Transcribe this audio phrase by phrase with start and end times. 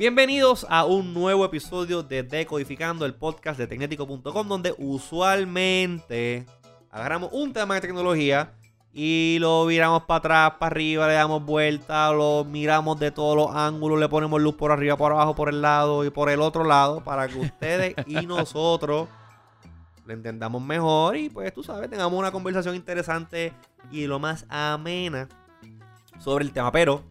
[0.00, 6.46] Bienvenidos a un nuevo episodio de Decodificando, el podcast de Tecnético.com, donde usualmente
[6.90, 8.54] agarramos un tema de tecnología
[8.92, 13.54] y lo viramos para atrás, para arriba, le damos vuelta, lo miramos de todos los
[13.54, 16.64] ángulos, le ponemos luz por arriba, por abajo, por el lado y por el otro
[16.64, 19.06] lado para que ustedes y nosotros
[20.10, 23.52] lo entendamos mejor y pues tú sabes, tengamos una conversación interesante
[23.90, 25.28] y lo más amena
[26.18, 26.70] sobre el tema.
[26.72, 27.02] Pero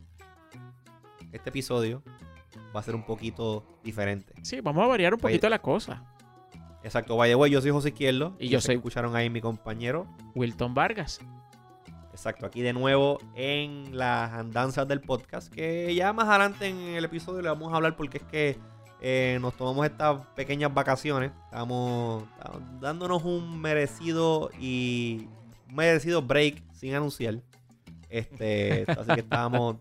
[1.31, 2.03] este episodio
[2.75, 4.33] va a ser un poquito diferente.
[4.43, 6.03] Sí, vamos a variar un poquito la cosa.
[6.83, 8.35] Exacto, vaya güey, yo soy José Izquierdo.
[8.39, 10.07] Y yo soy- Escucharon ahí mi compañero.
[10.35, 11.19] Wilton Vargas.
[12.11, 15.51] Exacto, aquí de nuevo en las andanzas del podcast.
[15.53, 18.57] Que ya más adelante en el episodio le vamos a hablar porque es que
[19.01, 21.31] eh, nos tomamos estas pequeñas vacaciones.
[21.45, 25.27] Estamos, estamos dándonos un merecido y
[25.69, 27.39] un merecido break sin anunciar.
[28.09, 29.77] Este, así que estábamos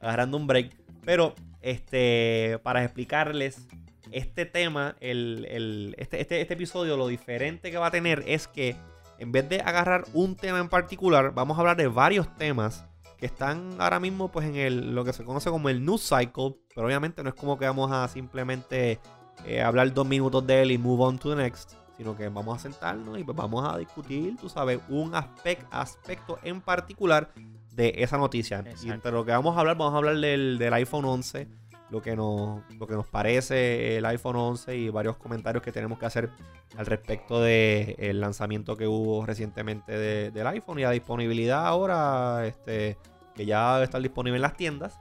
[0.00, 0.74] agarrando un break.
[1.04, 3.66] Pero este, para explicarles
[4.12, 8.48] este tema, el, el- este, este, este episodio, lo diferente que va a tener es
[8.48, 8.76] que
[9.18, 12.86] en vez de agarrar un tema en particular, vamos a hablar de varios temas
[13.20, 16.56] que están ahora mismo pues en el, lo que se conoce como el news cycle,
[16.74, 18.98] pero obviamente no es como que vamos a simplemente
[19.44, 22.56] eh, hablar dos minutos de él y move on to the next, sino que vamos
[22.58, 27.30] a sentarnos y pues vamos a discutir, tú sabes, un aspec- aspecto en particular
[27.72, 28.64] de esa noticia.
[28.82, 31.46] Y entre lo que vamos a hablar, vamos a hablar del, del iPhone 11,
[31.90, 35.98] lo que, nos, lo que nos parece el iPhone 11 y varios comentarios que tenemos
[35.98, 36.30] que hacer
[36.76, 42.96] al respecto del lanzamiento que hubo recientemente de- del iPhone y la disponibilidad ahora, este,
[43.34, 45.00] que ya debe estar disponible en las tiendas.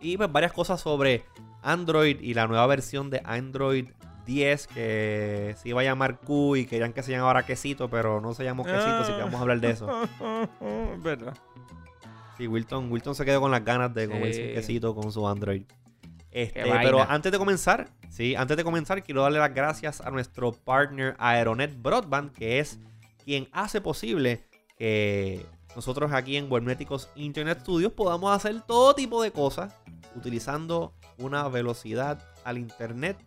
[0.00, 1.24] Y pues varias cosas sobre
[1.62, 3.88] Android y la nueva versión de Android
[4.26, 8.34] 10 que se iba a llamar Q y querían que se llamara Quesito, pero no
[8.34, 9.88] se llamó Quesito, así que vamos a hablar de eso.
[11.02, 11.34] ¿Verdad?
[12.38, 15.64] Sí, Wilton, Wilton se quedó con las ganas de comerse un quesito con su Android.
[16.30, 20.52] Este, pero antes de comenzar, sí, antes de comenzar, quiero darle las gracias a nuestro
[20.52, 22.78] partner Aeronet Broadband, que es
[23.24, 24.44] quien hace posible
[24.76, 25.44] que
[25.74, 29.74] nosotros aquí en Webnéticos Internet Studios podamos hacer todo tipo de cosas
[30.14, 33.18] utilizando una velocidad al internet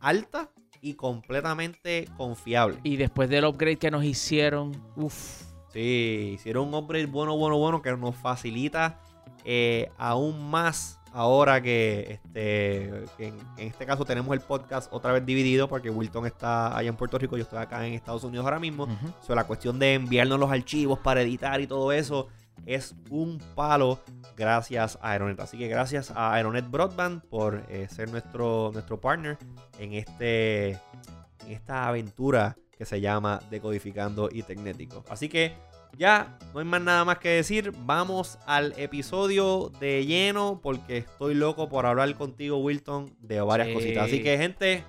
[0.00, 0.50] alta
[0.80, 2.78] y completamente confiable.
[2.82, 5.51] Y después del upgrade que nos hicieron, uff.
[5.72, 8.98] Sí, hicieron un upgrade bueno, bueno, bueno que nos facilita
[9.44, 15.12] eh, aún más ahora que, este, que en, en este caso tenemos el podcast otra
[15.12, 18.44] vez dividido porque Wilton está allá en Puerto Rico, yo estoy acá en Estados Unidos
[18.44, 18.84] ahora mismo.
[18.84, 19.12] Ujú.
[19.20, 22.28] So, la cuestión de enviarnos los archivos para editar y todo eso
[22.66, 23.98] es un palo
[24.36, 25.40] gracias a Aeronet.
[25.40, 29.38] Así que gracias a Aeronet Broadband por eh, ser nuestro, nuestro partner
[29.78, 35.04] en, este, en esta aventura que se llama Decodificando y Tecnético.
[35.08, 35.54] Así que
[35.96, 37.72] ya no hay más nada más que decir.
[37.84, 43.74] Vamos al episodio de lleno porque estoy loco por hablar contigo, Wilton, de varias Sí.
[43.74, 44.06] cositas.
[44.06, 44.82] Así que, gente,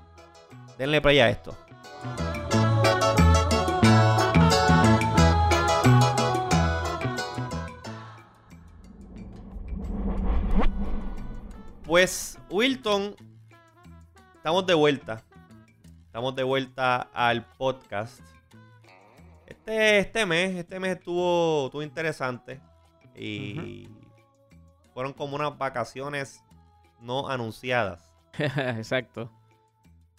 [0.79, 1.55] denle play a esto.
[11.85, 13.15] Pues, Wilton,
[14.35, 15.23] estamos de vuelta.
[16.13, 18.21] Estamos de vuelta al podcast.
[19.47, 22.61] Este, este mes, este mes estuvo, estuvo interesante.
[23.15, 23.89] Y
[24.93, 26.43] fueron como unas vacaciones
[27.01, 28.07] no anunciadas
[28.37, 29.31] Exacto.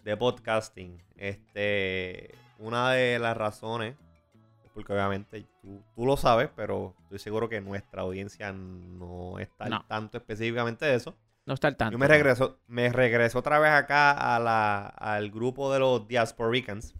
[0.02, 1.00] de podcasting.
[1.16, 3.94] Este, una de las razones,
[4.74, 9.76] porque obviamente tú, tú lo sabes, pero estoy seguro que nuestra audiencia no está No.
[9.76, 11.14] al tanto específicamente de eso.
[11.46, 11.92] No está al tanto.
[11.92, 16.94] Yo me regreso, me regreso otra vez acá a la, al grupo de los Diasporicans.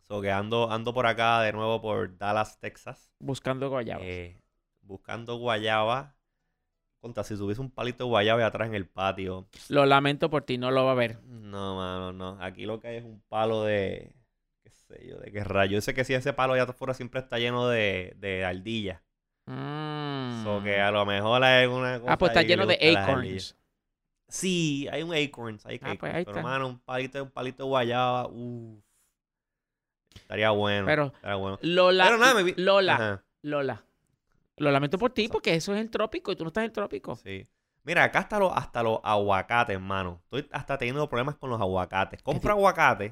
[0.00, 3.10] So que ando, ando por acá de nuevo por Dallas, Texas.
[3.18, 4.04] Buscando guayabas.
[4.06, 4.40] eh,
[4.80, 6.16] buscando guayaba.
[7.00, 9.48] Contra, si tuviese un palito de guayaba atrás en el patio.
[9.68, 11.20] Lo lamento por ti, no lo va a ver.
[11.24, 12.38] No, mano, no.
[12.40, 14.14] Aquí lo que hay es un palo de.
[14.62, 15.72] qué sé yo, de qué rayo.
[15.72, 19.02] Yo sé que si ese palo allá afuera siempre está lleno de, de ardillas.
[19.46, 20.44] Mm.
[20.44, 23.56] So que a lo mejor hay una cosa Ah, pues está lleno le de acorns.
[24.28, 26.48] Sí, hay un acorns, hay Ah, pues acorns, ahí pero está.
[26.48, 28.82] mano, un palito, un palito de guayaba, uff.
[30.14, 30.86] Estaría bueno.
[30.86, 31.58] Pero- estaría bueno.
[31.62, 32.04] Lola.
[32.04, 32.94] Pero nada, me Lola.
[32.94, 33.84] Ajá, Lola.
[34.56, 36.72] Lo lamento por ti porque eso es el trópico y tú no estás en el
[36.72, 37.16] trópico.
[37.16, 37.46] sí.
[37.84, 40.20] Mira, acá hasta los, hasta los aguacates, hermano.
[40.30, 42.22] Estoy hasta teniendo problemas con los aguacates.
[42.22, 43.06] Compro aguacate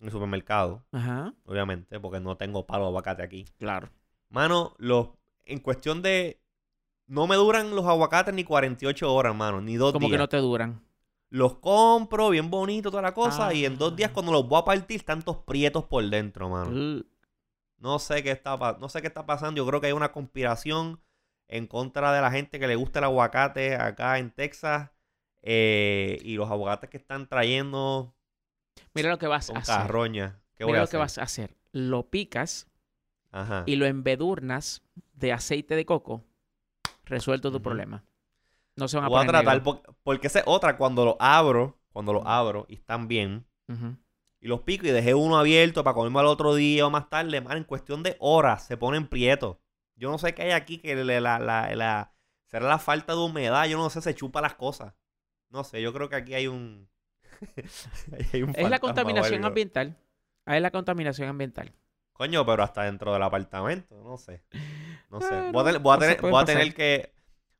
[0.00, 1.34] en el supermercado, Ajá.
[1.44, 3.44] obviamente, porque no tengo palo de aguacate aquí.
[3.58, 3.90] Claro.
[4.32, 5.08] Mano, los,
[5.44, 6.40] en cuestión de...
[7.06, 10.16] No me duran los aguacates ni 48 horas, mano, ni dos Como días.
[10.16, 10.82] que no te duran.
[11.28, 14.14] los compro, bien bonito, toda la cosa, y en dos días Ah.
[14.14, 16.70] cuando los voy a partir, están todos prietos por dentro, mano.
[16.70, 17.02] Uh,
[17.78, 19.58] No sé qué está no sé qué está pasando.
[19.58, 21.00] Yo creo que hay una conspiración
[21.48, 24.90] en contra de la gente que le gusta el aguacate acá en Texas.
[25.42, 28.14] eh, y los aguacates que están trayendo
[28.94, 29.74] Mira lo que vas a hacer.
[29.74, 30.40] carroña.
[30.54, 31.56] ¿Qué voy Mira a lo que vas a hacer.
[31.72, 32.68] Lo picas
[33.32, 33.64] Ajá.
[33.66, 34.82] y lo embedurnas
[35.14, 36.22] de aceite de coco.
[37.04, 38.04] Resuelto tu problema.
[38.76, 41.78] No se van a Voy a tratar, por- porque esa es otra, cuando los abro,
[41.92, 43.46] cuando los abro y están bien,
[44.40, 47.40] y los pico y dejé uno abierto para comerme al otro día o más tarde,
[47.40, 49.56] man, en cuestión de horas se ponen prietos.
[49.96, 52.12] Yo no sé qué hay aquí que la, la, la-
[52.46, 54.94] será la falta de humedad, yo no sé, se chupa las cosas.
[55.50, 56.88] No sé, yo creo que aquí hay un...
[58.32, 59.96] hay un Es la contaminación ambiental.
[60.44, 61.72] Ahí es la contaminación ambiental.
[62.22, 64.42] Coño, pero hasta dentro del apartamento, no sé.
[65.10, 65.42] No sé.
[65.50, 66.56] Bueno, voy a tener, voy a cosas tener, pueden voy a pasar.
[66.58, 67.12] tener que...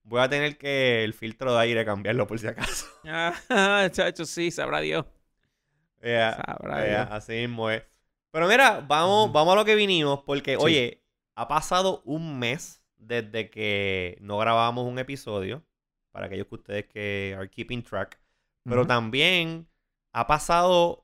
[0.05, 2.87] Voy a tener que el filtro de aire cambiarlo por si acaso.
[3.05, 5.05] Ah, chacho, sí, sabrá Dios.
[6.01, 7.09] Eh, Sabrá Eh, Dios.
[7.11, 7.83] así mismo es.
[8.31, 10.59] Pero mira, vamos, vamos a lo que vinimos, porque, Sí.
[10.59, 11.05] oye,
[11.37, 15.65] ha pasado un mes desde que no grabamos un episodio,
[16.13, 18.21] para aquellos que ustedes que are keeping track,
[18.65, 19.69] pero también
[20.13, 21.02] ha pasado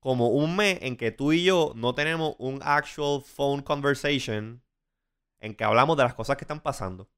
[0.00, 4.62] como un mes en que tú y yo no tenemos un actual phone conversation
[5.40, 7.08] en que hablamos de las cosas que están pasando.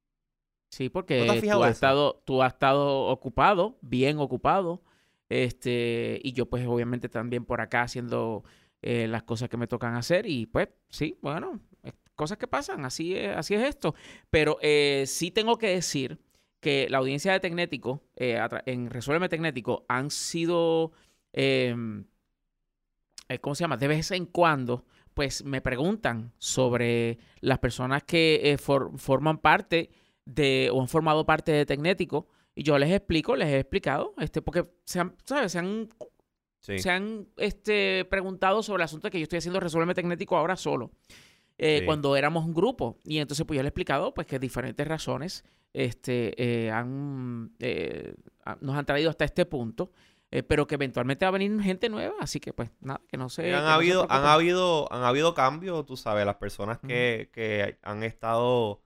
[0.71, 4.83] Sí, ¿No porque tú has, estado, tú has estado ocupado, bien ocupado.
[5.29, 8.45] Este, y yo, pues, obviamente, también por acá haciendo
[8.83, 10.27] eh, las cosas que me tocan hacer.
[10.27, 11.61] Y pues, sí, bueno,
[12.15, 13.95] cosas que pasan, así es, así es esto.
[14.31, 16.19] Pero eh, sí tengo que decir
[16.61, 20.93] que la audiencia de Tecnético, eh, en Resuélveme Tecnético, han sido.
[21.33, 21.75] eh,
[23.39, 23.77] ¿Cómo se llama?
[23.77, 24.85] De vez en cuando,
[25.15, 29.91] pues me preguntan sobre las personas que eh, for- forman parte
[30.25, 34.43] de o han formado parte de Tecnético y yo les explico, les he explicado, este,
[34.43, 35.53] porque se han, ¿sabes?
[35.53, 35.89] Se han,
[36.59, 36.79] Sí.
[36.79, 40.57] se han este, preguntado sobre el asunto de que yo estoy haciendo Resuelve Tecnético ahora
[40.57, 40.91] solo.
[41.63, 41.87] eh, Sí.
[41.87, 42.99] Cuando éramos un grupo.
[43.05, 45.45] Y entonces, pues yo les he explicado pues, que diferentes razones
[45.75, 46.35] este,
[46.67, 48.15] eh, han, eh,
[48.61, 49.93] nos han traído hasta este punto.
[50.31, 52.15] Eh, pero que eventualmente va a venir gente nueva.
[52.21, 55.85] Así que, pues, nada, que no que han, no habido, han, habido, han habido cambios,
[55.87, 58.83] tú sabes, las personas que, que han estado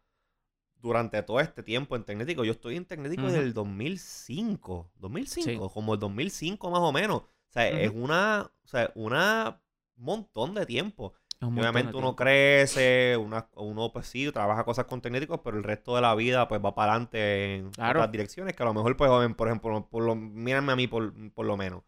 [0.81, 2.45] durante todo este tiempo en Tecnético.
[2.45, 3.33] Yo estoy en Tecnético Ujú.
[3.33, 5.73] desde el 2005, 2005, Sí.
[5.73, 7.23] como el 2005 más o menos.
[7.23, 9.61] O sea, es una, o sea, una
[9.97, 11.15] montón de tiempo.
[11.49, 15.95] Un obviamente uno crece, una- uno pues sí, trabaja cosas con técnicos, pero el resto
[15.95, 18.01] de la vida pues va para adelante en Claro.
[18.01, 20.87] otras direcciones que a lo mejor pues, joven, por ejemplo, por lo, mírenme a mí
[20.87, 21.83] por, por lo menos,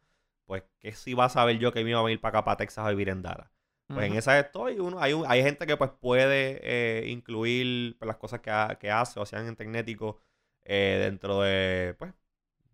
[0.47, 2.56] pues que si va a saber yo que me iba a venir para acá, para
[2.58, 3.50] Texas a vivir en Dallas.
[3.88, 8.17] Pues en esa estoy, uno, hay, hay gente que pues puede eh, incluir pues, las
[8.17, 10.19] cosas que, ha- que hace o hacían en Tecnético
[10.64, 12.12] eh, dentro de pues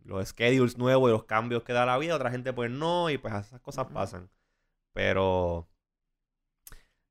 [0.05, 3.19] los schedules nuevos y los cambios que da la vida, otra gente pues no, y
[3.19, 4.31] pues esas cosas pasan.
[4.93, 5.69] Pero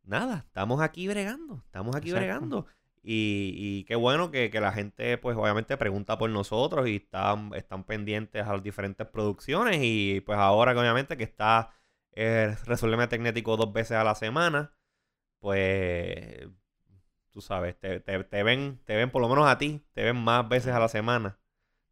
[0.04, 2.20] nada, estamos aquí bregando, estamos aquí Exacto.
[2.20, 2.66] bregando.
[3.04, 7.52] Y, y qué bueno que, que la gente, pues obviamente pregunta por nosotros y están,
[7.56, 9.80] están pendientes a las diferentes producciones.
[9.82, 11.72] Y pues ahora que obviamente que está
[12.14, 14.74] eh, Resuélveme Tecnético dos veces a la semana,
[15.40, 16.48] pues
[17.32, 20.18] tú sabes, te, te- te ven, te ven por lo menos a ti, te ven
[20.18, 21.40] más veces a la semana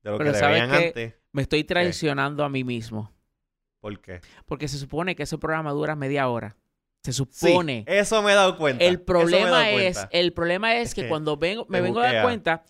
[0.04, 1.16] de lo Pero que te ¿sabes veían antes.
[1.32, 3.12] Me estoy traicionando a mí mismo.
[3.80, 4.22] ¿Por qué?
[4.46, 6.56] Porque se supone que ese programa dura media hora.
[7.04, 7.86] Se Sí, supone.
[7.88, 8.84] eso me he dado cuenta.
[8.84, 10.10] el problema es, cuenta.
[10.18, 12.64] el problema es que cuando vengo, me vengo a dar cuenta,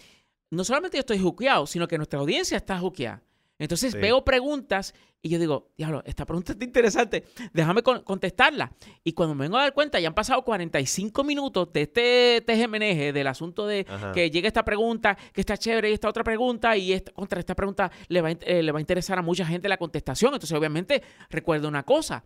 [0.51, 3.22] no solamente yo estoy juqueado, sino que nuestra audiencia está juqueada.
[3.58, 3.98] Entonces Sí.
[3.98, 8.72] veo preguntas y yo digo, diablo, esta pregunta está interesante, déjame con- contestarla.
[9.04, 13.12] Y cuando me vengo a dar cuenta, ya han pasado 45 minutos de este TGMNG,
[13.12, 14.13] del asunto de Ajá.
[14.13, 17.54] que llegue esta pregunta, que está chévere, y esta otra pregunta, y esta, contra esta
[17.54, 20.34] pregunta le va, eh, le va a interesar a mucha gente la contestación.
[20.34, 22.24] Entonces, obviamente, recuerda una cosa.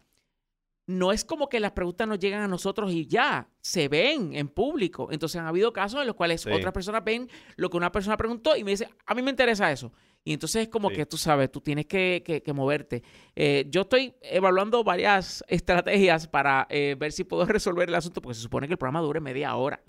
[0.86, 4.50] No es como que las preguntas nos llegan a nosotros y ya, se ven en
[4.50, 5.10] público.
[5.12, 6.50] Entonces han habido casos en los cuales Sí.
[6.52, 9.72] otras personas ven lo que una persona preguntó y me dice, a mí me interesa
[9.72, 9.94] eso.
[10.25, 10.96] Y entonces es como Sí.
[10.96, 13.02] que tú sabes, tú tienes que, que- que moverte.
[13.36, 18.36] Eh, yo estoy evaluando varias estrategias para eh, ver si puedo resolver el asunto, porque
[18.36, 19.82] se supone que el programa dure media hora.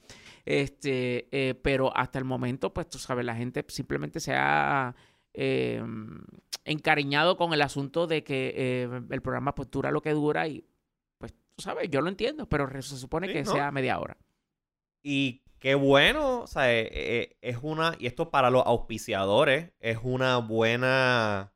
[0.45, 4.95] Este, eh, pero hasta el momento, pues tú sabes, la gente simplemente se ha
[5.33, 5.83] eh,
[6.65, 10.65] encariñado con el asunto de que eh, el programa pues dura lo que dura y
[11.57, 13.53] tú sabes, yo lo entiendo, pero se supone Sí, que ¿no?
[13.53, 14.17] sea media hora.
[15.03, 19.99] Y qué bueno, o sea, eh, eh, es una, y esto para los auspiciadores, es
[20.03, 21.53] una buena,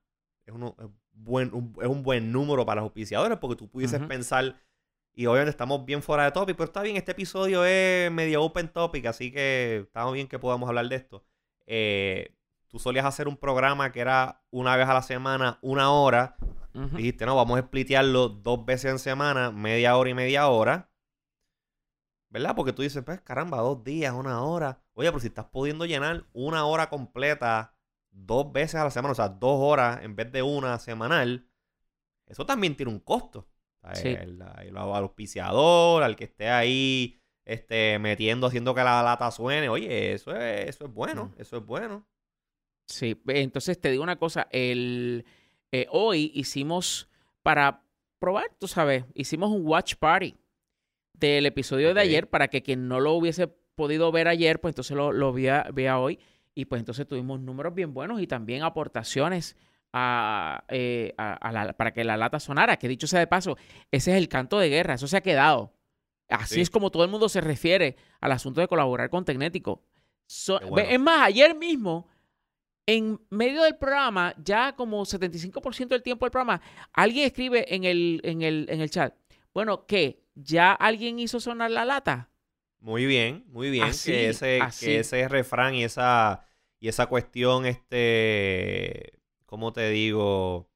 [0.46, 4.00] es, uno- es buen, un, es un buen número para los auspiciadores, porque tú pudieses
[4.02, 4.56] pensar,
[5.14, 8.68] y obviamente estamos bien fuera de topic, pero está bien, este episodio es medio open
[8.68, 11.24] topic, así que estamos bien que podamos hablar de esto.
[11.66, 12.34] Eh,
[12.68, 16.36] tú solías hacer un programa que era una vez a la semana, una hora.
[16.74, 16.96] Ujú.
[16.96, 20.90] Dijiste, no, vamos a splitearlo dos veces en semana, media hora y media hora.
[22.30, 22.54] ¿Verdad?
[22.54, 24.82] Porque tú dices, pues caramba, dos días, una hora.
[24.92, 27.74] Oye, pero si estás pudiendo llenar una hora completa
[28.10, 31.48] dos veces a la semana, o sea, dos horas en vez de una semanal,
[32.26, 33.48] eso también tiene un costo.
[33.82, 34.08] O sea, Sí.
[34.08, 37.14] el- el- al auspiciador, al que esté ahí
[37.46, 39.70] este, metiendo, haciendo que la lata suene.
[39.70, 41.40] Oye, eso es, eso es bueno, Mm.
[41.40, 42.06] eso es bueno.
[42.86, 45.24] Sí, entonces te digo una cosa, el,
[45.72, 47.08] eh, hoy hicimos,
[47.42, 47.82] para
[48.18, 50.34] probar, tú sabes, hicimos un watch party
[51.14, 54.96] del episodio de ayer para que quien no lo hubiese podido ver ayer, pues entonces
[54.96, 56.18] lo, lo vea, vea hoy.
[56.54, 59.56] Y pues entonces tuvimos números bien buenos y también aportaciones
[59.92, 63.56] a, eh, a- a la- para que la lata sonara, que dicho sea de paso,
[63.90, 65.72] ese es el canto de guerra, eso se ha quedado.
[66.28, 66.60] Así Sí.
[66.60, 69.82] es como todo el mundo se refiere al asunto de colaborar con Tecnético.
[70.26, 70.88] So- bueno.
[70.90, 72.06] Es más, ayer mismo,
[72.88, 76.62] en medio del programa, ya como 75% del tiempo del programa,
[76.94, 79.14] alguien escribe en el, en el, en el chat,
[79.52, 80.24] bueno, ¿qué?
[80.34, 82.30] ¿Ya alguien hizo sonar la lata?
[82.80, 83.84] Muy bien, muy bien.
[83.84, 84.86] Así, que, ese, así.
[84.86, 86.46] que ese refrán y esa,
[86.80, 90.70] y esa cuestión, este, ¿cómo te digo?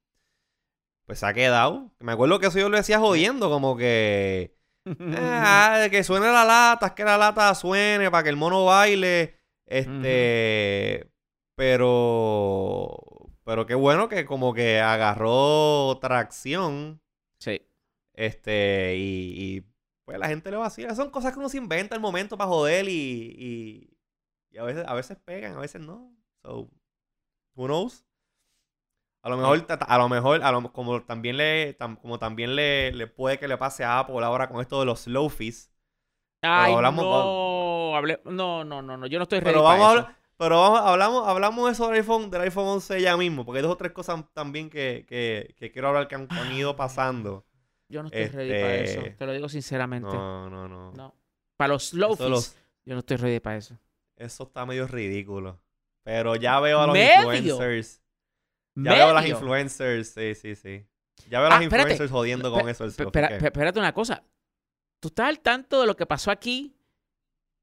[1.07, 1.95] Pues se ha quedado.
[1.97, 4.55] Me acuerdo que eso yo lo decía jodiendo, como que,
[5.17, 9.39] ah, que suene la lata, es que la lata suene para que el mono baile.
[9.65, 11.12] Este,
[11.55, 12.97] pero,
[13.43, 17.01] pero qué bueno que como que agarró tracción.
[17.39, 17.61] Sí.
[18.13, 19.61] Este, y, y,
[20.05, 20.95] pues la gente le vacila.
[20.95, 23.97] Son cosas que uno se inventa al momento para joder y, y,
[24.51, 26.15] y a veces, a veces pegan, a veces no.
[26.43, 26.69] So,
[27.55, 28.05] who knows?
[29.21, 32.91] A lo mejor, a lo mejor, a lo- como también le, tam- como también le,
[32.91, 35.71] le puede que le pase a Apple ahora con esto de los slow fees.
[36.41, 39.87] Ay, hablamos- no, hablé- no, no, no, no, yo no estoy ready Pero para vamos
[39.87, 39.99] a eso.
[40.07, 43.63] hablar, pero vamos, hablamos, hablamos eso del iPhone, del iPhone 11 ya mismo, porque hay
[43.63, 47.45] dos o tres cosas también que, que, que quiero hablar que han, han ido pasando.
[47.89, 50.09] Yo no estoy ready para eso, este, te lo digo sinceramente.
[50.13, 50.49] No.
[50.49, 51.15] No, no, no.
[51.57, 53.77] Para los slow Eso, los- yo no estoy ready para eso.
[54.15, 55.59] eso está medio ridículo.
[56.03, 57.33] Pero ya veo a los ¿Medio?
[57.33, 58.01] influencers.
[58.75, 60.85] Ya veo a las influencers, sí, sí, sí.
[61.29, 61.91] Ya veo a Ah, las espérate.
[61.91, 62.83] influencers jodiendo con eso.
[62.83, 64.23] El espérate una cosa.
[64.99, 66.75] ¿Tú estás al tanto de lo que pasó aquí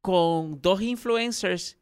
[0.01, 1.79] con dos influencers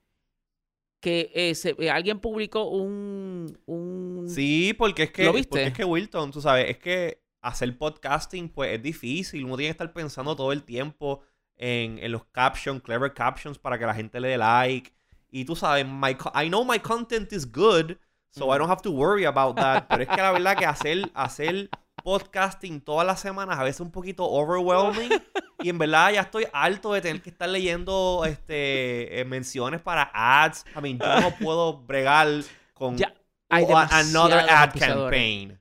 [1.01, 4.29] que eh, se- eh, alguien publicó un, un...
[4.29, 5.49] Sí, porque es que, ¿Lo viste?
[5.51, 9.45] porque es que Wilton, tú sabes, es que hacer podcasting pues es difícil.
[9.45, 11.21] Uno tiene que estar pensando todo el tiempo
[11.57, 14.93] en, en los captions, clever captions para que la gente le dé like.
[15.31, 17.97] Y tú sabes, my, I know my content is good,
[18.31, 19.87] so I don't have to worry about that.
[19.89, 21.69] Pero es que la verdad que hacer, hacer
[22.09, 25.11] podcasting todas las semanas a veces es un poquito overwhelming.
[25.61, 30.09] Y en verdad ya estoy harto de tener que estar leyendo este eh, menciones para
[30.15, 30.65] ads.
[30.77, 32.29] I mean, yo no puedo bregar
[32.75, 33.13] con Ya,
[33.51, 35.61] hay another ad campaign.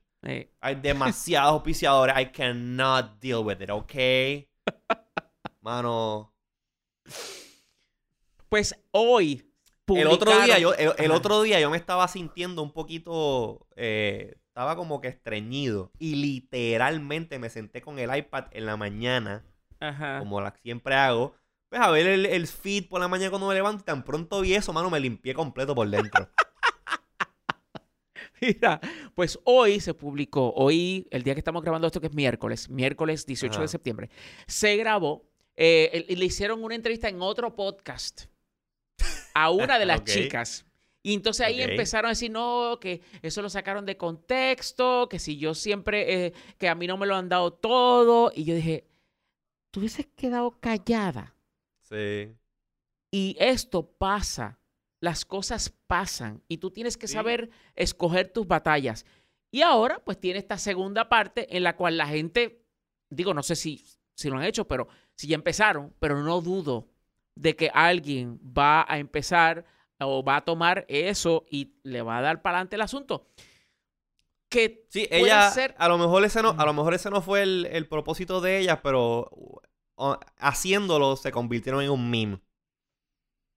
[0.60, 2.14] Hay demasiados auspiciadores.
[2.16, 4.46] I cannot deal with it, ¿ok?
[5.62, 6.32] Mano.
[8.48, 9.52] pues hoy
[9.88, 13.66] El otro día yo, el, otro día yo me estaba sintiendo un poquito.
[13.74, 15.92] eh, estaba como que estreñido.
[16.00, 19.44] Y literalmente me senté con el iPad en la mañana.
[19.78, 20.18] Ajá.
[20.18, 21.36] Como la, siempre hago.
[21.68, 23.82] Pues a ver el, el feed por la mañana cuando me levanto.
[23.82, 26.28] Y tan pronto vi eso, mano, me limpié completo por dentro.
[28.40, 28.80] Mira,
[29.14, 33.26] pues hoy se publicó, hoy, el día que estamos grabando esto, que es miércoles, miércoles
[33.26, 34.10] 18 de septiembre,
[34.48, 38.26] se grabó eh, le hicieron una entrevista en otro podcast
[39.34, 40.67] a una de las chicas.
[41.02, 41.70] Y entonces ahí Ok.
[41.70, 46.32] empezaron a decir, no, que eso lo sacaron de contexto, que si yo siempre, eh,
[46.58, 48.32] que a mí no me lo han dado todo.
[48.34, 48.86] Y yo dije,
[49.70, 51.34] tú hubieses quedado callada.
[51.82, 52.34] Sí.
[53.10, 54.58] Y esto pasa,
[55.00, 57.14] las cosas pasan y tú tienes que Sí.
[57.14, 59.06] saber escoger tus batallas.
[59.50, 62.66] Y ahora pues tiene esta segunda parte en la cual la gente,
[63.08, 66.88] digo, no sé si, si lo han hecho, pero si ya empezaron, pero no dudo
[67.34, 69.64] de que alguien va a empezar
[70.00, 73.26] o va a tomar eso y le va a dar para adelante el asunto.
[74.48, 77.42] Que Sí, ella, ser- a lo mejor ese no, a lo mejor ese no fue
[77.42, 79.28] el, el propósito de ella, pero
[79.96, 82.40] uh, haciéndolo se convirtieron en un meme.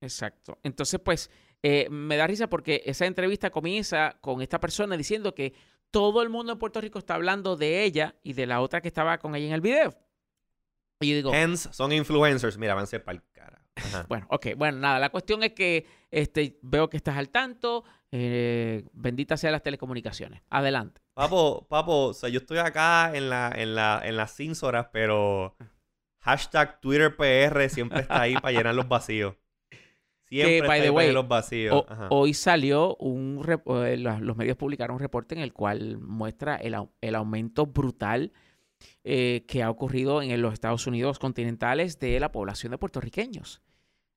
[0.02, 0.58] Exacto.
[0.62, 1.30] Entonces, pues,
[1.62, 5.54] eh, me da risa porque esa entrevista comienza con esta persona diciendo que
[5.90, 8.88] todo el mundo en Puerto Rico está hablando de ella y de la otra que
[8.88, 9.94] estaba con ella en el video.
[11.00, 12.58] Y yo digo, Hence, son influencers.
[12.58, 13.61] Mira, avance para el cara.
[13.76, 14.04] Ajá.
[14.08, 17.84] bueno, ok, bueno, nada, la cuestión es que este, veo que estás al tanto.
[18.14, 20.42] eh, bendita sea las telecomunicaciones.
[20.50, 21.00] Adelante.
[21.14, 25.56] Papo, papo, o sea, yo estoy acá en la, en la, en las cínsoras, pero
[26.20, 29.34] hashtag TwitterPR siempre está ahí para llenar los vacíos.
[30.28, 31.84] Siempre by está the ahí way, en los vacíos.
[31.88, 33.42] O- hoy salió un...
[33.86, 38.32] eh, los medios publicaron un reporte en el cual muestra el, el aumento brutal
[39.04, 43.62] eh, que ha ocurrido en los Estados Unidos continentales de la población de puertorriqueños.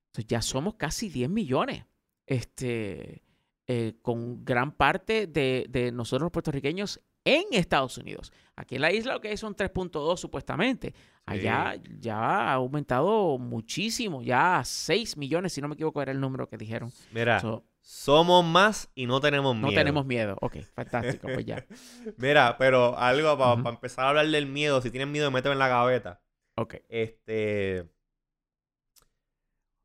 [0.06, 1.84] Entonces ya somos casi 10 millones.
[2.26, 3.22] Este,
[3.68, 8.32] eh, con gran parte de, de nosotros los puertorriqueños en Estados Unidos.
[8.54, 10.94] Aquí en la isla lo que hay son 3.2 supuestamente.
[11.26, 16.20] Allá ya ha aumentado muchísimo, ya a 6 millones, si no me equivoco, era el
[16.20, 16.92] número que dijeron.
[17.12, 19.68] Mira, So, somos más y no tenemos miedo.
[19.68, 20.36] no tenemos miedo.
[20.40, 21.64] Ok, fantástico, pues ya.
[22.18, 23.68] Mira, pero algo para Ujú.
[23.68, 24.82] empezar a hablar del miedo.
[24.82, 26.20] Si tienen miedo, mételo en la gaveta.
[26.56, 26.78] Ok.
[26.88, 27.88] Este.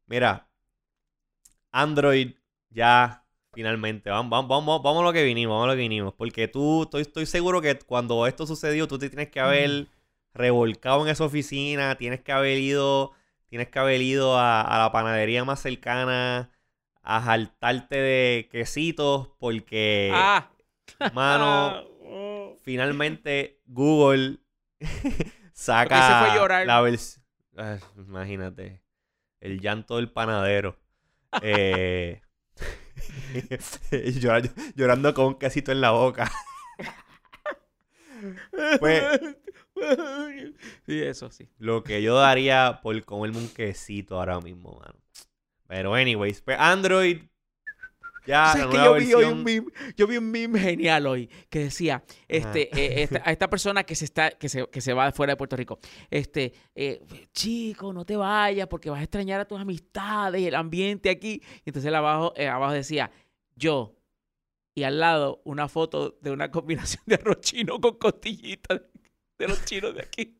[0.08, 0.48] Mira.
[1.72, 2.34] Android
[2.72, 4.10] ya finalmente.
[4.10, 6.16] Vamos, vamos, vamos, vamos a lo que vinimos, vamos a lo que vinimos.
[6.16, 9.90] Porque tú, estoy, estoy seguro que cuando esto sucedió, tú te tienes que haber
[10.34, 13.12] revolcado en esa oficina, tienes que haber ido,
[13.46, 16.50] tienes que haber ido a, a la panadería más cercana
[17.04, 20.52] a jaltarte de quesitos, porque, ah,
[21.14, 22.58] mano, ah, oh.
[22.62, 24.40] finalmente Google
[25.54, 26.66] saca fue llorar.
[26.68, 27.24] la versión.
[27.98, 28.82] Imagínate.
[29.40, 30.78] El llanto del panadero.
[31.42, 32.22] Eh,
[34.20, 34.42] llora-
[34.76, 36.32] llorando con un quesito en la boca.
[38.80, 39.20] Pues-
[40.86, 41.50] sí, eso sí.
[41.58, 45.01] Lo que yo daría por comerme un quesito ahora mismo, mano.
[45.72, 47.22] Pero, anyways, pues Android.
[48.28, 51.60] Ya, ¿Sabes que yo vi hoy un meme, yo vi un meme genial hoy que
[51.60, 55.12] decía, este, eh, esta- a esta persona que se está, que se, que se va
[55.14, 57.02] fuera de Puerto Rico, este, eh,
[57.32, 61.42] chico, no te vayas porque vas a extrañar a tus amistades y el ambiente aquí.
[61.64, 63.10] Y entonces él abajo, eh, abajo decía,
[63.56, 63.96] yo.
[64.76, 68.82] Y al lado una foto de una combinación de arroz chino con costillitas
[69.40, 70.36] de los chinos de aquí.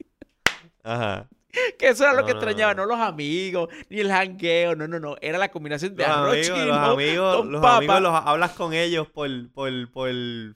[0.84, 1.30] Ajá.
[1.78, 2.84] Que eso era lo que No, extrañaba, no.
[2.84, 5.16] no los amigos, ni el jangueo, no, no, no.
[5.22, 7.78] Era la combinación de Los arroz amigos, chino los amigos, con los papa.
[7.78, 10.10] amigos los hablas con ellos por, por, por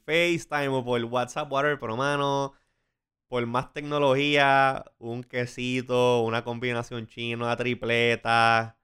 [0.06, 2.54] FaceTime o por WhatsApp, whatever, pero mano,
[3.28, 8.78] por más tecnología, un quesito, una combinación china, una tripleta,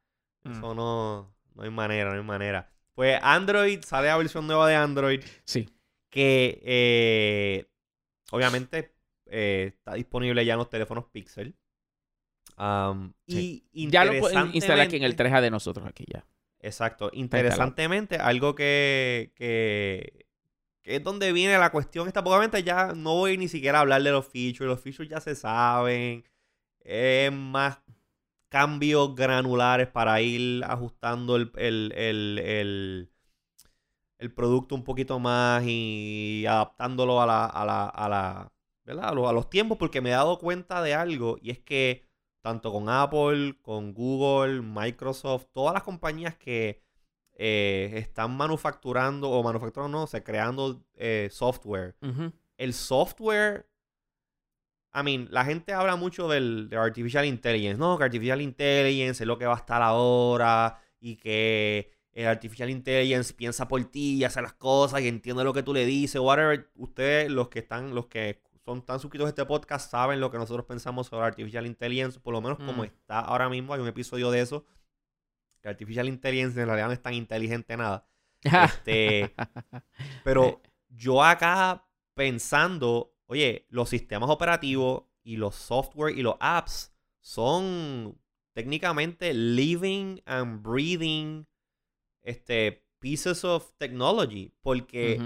[0.44, 0.51] Mm.
[0.53, 2.68] eso no, no hay manera, no hay manera.
[2.96, 5.70] Pues Android, sale la versión nueva de Android Sí.
[6.09, 7.70] que eh,
[8.31, 8.94] obviamente
[9.27, 11.55] eh, está disponible ya en los teléfonos Pixel.
[13.28, 13.66] Sí.
[13.72, 16.26] Y Ya lo pueden instalar aquí en el interesantemente- 3A de nosotros, aquí ya.
[16.60, 17.10] Exacto.
[17.14, 20.26] Interesantemente, algo que, que,
[20.84, 22.24] que es donde viene la cuestión esta.
[22.24, 24.68] porque Obviamente ya no voy ni siquiera a hablar de los features.
[24.70, 26.24] Los features ya se saben.
[26.84, 27.80] Es más
[28.50, 33.12] cambios granulares para ir ajustando el, el, el, el-
[34.20, 38.52] el producto un poquito más y adaptándolo a la, a la, a la,
[38.86, 39.10] ¿verdad?
[39.10, 42.04] A los, a los tiempos porque me he dado cuenta de algo y es que
[42.42, 46.82] tanto con Apple, con Google, Microsoft, todas las compañías que
[47.34, 51.96] eh, están manufacturando o manufacturando, no, o sea, creando eh, software.
[52.58, 53.68] El software,
[54.94, 57.98] I mean, la gente habla mucho del, de Artificial Intelligence, ¿no?
[57.98, 63.34] Que Artificial Intelligence es lo que va a estar ahora y que el Artificial Intelligence
[63.34, 66.70] piensa por ti y hace las cosas y entiende lo que tú le dices, whatever.
[66.75, 70.38] Ustedes, los que están, los que son tan suscritos a este podcast, saben lo que
[70.38, 72.86] nosotros pensamos sobre Artificial Intelligence, por lo menos como Mm.
[72.86, 73.74] está ahora mismo.
[73.74, 74.66] Hay un episodio de eso.
[75.62, 78.07] Que Artificial Intelligence en realidad no es tan inteligente nada.
[78.84, 79.34] Este,
[80.24, 80.60] pero Eh.
[80.90, 88.18] yo acá pensando, oye, los sistemas operativos y los software y los apps son
[88.53, 91.46] técnicamente living and breathing
[92.24, 94.51] este, pieces of technology.
[94.62, 95.20] Porque.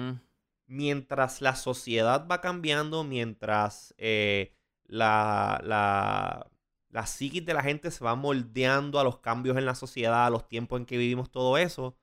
[0.67, 4.53] Mientras la sociedad va cambiando, mientras eh,
[4.85, 6.49] la, la,
[6.89, 10.29] la psiquis de la gente se va moldeando a los cambios en la sociedad, a
[10.29, 11.97] los tiempos en que vivimos todo eso,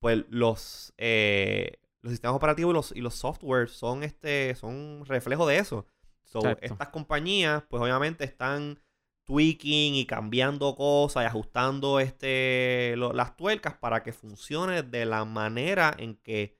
[0.00, 5.46] pues los, eh, los sistemas operativos y los, y los softwares son, este, son reflejo
[5.46, 5.86] de eso.
[6.24, 8.80] So, estas compañías, pues obviamente están
[9.24, 15.24] tweaking y cambiando cosas y ajustando este, lo- las tuercas para que funcione de la
[15.24, 16.56] manera en que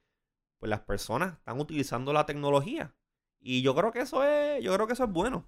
[0.65, 2.95] pues las personas están utilizando la tecnología.
[3.39, 5.47] Y yo creo que eso es, yo creo que eso es bueno.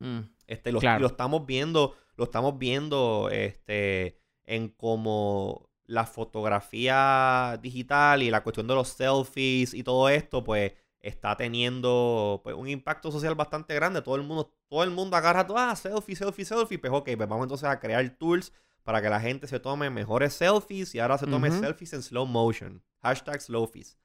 [0.00, 0.22] Mm.
[0.48, 1.02] Este, lo, Claro.
[1.02, 8.66] lo estamos viendo, lo estamos viendo este, en como la fotografía digital y la cuestión
[8.66, 14.02] de los selfies y todo esto, pues está teniendo pues, un impacto social bastante grande.
[14.02, 16.78] Todo el mundo, todo el mundo agarra todo, ah, selfie, selfie, selfie.
[16.80, 18.52] Pues ok, pues vamos entonces a crear tools
[18.82, 22.26] para que la gente se tome mejores selfies y ahora se tome selfies en slow
[22.26, 22.82] motion.
[23.00, 23.96] Hashtag slowfies.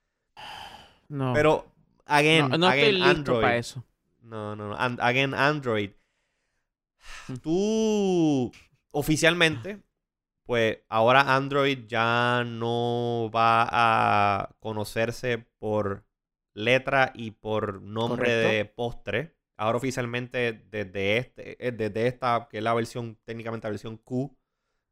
[1.10, 1.34] No.
[1.34, 1.66] Pero,
[2.06, 3.42] again, no, no again, estoy listo Android.
[3.42, 3.84] para eso.
[4.22, 4.76] No, no, no.
[4.78, 5.92] And- again, Android.
[7.28, 7.36] Mm.
[7.38, 8.52] Tú
[8.92, 9.82] oficialmente
[10.52, 16.04] pues ahora Android ya no va a conocerse por
[16.54, 18.50] letra y por nombre Correcto.
[18.50, 19.36] de postre.
[19.56, 24.36] Ahora oficialmente desde este, eh, desde esta, que es la versión, técnicamente la versión Q,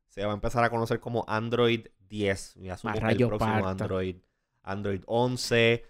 [0.08, 2.56] se va a empezar a conocer como Android 10.
[2.56, 3.70] Y asumo Más que el próximo parta.
[3.72, 4.16] Android,
[4.64, 5.84] Android 11.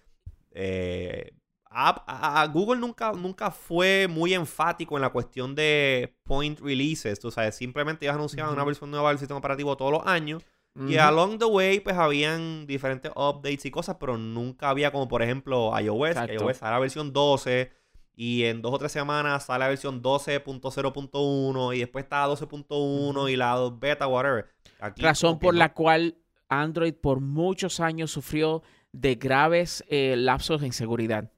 [0.52, 1.32] eh,
[1.72, 7.20] a- a- a Google nunca, nunca fue muy enfático en la cuestión de point releases.
[7.20, 10.44] Tú sabes, simplemente ellos anunciaban una versión nueva del sistema operativo todos los años.
[10.88, 15.22] Y along the way, pues habían diferentes updates y cosas, pero nunca había como, por
[15.22, 16.00] ejemplo, iOS.
[16.02, 16.46] que Exacto.
[16.46, 17.72] iOS sale la versión 12
[18.16, 23.36] y en dos o tres semanas sale la versión 12.0.1 y después está 12.1 y
[23.36, 24.48] la beta, whatever.
[24.80, 25.60] Aquí Razón por no.
[25.60, 26.16] la cual
[26.50, 31.32] Android por muchos años sufrió de graves eh, lapsos en seguridad.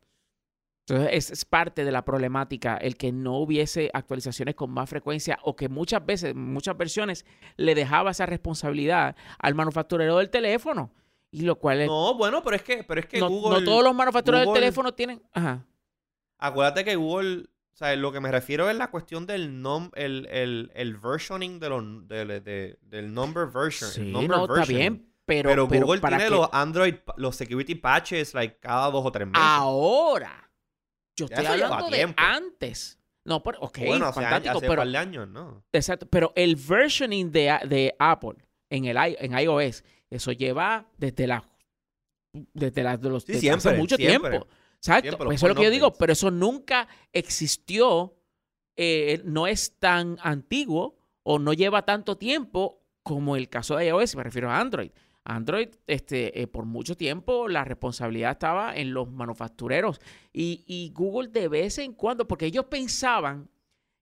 [0.88, 5.38] Entonces, es, es parte de la problemática el que no hubiese actualizaciones con más frecuencia
[5.44, 10.92] o que muchas veces, muchas versiones, le dejaba esa responsabilidad al manufacturero del teléfono.
[11.30, 13.60] Y lo cual es- No, bueno, pero es que, pero es que no, Google...
[13.60, 15.22] no todos los manufactureros Google- del teléfono tienen.
[15.34, 15.66] Ajá.
[16.40, 17.46] Acuérdate que Google...
[17.74, 21.60] O sea, lo que me refiero es la cuestión del nom, el, el, el versioning
[21.60, 23.90] de los, de- de- del number version.
[23.90, 24.94] el Sí, number no, está versioning.
[24.94, 25.08] bien.
[25.26, 29.06] Pero, Pero, pero Google para tiene que los Android, los security patches, like, cada dos
[29.06, 29.42] o tres meses.
[29.48, 30.52] ahora,
[31.16, 32.22] yo estoy hablando de tiempo.
[32.22, 33.00] antes.
[33.24, 35.64] No, pero, ok, bueno, hace, fantástico, hace pero par de años, ¿no?
[35.72, 38.34] Exacto, pero el versioning de, de Apple
[38.70, 41.44] en el en iOS, eso lleva desde la
[42.34, 44.32] desde, la- de los Sí, desde siempre, hace mucho siempre.
[44.32, 44.48] tiempo.
[44.82, 48.18] Exacto, pues eso es lo que yo digo, pero eso nunca existió,
[48.76, 54.16] eh, no es tan antiguo o no lleva tanto tiempo como el caso de iOS,
[54.16, 54.90] me refiero a Android.
[55.24, 60.02] Android, este, eh, por mucho tiempo la responsabilidad estaba en los manufactureros
[60.34, 63.52] y, y Google de vez en cuando, porque ellos pensaban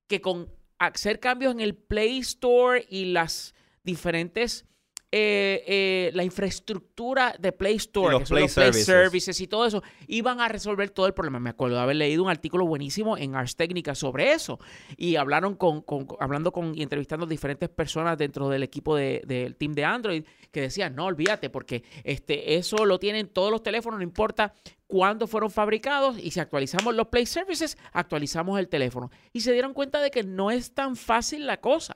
[0.08, 4.66] que con hacer cambios en el Play Store y las diferentes,
[5.12, 9.42] eh, eh, la infraestructura de Play Store, los que Play los Play Services.
[9.42, 11.40] Y todo eso, iban a resolver todo el problema.
[11.40, 14.60] Me acuerdo de haber leído un artículo buenísimo en Ars Technica sobre eso
[14.98, 19.22] y hablaron con, con- con- hablando con y entrevistando diferentes personas dentro del equipo de-
[19.26, 23.64] del team de Android que decían, no, olvídate, porque este, eso lo tienen todos los
[23.64, 24.54] teléfonos, no importa
[24.88, 29.12] cuándo fueron fabricados y si actualizamos los Play Services, actualizamos el teléfono.
[29.34, 31.96] Y se dieron cuenta de que no es tan fácil la cosa.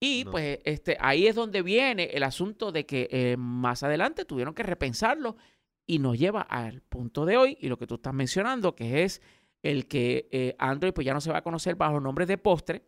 [0.00, 0.30] Y No.
[0.30, 4.62] pues este, ahí es donde viene el asunto de que eh, más adelante tuvieron que
[4.62, 5.36] repensarlo
[5.86, 9.20] y nos lleva al punto de hoy y lo que tú estás mencionando, que es
[9.62, 12.82] el que eh, Android pues ya no se va a conocer bajo nombres de postre,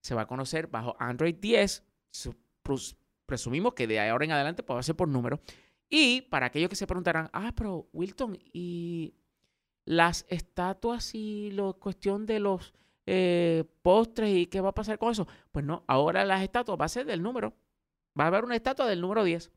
[0.00, 4.62] se va a conocer bajo Android 10, su- pres- presumimos que de ahora en adelante
[4.64, 5.40] pues va a ser por número.
[5.88, 9.14] Y para aquellos que se preguntarán, ah, pero Wilton, ¿y
[9.84, 12.74] las estatuas y la cuestión de los
[13.06, 15.26] eh, postres y qué va a pasar con eso?
[15.52, 17.54] Pues no, ahora las estatuas va a ser del número.
[18.18, 19.50] Va a haber una estatua del número 10.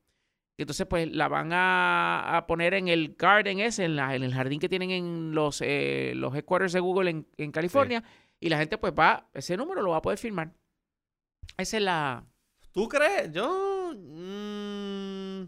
[0.57, 4.23] Y Entonces, pues la van a, a poner en el garden ese, en, la- en
[4.23, 8.03] el jardín que tienen en los, eh, los headquarters de Google en, en California.
[8.41, 10.51] Y la gente, pues va, ese número lo va a poder firmar.
[11.57, 12.25] Esa es la.
[12.71, 13.31] ¿Tú crees?
[13.31, 13.93] Yo...
[13.95, 15.43] mm,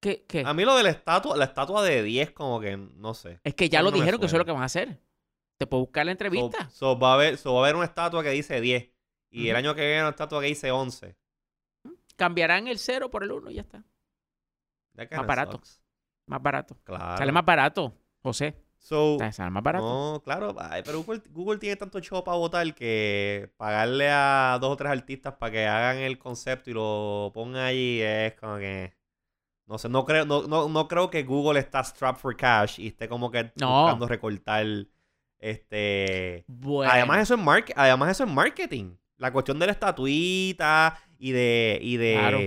[0.00, 0.24] ¿Qué?
[0.28, 0.42] qué?
[0.44, 3.40] a mí lo de la estatua, la estatua de 10 como que, no sé.
[3.44, 5.00] Es que ya lo no dijeron que eso es lo que van a hacer.
[5.58, 6.68] Te puedo buscar la entrevista.
[6.70, 8.90] so va, a haber, so va a haber una estatua que dice 10.
[9.30, 11.16] Y el año que viene una estatua que dice 11.
[12.16, 13.84] Cambiarán el 0 por el 1 y ya está.
[14.96, 15.52] Kinda barato.
[15.52, 15.82] sucks.
[16.26, 16.76] Más barato.
[16.84, 17.18] Claro.
[17.18, 18.54] Sale más barato, José.
[18.78, 19.84] So, Sale más barato.
[19.84, 24.70] No, claro, ay, pero Google, Google tiene tanto show para votar que pagarle a dos
[24.72, 28.94] o tres artistas para que hagan el concepto y lo pongan allí es como que
[29.66, 32.88] no sé, no creo, no, no, no creo que Google está strapped for cash y
[32.88, 33.82] esté como que No.
[33.82, 34.64] buscando recortar
[35.38, 36.92] este Bueno.
[36.92, 38.96] además eso es mark- además eso es marketing.
[39.18, 42.40] La cuestión de la estatuita y de y de Claro.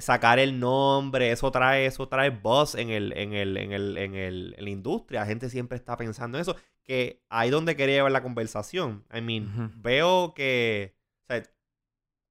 [0.00, 4.14] sacar el nombre, eso trae, eso trae buzz en el, en el, en el, en
[4.14, 5.20] el, en la industria.
[5.20, 6.56] La gente siempre está pensando en eso.
[6.82, 9.04] Que ahí donde quería llevar la conversación.
[9.14, 10.96] I mean, veo que.
[11.28, 11.42] O sea,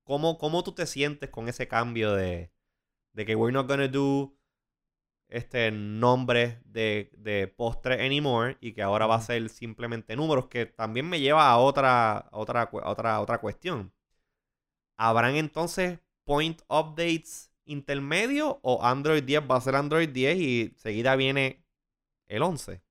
[0.04, 2.52] ¿cómo, ¿cómo tú te sientes con ese cambio de,
[3.14, 4.36] de que we're not gonna do
[5.30, 10.66] este nombre de, de postre anymore y que ahora va a ser simplemente números que
[10.66, 13.94] también me lleva a otra, a otra, a otra, a otra cuestión.
[14.98, 21.16] ¿Habrán entonces point updates intermedios o Android 10 va a ser Android 10 y seguida
[21.16, 21.64] viene
[22.28, 22.82] el 11?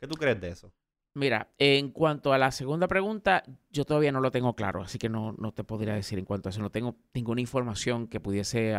[0.00, 0.72] ¿Qué tú crees de eso?
[1.14, 5.08] Mira, en cuanto a la segunda pregunta, yo todavía no lo tengo claro, así que
[5.08, 6.60] no, no te podría decir en cuanto a eso.
[6.60, 8.74] No tengo ninguna información que pudiese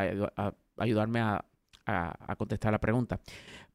[0.77, 1.45] ayudarme a,
[1.89, 3.19] a- a contestar la pregunta.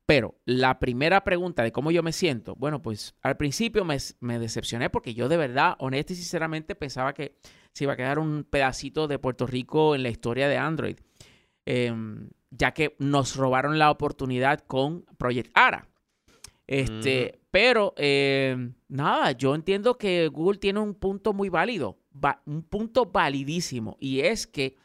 [0.07, 4.39] Pero la primera pregunta de cómo yo me siento, bueno, pues al principio me, me
[4.39, 7.37] decepcioné porque yo de verdad, honesta y sinceramente, pensaba que
[7.73, 10.97] se iba a quedar un pedacito de Puerto Rico en la historia de Android,
[11.65, 15.89] em, ya que nos robaron la oportunidad con Project ARA.
[16.67, 21.99] Este, Pero em, nada, yo entiendo que Google tiene un punto muy válido,
[22.47, 24.77] un punto validísimo, y es que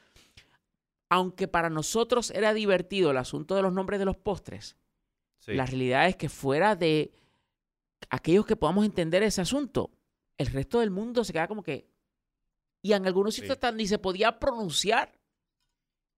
[1.09, 4.77] aunque para nosotros era divertido el asunto de los nombres de los postres,
[5.47, 7.11] la realidad es que fuera de
[8.09, 9.91] aquellos que podamos entender ese asunto,
[10.37, 11.89] el resto del mundo se queda como que...
[12.81, 15.11] Y en algunos sitios ni se podía pronunciar.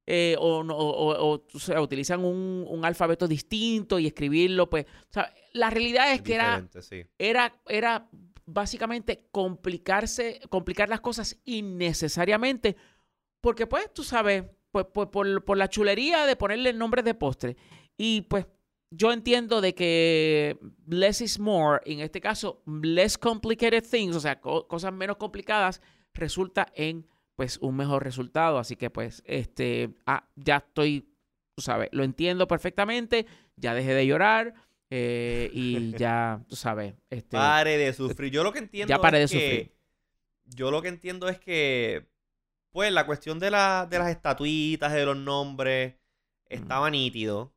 [0.05, 4.85] Eh, o, o, sea, utilizan un, alfabeto distinto y escribirlo, pues...
[4.85, 6.67] O sea, la realidad es, que era,
[7.17, 8.09] era, era
[8.45, 12.75] básicamente complicarse, complicar las cosas innecesariamente,
[13.39, 17.13] porque pues tú sabes, pues, pues por, por, la chulería de ponerle el nombre de
[17.13, 17.57] postre.
[17.97, 18.47] Y pues
[18.89, 20.57] yo entiendo de que
[20.87, 25.81] less is more, en este caso, less complicated things, o sea, cosas menos complicadas,
[26.13, 28.57] resulta en pues un mejor resultado.
[28.57, 31.09] Así que pues, este, ah, ya estoy,
[31.55, 34.53] tú sabes, lo entiendo perfectamente, ya dejé de llorar.
[34.93, 36.93] Eh, y ya, tú sabes.
[37.09, 38.31] Este, pare de sufrir.
[38.31, 39.71] Yo lo que entiendo ya pare de sufrir.
[40.45, 42.10] Yo lo que entiendo es que,
[42.71, 45.95] pues, la cuestión de, la, de las estatuitas, de los nombres,
[46.47, 47.53] estaba nítido.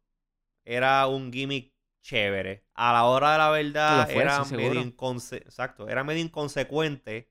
[0.64, 2.64] Era un gimmick chévere.
[2.74, 7.28] A la hora de la verdad era, medio Exacto, era medio inconsecuente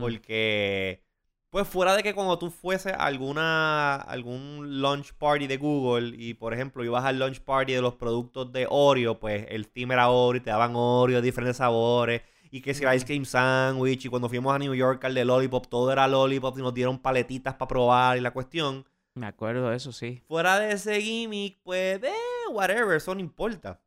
[0.00, 1.02] porque
[1.50, 6.34] pues fuera de que cuando tú fuese a alguna algún launch party de Google y
[6.34, 10.10] por ejemplo ibas al launch party de los productos de Oreo, pues el team era
[10.10, 14.04] Oreo y te daban Oreo de diferentes sabores y que si el ice cream sandwich
[14.04, 16.98] y cuando fuimos a New York al de Lollipop todo era Lollipop y nos dieron
[16.98, 18.84] paletitas para probar y la cuestión
[19.16, 20.22] me acuerdo de eso, sí.
[20.28, 22.12] Fuera de ese gimmick, pues, eh,
[22.52, 23.80] whatever, eso no importa.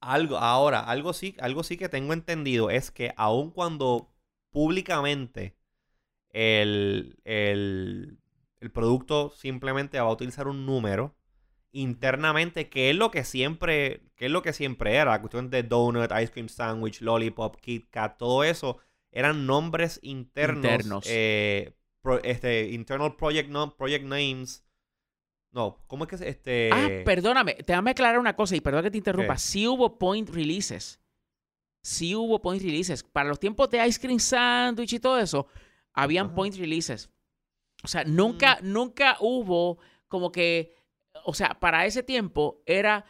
[0.00, 4.12] Algo, ahora, algo sí, algo sí que tengo entendido es que aun cuando
[4.50, 5.56] públicamente
[6.30, 8.20] el, el,
[8.60, 11.16] el producto simplemente va a utilizar un número,
[11.74, 15.62] internamente, que es lo que siempre, que es lo que siempre era, la cuestión de
[15.62, 18.78] donut, ice cream sandwich, lollipop, Kit Kat, todo eso
[19.12, 21.04] eran nombres internos, internos.
[21.08, 21.74] Eh,
[22.22, 24.64] este, internal project, no, project names.
[25.52, 26.70] No, ¿cómo es que este.
[26.72, 29.38] Ah, perdóname, te a aclarar una cosa y perdón que te interrumpa.
[29.38, 31.00] Sí hubo point releases.
[31.80, 33.04] Sí hubo point releases.
[33.04, 35.46] Para los tiempos de Ice Cream Sandwich y todo eso,
[35.92, 37.08] habían point releases.
[37.84, 38.72] O sea, nunca, mm.
[38.72, 40.74] nunca hubo como que.
[41.24, 43.04] O sea, para ese tiempo era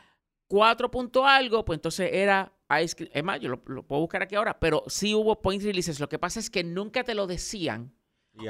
[0.48, 3.10] 4 punto algo, pues entonces era Ice Cream.
[3.14, 6.00] Es más, yo lo, lo puedo buscar aquí ahora, pero sí hubo point releases.
[6.00, 7.94] Lo que pasa es que nunca te lo decían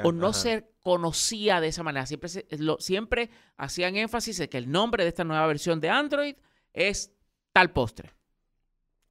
[0.03, 2.05] o no se conocía de esa manera.
[2.05, 2.29] Siempre,
[2.79, 6.35] siempre hacían énfasis en que el nombre de esta nueva versión de Android
[6.73, 7.13] es
[7.51, 8.13] tal postre.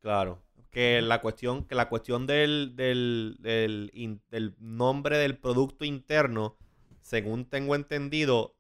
[0.00, 0.42] Claro.
[0.70, 6.56] Que la cuestión, que la cuestión del, del, del, nombre del producto interno,
[7.00, 8.53] según tengo entendido,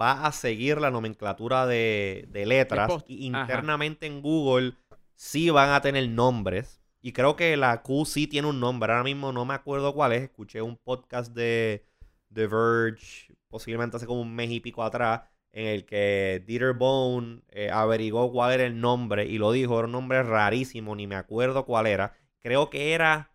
[0.00, 3.04] va a seguir la nomenclatura de, letras.
[3.06, 4.74] Y internamente en Google
[5.14, 6.80] sí van a tener nombres.
[7.00, 8.92] Y creo que la Q sí tiene un nombre.
[8.92, 10.22] Ahora mismo no me acuerdo cuál es.
[10.22, 11.84] Escuché un podcast de
[12.32, 17.42] The Verge, posiblemente hace como un mes y pico atrás, en el que Dieter Bone
[17.48, 19.78] eh, averiguó cuál era el nombre y lo dijo.
[19.78, 22.14] Era un nombre rarísimo, ni me acuerdo cuál era.
[22.40, 23.32] Creo que era.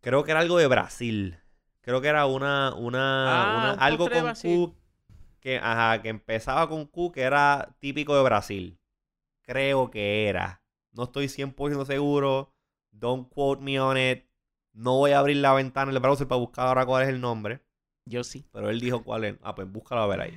[0.00, 1.38] Creo que era algo de Brasil.
[1.88, 2.74] Creo que era una.
[2.74, 4.74] una, ah, algo con Q.
[5.40, 8.78] Que, ajá, que empezaba con Q, que era típico de Brasil.
[9.40, 10.62] Creo que era.
[10.92, 12.52] No estoy 100% seguro.
[12.90, 14.26] Don't quote me on it.
[14.74, 17.22] No voy a abrir la ventana en el browser para buscar ahora cuál es el
[17.22, 17.62] nombre.
[18.04, 18.46] Yo sí.
[18.52, 19.36] Pero él dijo cuál es.
[19.40, 20.34] Ah, pues búscalo a ver ahí.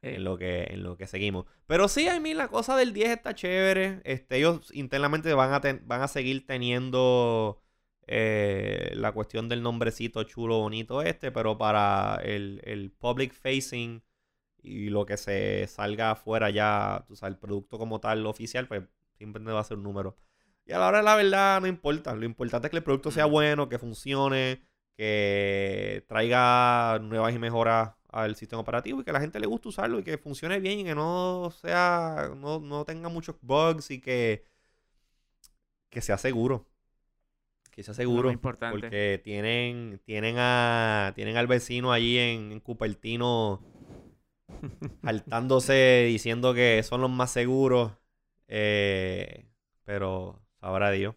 [0.00, 0.14] Eh.
[0.14, 1.44] En, lo que, en lo que seguimos.
[1.66, 4.00] Pero sí, a mí la cosa del 10 está chévere.
[4.04, 7.62] Este, ellos internamente van a, van a seguir teniendo
[8.06, 11.32] eh, la cuestión del nombrecito chulo, bonito este.
[11.32, 14.02] Pero para el, el public facing
[14.62, 18.82] y lo que se salga afuera ya, el producto como tal oficial, pues
[19.16, 20.16] Siempre va a ser un número.
[20.66, 22.14] Y a la hora de la verdad no importa.
[22.14, 24.62] Lo importante es que el producto sea bueno, que funcione,
[24.96, 29.68] que traiga nuevas y mejoras al sistema operativo y que a la gente le guste
[29.68, 34.44] usarlo y que funcione bien y que no sea, no, tenga muchos bugs y que,
[35.90, 36.66] que sea seguro.
[37.82, 38.30] Sea seguro.
[38.30, 38.78] importante.
[38.78, 43.60] Porque tienen, tienen a, tienen al vecino allí en, en Cupertino
[45.02, 47.92] saltándose diciendo que son los más seguros
[48.48, 49.46] eh,
[49.84, 51.14] pero sabrá Dios.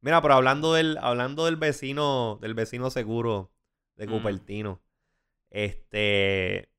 [0.00, 3.52] Mira, pero hablando del, hablando del vecino, del vecino seguro
[3.96, 4.10] de mm.
[4.10, 4.80] Cupertino.
[5.50, 6.70] Este.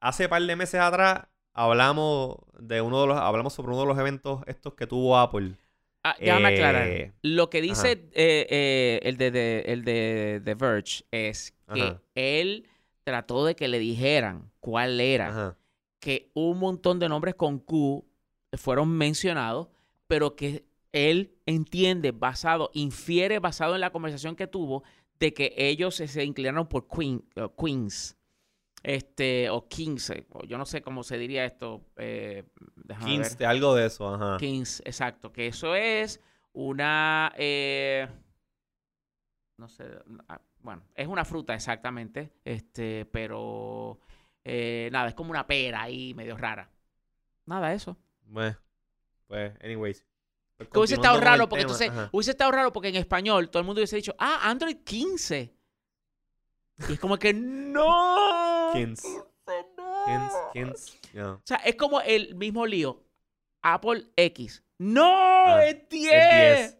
[0.00, 3.98] Hace par de meses atrás hablamos de uno de los, hablamos sobre uno de los
[3.98, 5.56] eventos estos que tuvo Apple.
[6.10, 6.88] Ah, déjame aclarar.
[6.88, 11.82] Eh, Lo que dice eh, eh, el, de, de- el de The Verge es que
[11.82, 12.02] Ajá.
[12.14, 12.66] él
[13.04, 15.28] trató de que le dijeran cuál era.
[15.28, 15.58] Ajá.
[16.00, 18.04] Que un montón de nombres con Q
[18.56, 19.68] fueron mencionados,
[20.06, 24.82] pero que él entiende, basado, infiere basado en la conversación que tuvo,
[25.18, 28.15] de que ellos se, se inclinaron por Queen, eh, Queens.
[28.88, 31.84] Este, o Kings, eh, o yo no sé cómo se diría esto.
[31.96, 32.44] Eh,
[32.76, 33.26] déjame ver.
[33.30, 34.36] 15, algo de eso, ajá.
[34.38, 35.32] Kings, exacto.
[35.32, 36.20] Que eso es
[36.52, 37.32] una.
[37.36, 38.06] eh,
[39.58, 39.86] no sé.
[40.28, 42.32] ah, Bueno, es una fruta exactamente.
[42.44, 43.98] Este, pero.
[44.44, 46.70] eh, nada, es como una pera ahí medio rara.
[47.44, 47.96] Nada, eso.
[48.22, 48.56] Bueno,
[49.26, 50.06] pues, anyways.
[50.58, 51.90] Pues, Que hubiese estado raro porque tema, entonces.
[51.90, 52.10] ajá.
[52.12, 55.52] Hubiese estado raro porque en español todo el mundo hubiese dicho, ah, Android 15.
[56.88, 58.55] Y es como que no.
[58.72, 59.08] 15.
[59.76, 60.04] no".
[60.06, 60.98] 15, 15.
[61.12, 61.32] yeah.
[61.32, 63.02] O sea, es como el mismo lío.
[63.62, 64.62] Apple X.
[64.78, 65.02] ¡No!
[65.04, 66.12] Ah, ¡Es 10!
[66.12, 66.78] Es 10.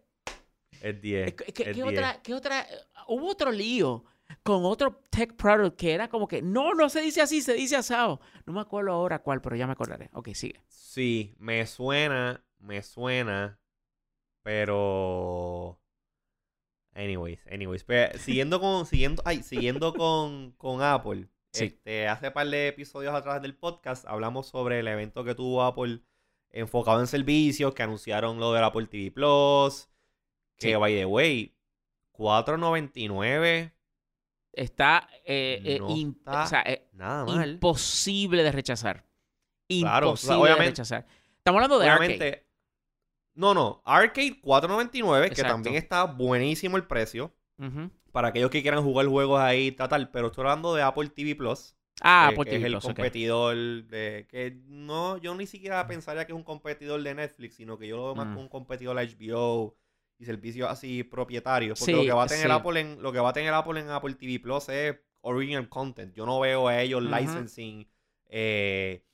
[0.82, 1.34] Es 10.
[1.34, 1.86] ¿Qué, qué- es qué 10.
[1.86, 2.66] otra, qué otra?
[3.08, 4.04] Hubo otro lío
[4.42, 7.76] con otro tech product que era como que, no, no se dice así, se dice
[7.76, 8.20] asado.
[8.44, 10.10] No me acuerdo ahora cuál, pero ya me acordaré.
[10.12, 10.60] Ok, sigue.
[10.68, 13.58] Sí, me suena, me suena,
[14.42, 15.80] pero...
[16.94, 17.84] Anyways, anyways.
[17.84, 21.28] Pero siguiendo con, siguiendo, ay, siguiendo con, con Apple.
[21.56, 21.64] Sí.
[21.66, 26.00] Este, hace par de episodios atrás del podcast hablamos sobre el evento que tuvo Apple
[26.50, 29.88] enfocado en servicios, que anunciaron lo del Apple TV Plus.
[30.58, 30.74] Que, Sí.
[30.74, 31.54] by the way,
[32.12, 33.72] 4.99,
[34.52, 37.50] Está, eh, eh, No está o sea, eh, nada mal.
[37.52, 39.04] imposible de rechazar.
[39.68, 41.06] Claro, o sea, Imposible de rechazar.
[41.36, 42.46] Estamos hablando de arcade.
[43.34, 43.82] No, no.
[43.84, 47.34] Arcade 4.99, que también está buenísimo el precio.
[47.58, 47.90] Ujú.
[48.16, 51.76] Para aquellos que quieran jugar juegos ahí, tal, Pero estoy hablando de Apple TV Plus.
[52.00, 53.56] Ah, eh, Apple que TV es el Plus, competidor
[53.88, 54.26] de.
[54.26, 57.98] Que no, yo ni siquiera pensaría que es un competidor de Netflix, sino que yo
[57.98, 58.30] lo veo más Mm.
[58.30, 59.76] como un competidor a HBO
[60.18, 61.78] y servicios así propietarios.
[61.78, 62.50] Porque Sí, lo que va a tener sí.
[62.50, 66.14] Apple en, lo que va a tener Apple en Apple TV Plus es original content.
[66.14, 67.86] Yo no veo a ellos licensing,
[68.30, 69.04] eh,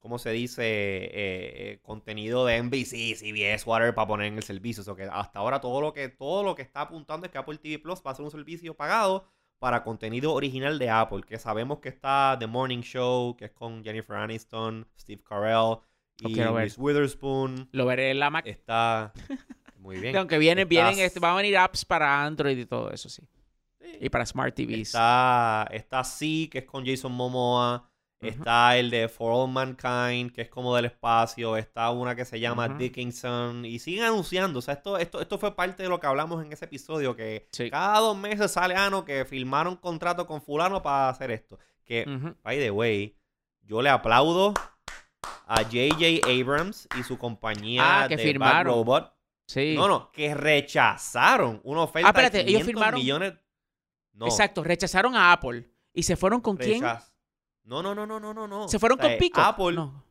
[0.00, 0.62] ¿cómo se dice?
[0.64, 4.80] Eh, eh, contenido de NBC, CBS, whatever, para poner en el servicio.
[4.80, 7.38] O sea, que hasta ahora todo lo que, todo lo que está apuntando es que
[7.38, 9.26] Apple TV Plus va a ser un servicio pagado
[9.58, 11.22] para contenido original de Apple.
[11.26, 15.78] Que sabemos que está The Morning Show, que es con Jennifer Aniston, Steve Carell
[16.18, 16.34] y.
[16.34, 17.68] Reese Witherspoon.
[17.72, 18.46] Lo veré en la Mac.
[18.46, 19.12] Está
[19.78, 20.16] muy bien.
[20.16, 23.22] Aunque vienen, Estás- vienen, este, van a venir apps para Android y todo eso, sí.
[23.80, 23.92] Sí.
[24.00, 24.88] Y para Smart TVs.
[24.88, 27.89] Está, está Sí, que es con Jason Momoa.
[28.30, 31.56] Está el de For All Mankind, que es como del espacio.
[31.56, 32.68] Está una que se llama.
[32.68, 33.64] Dickinson.
[33.64, 34.58] Y siguen anunciando.
[34.58, 37.16] O sea, esto, esto, esto fue parte de lo que hablamos en ese episodio.
[37.16, 37.70] Que Sí.
[37.70, 41.58] cada dos meses sale ano que firmaron contrato con fulano para hacer esto.
[41.84, 42.04] Que,
[42.42, 43.16] by the way,
[43.62, 44.52] yo le aplaudo
[45.46, 46.28] a J.J.
[46.30, 48.64] Abrams y su compañía Ah, que de firmaron.
[48.66, 49.14] Bad Robot.
[49.46, 49.74] Sí.
[49.76, 53.32] No, no, que rechazaron una oferta Ah, espérate, de ellos 500 firmaron- millones.
[54.12, 55.68] No, Exacto, rechazaron a Apple.
[55.92, 56.82] ¿Y se fueron con quién?
[56.82, 57.09] rechaz- No,
[57.64, 58.68] no, no, no, no, no, no.
[58.68, 59.40] ¿Se fueron O sea, con Pico?
[59.40, 59.72] Apple.
[59.72, 60.04] No.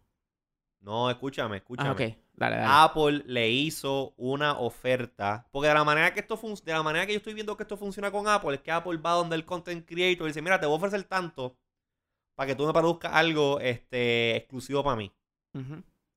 [0.82, 1.90] No, escúchame, escúchame.
[1.90, 2.02] Ah, ok.
[2.34, 2.68] Dale, dale.
[2.70, 5.46] Apple le hizo una oferta.
[5.52, 7.64] Porque de la manera que esto fun- de la manera que yo estoy viendo que
[7.64, 10.58] esto funciona con Apple, es que Apple va donde el content creator y dice, mira,
[10.60, 11.58] te voy a ofrecer tanto
[12.36, 15.12] para que tú me produzcas algo este, exclusivo para mí.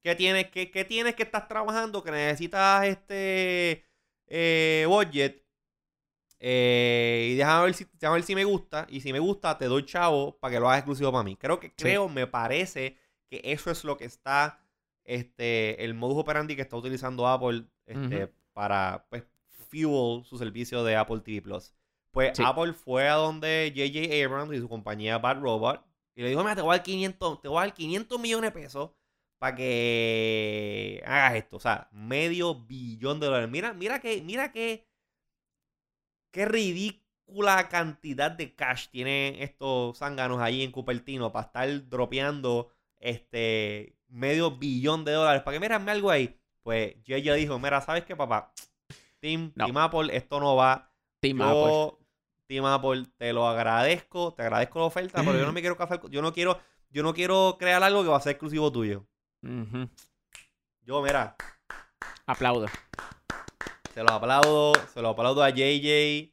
[0.04, 2.04] ¿Qué tienes, qué, qué tienes que estás trabajando?
[2.04, 3.84] Que necesitas este
[4.28, 5.41] eh, budget.
[6.44, 8.86] Eh, y déjame ver, si, déjame ver si me gusta.
[8.90, 11.36] Y si me gusta, te doy chavo para que lo hagas exclusivo para mí.
[11.36, 14.58] Creo que, creo, me parece que eso es lo que está.
[15.04, 20.96] Este, el modus operandi que está utilizando Apple este, para pues, fuel su servicio de
[20.96, 21.72] Apple TV Plus.
[22.10, 22.42] Pues Sí.
[22.44, 24.24] Apple fue a donde J.J.
[24.24, 25.84] Abrams y su compañía Bad Robot.
[26.16, 28.52] Y le dijo, mira, te voy a dar 500, te voy a dar 500 millones
[28.52, 28.90] de pesos
[29.38, 31.56] para que hagas esto.
[31.56, 33.48] O sea, medio billón de dólares.
[33.48, 34.84] Mira, mira que, mira que,
[36.32, 43.96] qué ridícula cantidad de cash tienen estos zánganos ahí en Cupertino para estar dropeando este
[44.08, 45.42] medio billón de dólares.
[45.42, 46.36] Para que miren algo ahí.
[46.62, 48.52] Pues ella dijo, mira, ¿sabes qué, papá?
[49.20, 49.66] Team, No.
[49.66, 50.90] Team Apple, esto no va.
[51.20, 51.60] Team Apple.
[51.60, 51.98] Yo,
[52.46, 56.02] Team Apple, te lo agradezco, te agradezco la oferta, pero yo no me quiero casar,
[56.10, 59.06] yo no quiero, yo no quiero crear algo que va a ser exclusivo tuyo.
[60.82, 61.36] Yo, mira,
[62.26, 62.66] Aplaudo.
[63.92, 66.32] Se lo aplaudo, se lo aplaudo a JJ.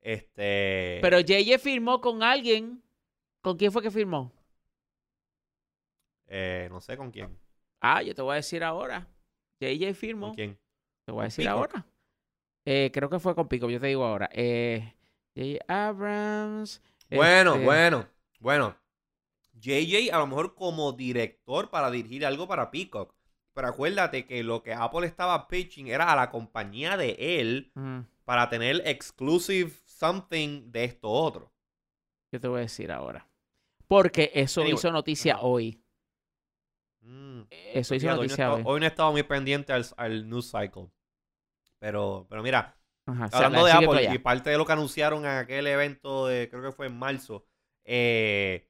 [0.00, 0.98] Este.
[1.02, 2.82] Pero JJ firmó con alguien.
[3.40, 4.32] ¿Con quién fue que firmó?
[6.26, 7.38] eh, no sé con quién.
[7.80, 9.08] Ah, yo te voy a decir ahora.
[9.60, 10.28] JJ firmó.
[10.28, 10.58] ¿Con quién?
[11.04, 11.86] Te voy a decir ahora.
[12.64, 14.28] Eh, creo que fue con Pico, yo te digo ahora.
[14.32, 14.92] Eh,
[15.34, 15.64] J.J.
[15.68, 16.82] Abrams.
[17.10, 18.08] Bueno, este, bueno,
[18.40, 18.76] bueno.
[19.54, 23.14] JJ a lo mejor como director para dirigir algo para Peacock.
[23.58, 27.72] Pero acuérdate que lo que Apple estaba pitching era a la compañía de él
[28.24, 31.52] para tener exclusive something de esto otro.
[32.30, 33.26] ¿Qué te voy a decir ahora?
[33.88, 35.82] Porque eso Anyway, hizo noticia hoy.
[37.00, 37.40] Mm.
[37.50, 38.62] Eso hizo Fíjate, hoy, no he noticia estado, hoy.
[38.64, 40.88] hoy no he estado muy pendiente al, al news cycle.
[41.80, 45.32] Pero, pero mira, Ajá, hablando la- de Apple y parte de lo que anunciaron en
[45.32, 47.44] aquel evento de, creo que fue en marzo,
[47.84, 48.68] eh,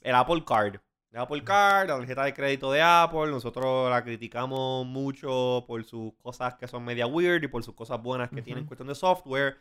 [0.00, 0.76] el Apple Card.
[1.10, 6.12] El Apple Card, la tarjeta de crédito de Apple, nosotros la criticamos mucho por sus
[6.14, 8.94] cosas que son media weird y por sus cosas buenas que tienen en cuestión de
[8.94, 9.56] software.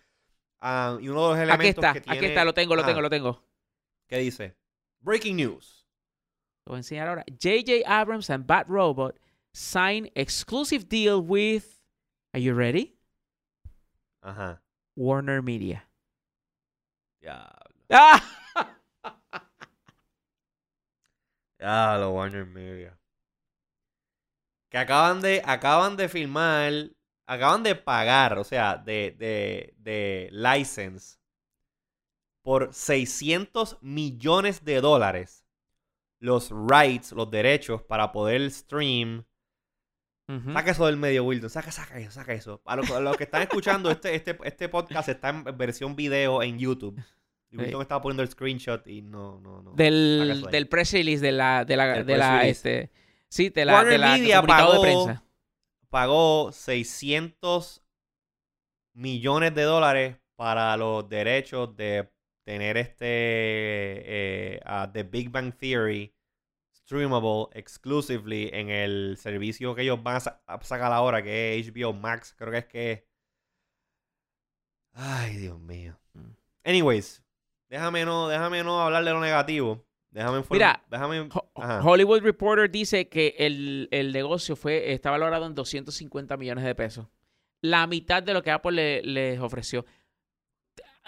[0.59, 2.27] Ah, y uno de los elementos Aquí está, que aquí tiene...
[2.27, 3.43] está, lo tengo, lo tengo, lo tengo.
[4.07, 4.57] ¿Qué dice?
[4.99, 5.87] Breaking news.
[6.65, 7.23] Lo voy a enseñar ahora.
[7.29, 7.83] J.J.
[7.85, 9.17] Abrams and Bat Robot
[9.53, 11.63] sign exclusive deal with.
[12.33, 12.97] Are you ready?
[14.21, 14.61] Ajá.
[14.95, 15.87] Warner Media.
[17.21, 17.85] Diablo.
[17.89, 18.21] ¡Ah!
[21.59, 22.97] Ya, los Warner Media.
[24.69, 26.91] Que acaban de, acaban de filmar,
[27.25, 31.17] acaban de pagar, o sea, de, de, de license
[32.43, 35.47] por 600 millones de dólares
[36.19, 39.25] los rights, los derechos para poder stream.
[40.27, 40.53] Ujú.
[40.53, 41.49] Saca eso del medio, Wilton.
[41.49, 42.61] Saca, saca eso, saca eso.
[42.65, 46.43] A los, a los que están escuchando, este, este, este podcast está en versión video
[46.43, 46.99] en YouTube.
[47.51, 47.57] Y.
[47.57, 49.71] Wilton estaba poniendo el screenshot y no, no, no.
[49.73, 52.91] Del, del press release de la, de la, de la, este,
[53.29, 55.23] sí, de la, Warner de la Media comunicado de pagó- prensa.
[55.89, 57.83] pagó 600
[58.93, 62.09] millones de dólares para los derechos de
[62.43, 63.05] tener este
[64.55, 64.59] eh,
[64.93, 66.13] The Big Bang Theory
[66.75, 71.73] streamable exclusively en el servicio que ellos van a, sa- a sacar ahora, que es
[71.73, 72.33] HBO Max.
[72.37, 73.07] Creo que es que.
[74.93, 75.97] Ay, Dios mío.
[76.13, 76.31] Mm.
[76.63, 77.23] Anyways,
[77.69, 79.83] déjame no, déjame no hablar de lo negativo.
[80.09, 81.29] Déjame Mira, déjame.
[81.83, 87.07] Hollywood Reporter dice que el, el negocio fue, está valorado en 250 millones de pesos.
[87.61, 89.85] La mitad de lo que Apple le- les ofreció.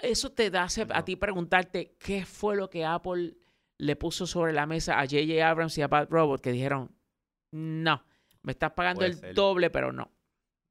[0.02, 3.36] Eso te da a ti preguntarte qué fue lo que Apple
[3.78, 5.48] le puso sobre la mesa a J.J.
[5.50, 6.92] Abrams y a Bad Robot que dijeron,
[7.52, 8.04] no,
[8.44, 9.34] me estás pagando Puede el ser.
[9.34, 10.12] doble, pero no.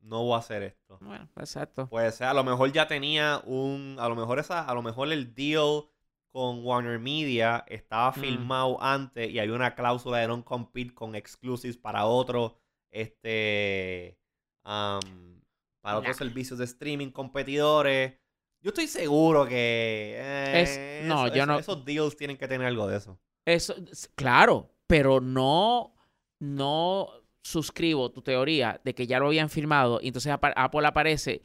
[0.00, 0.98] No voy a hacer esto.
[1.00, 1.86] Bueno, exacto.
[1.88, 5.12] Puede ser, a lo mejor ya tenía un, a lo mejor esa, a lo mejor
[5.12, 5.84] el deal
[6.30, 8.14] con Warner Media estaba Mm.
[8.20, 12.52] filmado antes y había una cláusula de non compete con exclusives para otros,
[12.90, 14.18] este,
[14.62, 18.14] para otros servicios de streaming competidores.
[18.60, 22.48] Yo estoy seguro que eh, Es- no, eso- yo eso- no- esos deals tienen que
[22.48, 23.18] tener algo de eso.
[23.46, 23.74] Eso,
[24.14, 25.94] claro, pero no,
[26.40, 27.08] no
[27.48, 31.42] suscribo tu teoría de que ya lo habían firmado y entonces Apple aparece.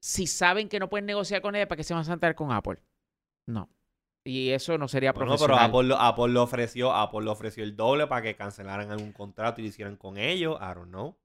[0.00, 2.52] Si saben que no pueden negociar con ella, ¿para qué se van a sentar con
[2.52, 2.78] Apple?
[3.46, 3.68] No.
[4.24, 5.70] Y eso no sería Bueno, pero profesional.
[5.70, 9.60] Apple, lo- Apple le ofreció, Apple le ofreció el doble para que cancelaran algún contrato
[9.60, 10.56] y lo hicieran con ellos.
[10.60, 11.16] I don't know.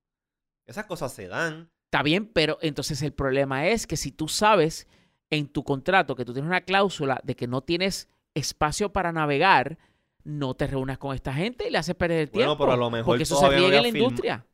[0.66, 1.70] Esas cosas se dan.
[1.92, 4.88] Está bien, pero entonces el problema es que si tú sabes
[5.30, 9.78] en tu contrato que tú tienes una cláusula de que no tienes espacio para navegar,
[10.24, 12.64] no te reúnas con esta gente y le haces perder el Bueno, tiempo.
[12.64, 14.46] pero a lo mejor porque eso se riega en la industria.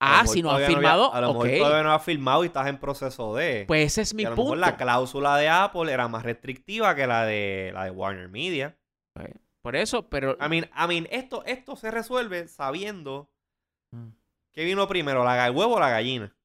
[0.00, 2.78] Ah, si no había- firmado, a lo mejor todavía no has firmado y estás en
[2.78, 3.64] proceso de.
[3.66, 4.50] Pues ese es mi y a lo punto.
[4.54, 8.76] mejor la cláusula de Apple era más restrictiva que la de la de Warner Media.
[9.62, 10.32] Por eso, pero...
[10.44, 13.30] I mean, I mean, esto, esto se resuelve sabiendo
[13.92, 14.08] Mm.
[14.52, 16.36] que vino primero, la, el huevo o la gallina.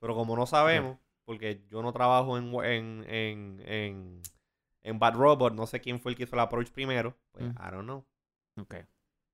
[0.00, 4.22] Pero como no sabemos, porque yo no trabajo en, en, en, en,
[4.88, 7.50] en Bad Robot, no sé quién fue el que hizo el approach primero, pues Mm.
[7.58, 8.06] I don't know.
[8.60, 8.74] Ok.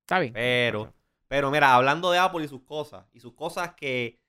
[0.02, 0.32] Está bien.
[0.34, 0.92] Pero,
[1.28, 4.20] pero mira, hablando de Apple y sus cosas, y sus cosas que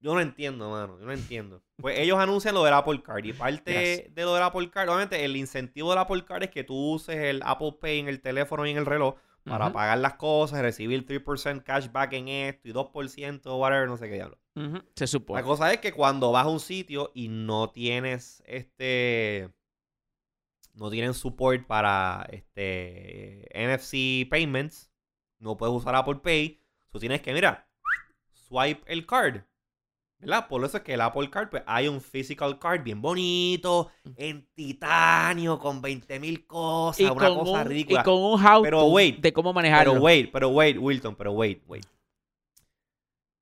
[0.00, 1.62] yo no entiendo, mano, yo no entiendo.
[1.76, 5.24] Pues ellos anuncian lo del Apple Card y parte de lo del Apple Card, obviamente
[5.24, 8.66] el incentivo del Apple Card es que tú uses el Apple Pay en el teléfono
[8.66, 13.56] y en el reloj para pagar las cosas, recibir 3% cashback en esto y 2%,
[13.60, 14.38] whatever, no sé qué diablo.
[14.56, 15.40] ujú, Se supone.
[15.40, 19.48] La cosa es que cuando vas a un sitio y no tienes este
[20.76, 24.92] no tienen support para este NFC payments,
[25.38, 26.60] no puedes usar Apple Pay,
[26.90, 27.66] tú tienes que mira,
[28.48, 29.40] swipe el card.
[30.18, 30.48] ¿Verdad?
[30.48, 34.48] Por eso es que el Apple Card, pues hay un physical card bien bonito, en
[34.54, 38.00] titanio, con 20 mil cosas, y, una con cosa un, ridícula.
[38.00, 39.92] y con un how Pero wait, de cómo manejarlo.
[39.92, 41.84] Pero wait, pero wait, Wilton, pero wait, wait.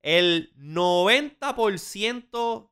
[0.03, 2.69] El 90%.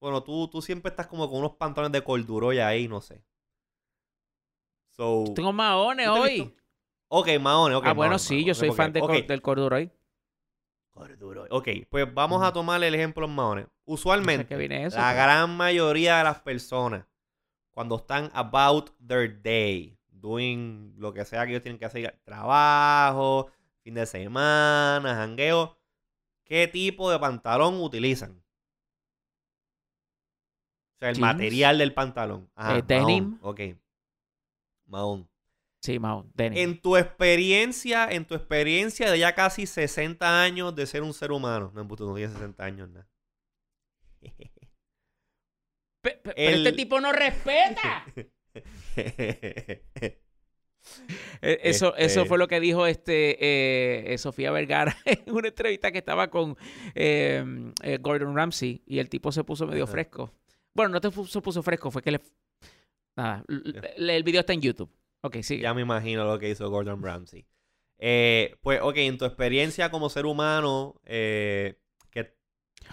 [0.00, 3.22] Bueno, tú, tú siempre estás como con unos pantalones de corduroy ahí, no sé.
[4.88, 5.24] So.
[5.34, 6.32] Tengo maones ¿Tú te has hoy.
[6.40, 6.54] visto?
[7.12, 7.84] Ok, Mahones, ok.
[7.86, 9.90] ah, bueno, sí, yo soy fan de ok, cor- del corduroy.
[10.90, 11.48] corduroy.
[11.50, 12.54] Ok, pues vamos a Ujú.
[12.54, 13.64] tomarle el ejemplo en.
[13.64, 14.96] No sé Usualmente, eso.
[14.96, 17.04] la pero- gran mayoría de las personas,
[17.72, 23.50] cuando están about their day, doing lo que sea que ellos tienen que hacer, trabajo,
[23.82, 25.76] fin de semana, jangueo,
[26.44, 28.40] ¿qué tipo de pantalón utilizan?
[31.00, 31.34] O sea, el Jeans.
[31.34, 32.50] material del pantalón.
[32.54, 33.24] Ajá, Eh, denim.
[33.30, 33.60] mahón, Ok.
[34.86, 35.28] Mahón.
[35.82, 36.58] Sí, Mao, denim.
[36.58, 41.32] En tu experiencia, en tu experiencia de ya casi 60 años de ser un ser
[41.32, 41.72] humano.
[41.74, 43.08] No, no tienes 60 años, nada.
[46.02, 48.04] Pe- Pero el- este tipo no respeta.
[51.42, 53.36] Eh, Eso, eso Este- fue lo que dijo este
[54.12, 56.56] eh, Sofía Vergara en una entrevista que estaba con
[56.94, 57.44] eh,
[57.82, 59.92] eh, Gordon Ramsay y el tipo se puso medio Ajá.
[59.92, 60.32] fresco.
[60.74, 62.20] Bueno, no te se puso fresco, fue que le...
[63.16, 64.90] Nada, el video está en YouTube.
[65.22, 65.62] Ok, sigue.
[65.62, 67.46] ya me imagino lo que hizo Gordon Ramsay.
[67.98, 71.78] Eh, pues, ok, en tu experiencia como ser humano, eh,
[72.10, 72.34] que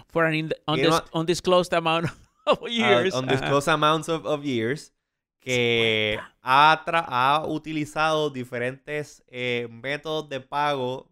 [0.10, 2.10] For an ind- You know undis- undisclosed amount
[2.46, 3.14] of years.
[3.14, 4.94] uh, undisclosed amounts of, of years,
[5.40, 11.10] que ha utilizado diferentes eh, métodos de pago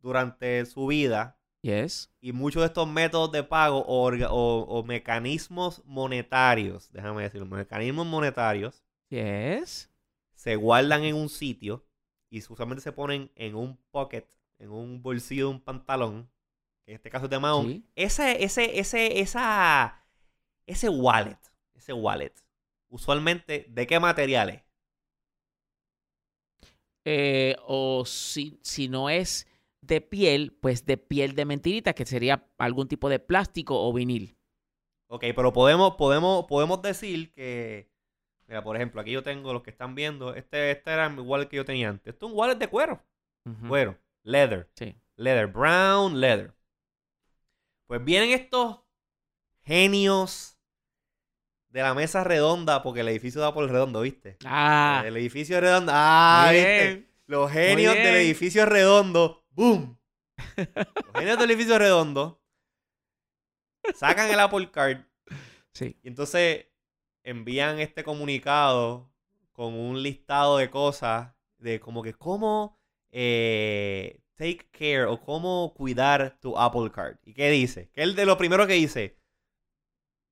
[0.00, 1.37] durante su vida.
[1.62, 2.10] Yes.
[2.20, 8.06] Y muchos de estos métodos de pago o, o- o mecanismos monetarios, déjame decirlo, mecanismos
[8.06, 9.90] monetarios, Yes.
[10.34, 11.84] se guardan en un sitio
[12.30, 14.26] y usualmente se ponen en un pocket,
[14.58, 16.30] en un bolsillo de un pantalón,
[16.84, 17.66] que en este caso es de Mahón.
[17.66, 17.84] Sí.
[17.96, 20.04] Ese, ese, ese, esa,
[20.66, 21.38] ese wallet,
[21.74, 22.34] ese wallet,
[22.88, 24.62] usualmente, ¿de qué materiales?
[27.04, 29.46] Eh, o si, si no es
[29.80, 34.36] de piel, pues de piel de mentirita, que sería algún tipo de plástico o vinil.
[35.08, 37.90] Ok, pero podemos, podemos, podemos decir que,
[38.46, 41.48] mira, por ejemplo, aquí yo tengo los que están viendo, este, este era mi wallet
[41.48, 42.12] que yo tenía antes.
[42.12, 43.02] Esto es un wallet de cuero,
[43.68, 44.68] cuero, leather.
[44.74, 44.94] Sí.
[45.16, 46.54] Leather, brown leather.
[47.86, 48.80] Pues vienen estos
[49.62, 50.58] genios
[51.70, 54.36] de la mesa redonda, porque el edificio da por el redondo, ¿viste?
[54.44, 55.92] Ah, El edificio redondo.
[55.94, 57.08] Ah, ¿viste?
[57.26, 59.44] Los genios del edificio redondo.
[59.58, 59.98] ¡Boom!
[61.14, 62.40] Los del edificio redondo
[63.96, 64.98] sacan el Apple Card
[65.72, 65.98] sí.
[66.00, 66.66] y entonces
[67.24, 69.12] envían este comunicado
[69.50, 72.78] con un listado de cosas de como que cómo
[73.10, 77.16] eh, take care o cómo cuidar tu Apple Card.
[77.24, 77.90] ¿Y qué dice?
[77.92, 79.18] Que es de lo primero que dice.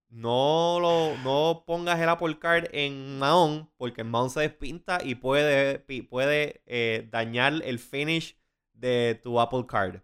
[0.09, 5.17] No lo no pongas el Apple Card en Mahon porque el Mahon se despinta y
[5.17, 8.39] puede, puede eh, dañar el finish
[8.77, 10.01] de tu Apple Card.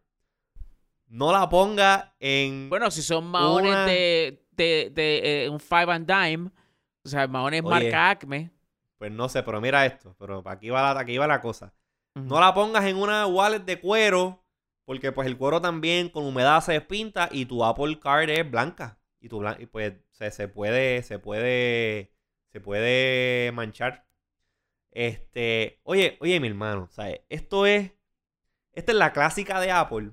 [1.07, 5.93] No la ponga en Bueno, si son maones Una- de, de, de, eh, un five
[5.93, 6.51] and dime,
[7.05, 7.71] o sea, maones Oye.
[7.71, 8.51] marca Acme.
[8.99, 10.15] Pues no sé, pero mira esto.
[10.19, 11.75] Pero aquí va la, aquí va la cosa.
[12.15, 14.39] No la pongas en una wallet de cuero.
[14.85, 18.99] Porque pues el cuero también con humedad se despinta y tu Apple Card es blanca.
[19.21, 21.03] Y tu blan- y pues se, se puede.
[21.03, 22.13] Se puede.
[22.53, 24.07] Se puede manchar.
[24.91, 25.81] Este.
[25.85, 26.89] Oye, oye, mi hermano.
[26.91, 27.21] ¿sabes?
[27.29, 27.93] Esto es.
[28.73, 30.13] Esta es la clásica de Apple.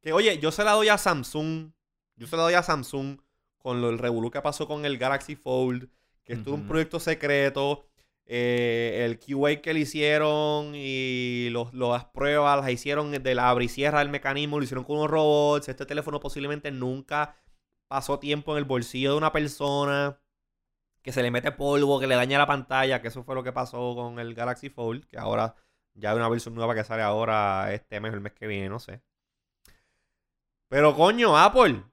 [0.00, 1.72] Que oye, yo se la doy a Samsung.
[2.16, 3.20] Yo se la doy a Samsung.
[3.58, 5.88] Con lo, el revolú que pasó con el Galaxy Fold.
[6.24, 7.84] Que esto es un proyecto secreto.
[8.24, 13.64] eh, el QA que le hicieron y los, las pruebas las hicieron de la abre
[13.66, 15.68] y cierra del mecanismo, lo hicieron con unos robots.
[15.68, 17.36] Este teléfono posiblemente nunca
[17.88, 20.18] pasó tiempo en el bolsillo de una persona.
[21.02, 23.52] Que se le mete polvo, que le daña la pantalla, que eso fue lo que
[23.52, 25.54] pasó con el Galaxy Fold, que ahora
[25.94, 28.68] ya hay una versión nueva que sale ahora este mes o el mes que viene,
[28.68, 29.02] no sé.
[30.68, 31.84] Pero coño, Apple,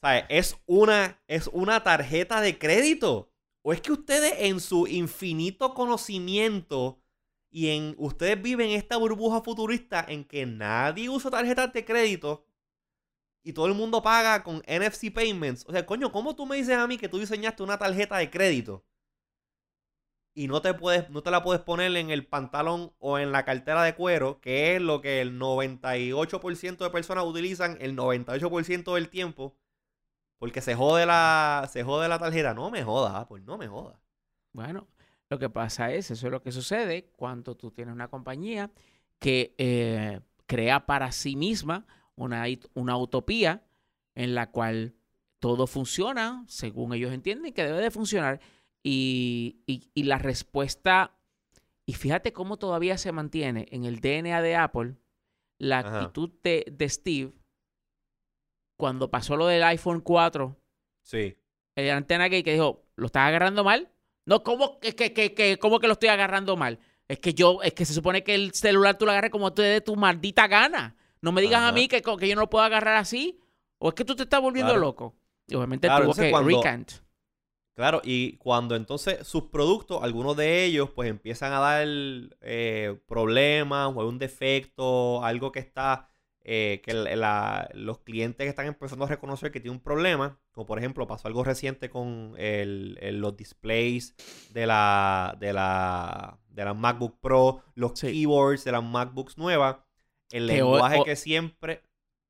[0.00, 0.24] ¿sabes?
[0.28, 3.30] Es una, es una tarjeta de crédito.
[3.62, 7.00] ¿O es que ustedes en su infinito conocimiento
[7.48, 12.44] y en ustedes viven esta burbuja futurista en que nadie usa tarjetas de crédito
[13.44, 15.64] y todo el mundo paga con NFC payments?
[15.68, 18.30] O sea, coño, ¿cómo tú me dices a mí que tú diseñaste una tarjeta de
[18.30, 18.84] crédito
[20.34, 23.44] y no te puedes no te la puedes poner en el pantalón o en la
[23.44, 29.08] cartera de cuero, que es lo que el 98% de personas utilizan el 98% del
[29.08, 29.56] tiempo?
[30.38, 32.54] Porque se jode la se jode la tarjeta.
[32.54, 33.98] No me jodas, pues no me jodas.
[34.52, 34.88] Bueno,
[35.30, 38.70] lo que pasa es, eso es lo que sucede cuando tú tienes una compañía
[39.18, 43.64] que eh, crea para sí misma una, una utopía
[44.14, 44.94] en la cual
[45.38, 48.40] todo funciona según ellos entienden que debe de funcionar
[48.82, 51.16] y, y- y la respuesta,
[51.86, 54.96] y fíjate cómo todavía se mantiene en el DNA de Apple
[55.58, 56.00] la Ajá.
[56.00, 57.32] actitud de, de Steve
[58.76, 60.56] cuando pasó lo del iPhone 4
[61.02, 61.36] Sí.
[61.76, 63.90] el antena gay que dijo, ¿lo estás agarrando mal?
[64.26, 66.78] No, ¿cómo que, que, que, que- cómo que lo estoy agarrando mal?
[67.08, 69.62] Es que yo, es que se supone que el celular tú lo agarres como te
[69.62, 70.96] dé tu maldita gana.
[71.20, 73.38] No me digas a mí que, que yo no lo puedo agarrar así.
[73.78, 74.86] O es que tú te estás volviendo Claro.
[74.86, 75.16] loco.
[75.48, 76.92] Y obviamente Claro, tuvo que cuando- recant.
[77.74, 81.86] Claro, y cuando entonces sus productos, algunos de ellos, pues empiezan a dar
[82.42, 86.10] eh, problemas o algún defecto, algo que está,
[86.42, 86.92] eh, que
[87.72, 91.44] los clientes están empezando a reconocer que tiene un problema, como por ejemplo pasó algo
[91.44, 94.14] reciente con los displays
[94.50, 99.78] de la, de la, de la MacBook Pro, los keyboards de las MacBooks nuevas,
[100.30, 101.82] el lenguaje que siempre...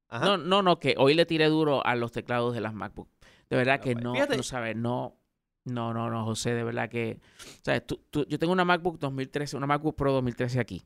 [0.08, 3.08] No, no, no, que hoy le tiré duro a los teclados de las MacBook.
[3.48, 5.21] De verdad que pues, no, no sabes, no,
[5.64, 7.20] no, no, no, José, de verdad que.
[7.60, 10.82] O sea, tú, yo tengo una MacBook 2013, una MacBook Pro 2013 aquí.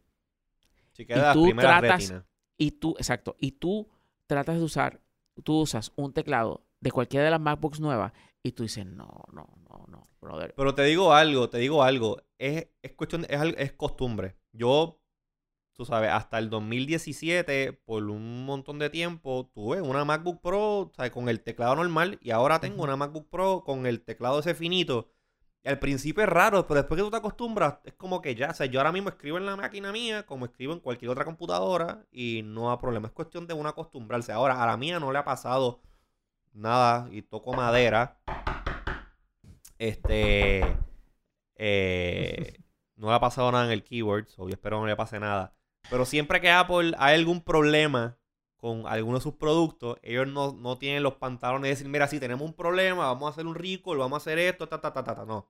[0.98, 2.14] y tú tratas,
[2.58, 3.88] Y tú, exacto, y tú
[4.26, 5.00] tratas de usar,
[5.42, 8.12] tú usas un teclado de cualquiera de las MacBooks nuevas
[8.42, 10.54] y tú dices, no, no, no, no, brother.
[10.56, 12.22] Pero te digo algo, te digo algo.
[12.38, 14.36] Es, es cuestión, es, es costumbre.
[14.52, 15.00] Yo
[15.76, 21.28] tú sabes, hasta el 2017, por un montón de tiempo, tuve una MacBook Pro con
[21.28, 25.10] el teclado normal y ahora tengo una MacBook Pro con el teclado ese finito.
[25.64, 28.54] al principio es raro, pero después que tú te acostumbras, es como que ya, o
[28.54, 32.06] sea, yo ahora mismo escribo en la máquina mía como escribo en cualquier otra computadora
[32.12, 33.08] y no hay problema.
[33.08, 34.32] Es cuestión de uno acostumbrarse.
[34.32, 35.80] Ahora, a la mía no le ha pasado
[36.52, 38.18] nada y toco madera.
[39.78, 40.76] Este.
[41.56, 42.58] Eh,
[42.96, 45.20] no le ha pasado nada en el keyboard, o yo espero que no le pase
[45.20, 45.55] nada.
[45.90, 48.18] Pero siempre que Apple hay algún problema
[48.56, 52.46] con alguno de sus productos, ellos no, tienen los pantalones de decir, mira, si tenemos
[52.46, 55.14] un problema, vamos a hacer un rico, vamos a hacer esto, ta, ta, ta, ta,
[55.14, 55.24] ta.
[55.24, 55.48] No.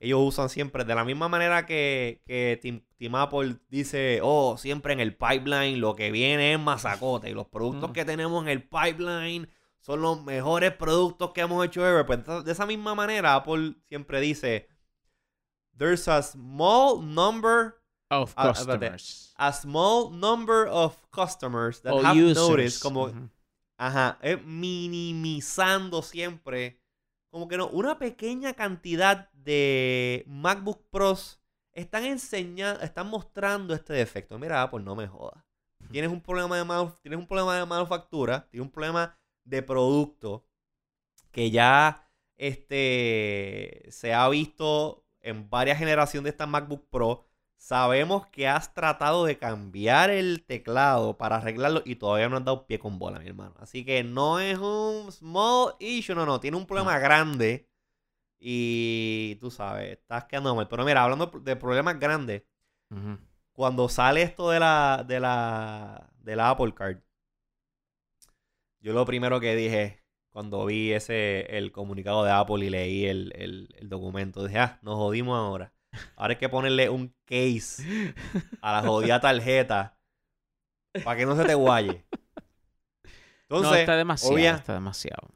[0.00, 2.58] Ellos usan siempre, de la misma manera que, que
[2.98, 7.46] Team, Apple dice, oh, siempre en el pipeline lo que viene es masacote y los
[7.46, 7.92] productos mm.
[7.92, 9.48] que tenemos en el pipeline
[9.80, 12.06] son los mejores productos que hemos hecho ever.
[12.06, 14.68] Pues de esa misma manera, Apple siempre dice,
[15.76, 17.81] there's a small number
[18.12, 19.32] of ah, customers.
[19.38, 23.10] A, small number of customers that have noticed, como,
[23.78, 26.78] ajá, minimizando siempre,
[27.30, 31.40] como que no, una pequeña cantidad de MacBook Pros
[31.72, 34.38] están enseñando, están mostrando este defecto.
[34.38, 35.42] Mira, pues no me jodas.
[35.90, 40.46] Tienes un problema de tienes un problema de manufactura, tienes un problema de producto
[41.32, 47.26] que ya este se ha visto en varias generaciones de estas MacBook Pro
[47.62, 52.66] Sabemos que has tratado de cambiar el teclado para arreglarlo y todavía no has dado
[52.66, 53.54] pie con bola, mi hermano.
[53.60, 57.68] Así que no es un small issue, no, no, tiene un problema grande.
[58.40, 60.66] Y tú sabes, estás quedando mal.
[60.68, 62.42] Pero mira, hablando de problemas grandes,
[63.52, 66.98] cuando sale esto de la, de la, de la Apple Card,
[68.80, 73.32] yo lo primero que dije cuando vi ese, el comunicado de Apple y leí el,
[73.36, 75.72] el documento, dije, ah, nos jodimos ahora.
[76.16, 78.14] Ahora hay que ponerle un case
[78.60, 79.98] a la jodida tarjeta
[81.04, 82.04] para que no se te guaye.
[83.42, 85.28] Entonces, no, está demasiado, está demasiado.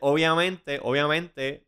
[0.00, 1.66] obviamente, obviamente,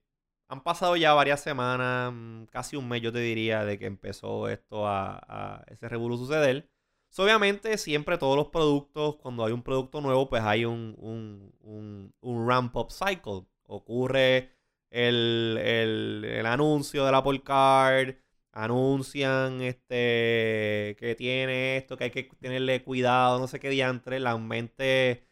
[0.49, 4.49] han pasado ya varias semanas, mm, casi un mes yo te diría, de que empezó
[4.49, 6.69] esto a, ese revuelo suceder.
[7.17, 12.49] obviamente, siempre todos los productos, cuando hay un producto nuevo, pues hay un, un, un,
[12.49, 13.47] ramp-up cycle.
[13.67, 14.53] Ocurre
[14.91, 18.17] el, el, el anuncio del Apple Card,
[18.55, 24.37] anuncian este que tiene esto, que hay que tenerle cuidado, no sé qué diantre, la
[24.39, 25.27] mente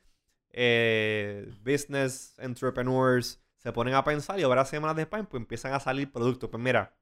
[0.50, 6.10] eh, business entrepreneurs se ponen a pensar y ahora semanas después pues empiezan a salir
[6.10, 6.50] productos.
[6.50, 6.96] Pues mira,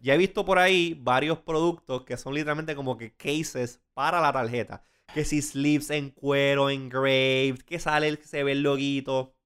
[0.00, 4.32] ya he visto por ahí varios productos que son literalmente como que cases para la
[4.32, 4.82] tarjeta.
[5.12, 9.36] Que si sleeves en cuero, engraved, que sale, se ve el loguito.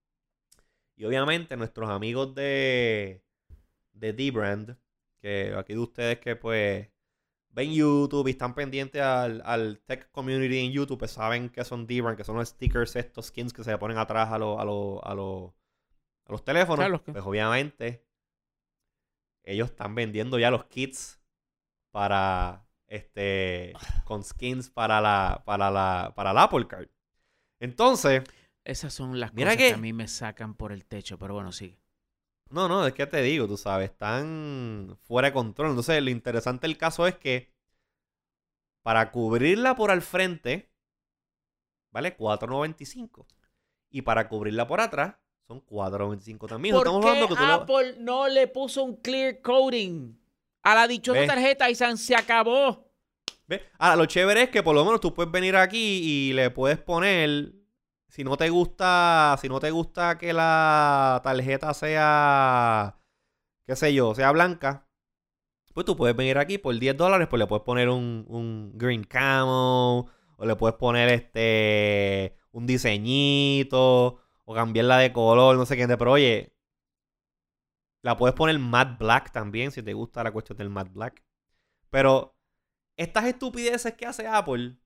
[0.96, 3.24] Y obviamente nuestros amigos de,
[3.92, 4.76] de D-Brand
[5.20, 6.88] que aquí de ustedes que pues
[7.50, 12.16] ven YouTube y están pendientes al, tech community en YouTube, pues saben que son Divan,
[12.16, 15.14] que son los stickers, estos skins que se le ponen atrás a, a, a, a
[16.32, 17.00] los teléfonos.
[17.02, 18.04] Pues obviamente
[19.44, 21.20] ellos están vendiendo ya los kits
[21.90, 23.72] para este
[24.04, 26.88] con skins para la para la para la Apple Card.
[27.60, 28.22] Entonces,
[28.64, 31.52] esas son las cosas que, que, a mí me sacan por el techo, pero bueno,
[31.52, 31.78] sigue.
[32.50, 35.70] No, no, es que te digo, tú sabes, están fuera de control.
[35.70, 37.52] Entonces, lo interesante del caso es que
[38.82, 40.70] para cubrirla por al frente,
[41.92, 43.26] vale 4.95.
[43.90, 45.14] Y para cubrirla por atrás,
[45.46, 46.74] son 4.95 también.
[46.74, 50.16] ¿Por qué Apple no le puso un clear coding
[50.62, 52.90] a la dichosa tarjeta y se acabó?
[53.46, 53.62] ¿Ves?
[53.78, 56.78] Ahora, lo chévere es que por lo menos tú puedes venir aquí y le puedes
[56.78, 57.52] poner
[58.10, 63.00] si no te gusta, si no te gusta que la tarjeta sea,
[63.66, 64.88] qué sé yo, sea blanca,
[65.74, 69.04] pues tú puedes venir aquí por 10 dólares, pues le puedes poner un, un green
[69.04, 75.86] camo, o le puedes poner este, un diseñito, o cambiarla de color, no sé qué,
[75.96, 76.54] pero oye,
[78.02, 81.22] La puedes poner matte black también, si te gusta la cuestión del matte black.
[81.90, 82.36] Pero
[82.96, 84.78] estas estupideces que hace Apple,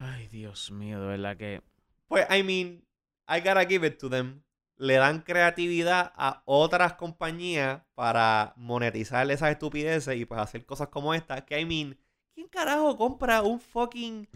[0.00, 1.62] Ay, Dios mío, de verdad que.
[2.08, 2.84] Pues, I mean,
[3.28, 4.42] I gotta give it to them.
[4.76, 11.14] Le dan creatividad a otras compañías para monetizar esas estupideces y pues hacer cosas como
[11.14, 11.44] esta.
[11.44, 11.98] Que, I mean,
[12.34, 14.28] ¿quién carajo compra un fucking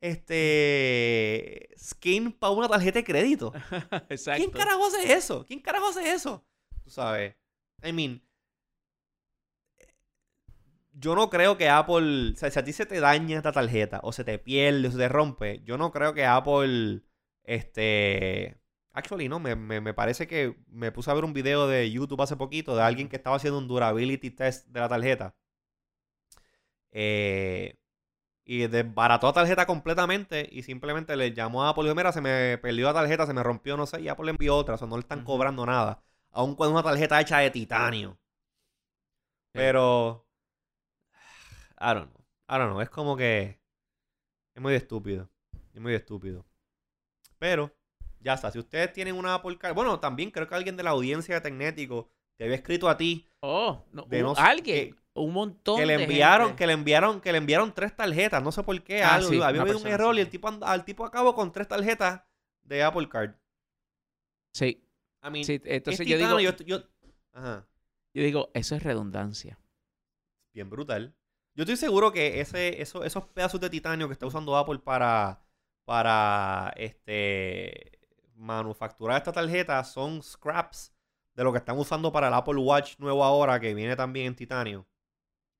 [0.00, 3.52] este skin para una tarjeta de crédito?
[4.10, 4.38] Exacto.
[4.38, 5.44] ¿Quién carajo hace eso?
[5.46, 6.44] ¿Quién carajo hace eso?
[6.82, 7.34] Tú sabes.
[7.82, 8.22] I mean.
[10.92, 12.32] Yo no creo que Apple.
[12.34, 14.90] O sea, si a ti se te daña esta tarjeta, o se te pierde, o
[14.90, 17.02] se te rompe, yo no creo que Apple.
[17.44, 18.58] Este.
[18.92, 22.22] Actually, no, me, me- me parece que me puse a ver un video de YouTube
[22.22, 25.36] hace poquito de alguien que estaba haciendo un durability test de la tarjeta.
[26.92, 27.76] Eh,
[28.44, 32.58] y desbarató la tarjeta completamente y simplemente le llamó a Apple y mira, se me
[32.58, 34.88] perdió la tarjeta, se me rompió, no sé, y Apple le envió otra, o sea,
[34.88, 36.02] no le están cobrando nada.
[36.32, 38.18] Aun con una tarjeta hecha de titanio.
[39.52, 40.26] Pero...
[41.80, 42.24] I don't know.
[42.48, 42.80] I don't know.
[42.80, 43.60] Es como que...
[44.54, 45.30] Es muy estúpido.
[45.74, 46.46] Es muy estúpido.
[47.44, 47.76] Pero,
[48.20, 48.50] ya está.
[48.50, 49.74] Si ustedes tienen una Apple Card...
[49.74, 53.28] Bueno, también creo que alguien de la audiencia de Tecnético te había escrito a ti
[53.40, 56.58] Oh, no, De un- no- alguien, que- un montón que le de enviaron, gente.
[56.58, 59.42] que le enviaron, que le enviaron tres tarjetas, no sé por qué, Ah, algo, sí,
[59.42, 62.22] había habido un error y el tipo and- al tipo acabó con tres tarjetas
[62.62, 63.34] de Apple Card.
[64.54, 64.82] Sí,
[65.22, 66.82] I mean, sí, es entonces yo digo, yo, yo-
[67.34, 67.66] ajá,
[68.14, 69.58] yo digo, eso es redundancia.
[70.54, 71.14] bien brutal.
[71.54, 75.43] Yo estoy seguro que ese, eso- esos pedazos de titanio que está usando Apple para,
[75.84, 78.00] para este
[78.34, 80.92] manufacturar esta tarjeta son scraps
[81.34, 84.36] de lo que están usando para el Apple Watch nuevo ahora, que viene también en
[84.36, 84.86] titanio.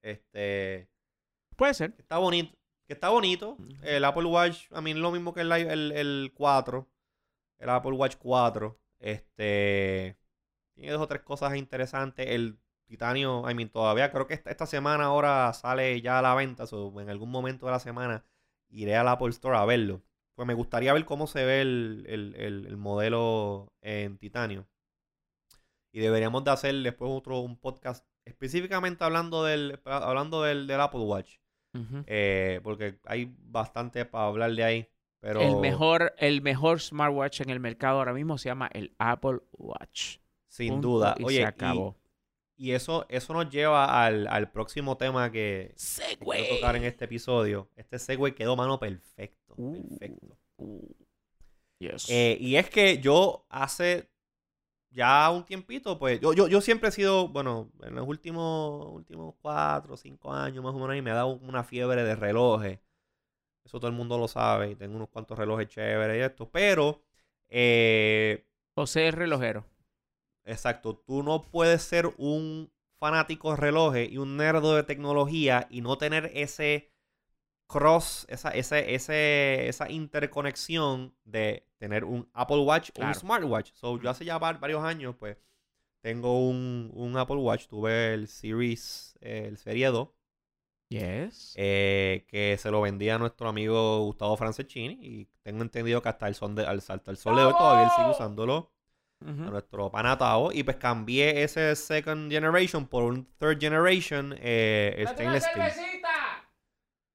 [0.02, 0.88] Este,
[1.56, 1.94] Puede ser.
[1.98, 2.56] está bonito.
[2.86, 3.56] Que está bonito.
[3.82, 6.86] El Apple Watch, a mí es lo mismo que el, el, el 4.
[7.58, 8.78] El Apple Watch 4.
[9.00, 10.18] Este.
[10.74, 12.26] Tiene dos o tres cosas interesantes.
[12.28, 16.34] El titanio, I mean, todavía creo que esta, esta semana ahora sale ya a la
[16.34, 16.66] venta.
[16.66, 18.24] so, en algún momento de la semana
[18.68, 20.02] iré al Apple Store a verlo.
[20.34, 24.66] Pues me gustaría ver cómo se ve el, el- el- el modelo en titanio.
[25.92, 31.00] Y deberíamos de hacer después otro un podcast específicamente hablando del hablando del, del Apple
[31.02, 31.36] Watch.
[32.06, 34.88] Eh, porque hay bastante para hablar de ahí.
[35.20, 39.38] Pero El mejor, el mejor smartwatch en el mercado ahora mismo se llama el Apple
[39.52, 40.18] Watch.
[40.48, 41.14] sin Punto, duda.
[41.18, 41.96] y Oye, se acabó.
[42.56, 47.04] Y, eso, eso nos lleva al, al próximo tema que que quiero tocar en este
[47.06, 47.68] episodio.
[47.76, 49.54] Este segue quedó mano perfecto.
[49.56, 49.98] Uh.
[49.98, 50.38] Perfecto.
[50.56, 50.94] Uh,
[51.78, 52.08] yes.
[52.08, 54.08] Eh, y es que yo hace
[54.94, 59.34] ya un tiempito, pues, yo, yo, yo siempre he sido, bueno, en los últimos, últimos
[59.42, 62.78] cuatro o cinco años más o menos, y me ha dado una fiebre de relojes.
[63.64, 66.48] Eso todo el mundo lo sabe, y tengo unos cuantos relojes chéveres y esto.
[66.48, 67.02] Pero,
[67.48, 68.46] eh,
[68.76, 69.66] José es relojero.
[70.44, 75.80] Exacto, tú no puedes ser un fanático de relojes y un nerdo de tecnología y
[75.80, 76.90] no tener ese
[77.66, 83.72] cross, esa, ese, ese, esa interconexión de tener un Apple Watch o un smartwatch.
[83.74, 85.36] So, yo hace ya var- varios años, pues,
[86.02, 87.66] tengo un, un Apple Watch.
[87.66, 90.08] Tuve el Series, eh, el Serie 2,
[90.90, 91.54] Yes.
[91.56, 94.98] eh, que se lo vendía a nuestro amigo Gustavo Franceschini.
[95.00, 97.84] Y tengo entendido que hasta el, son de, al- hasta el sol de hoy todavía
[97.84, 98.70] él sigue usándolo
[99.20, 99.50] a Ujú.
[99.50, 100.52] nuestro panatao.
[100.52, 105.64] Y pues cambié ese second generation por un third generation eh, stainless steel.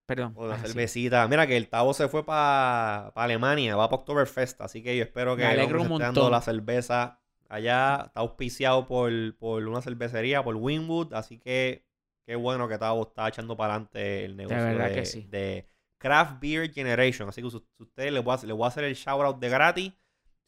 [0.05, 0.33] Perdón.
[0.35, 0.67] O una Ah, sí.
[0.67, 1.27] cervecita.
[1.27, 5.35] Mira que el Tavo se fue para Alemania, va para Oktoberfest, así que yo espero
[5.35, 6.31] que un esté dando montón.
[6.31, 8.05] la cerveza allá.
[8.07, 11.85] Está auspiciado por, por una cervecería, por Winwood, así que
[12.25, 15.27] qué bueno que Tavo está echando para adelante el negocio de, verdad que sí.
[15.29, 15.67] de
[15.99, 17.29] Craft Beer Generation.
[17.29, 19.37] Así que si si ustedes les voy, a, les voy a hacer el shout out
[19.39, 19.93] de gratis.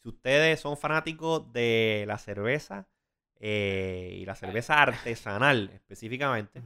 [0.02, 2.88] Si ustedes son fanáticos de la cerveza
[3.38, 6.62] eh, y la cerveza artesanal específicamente,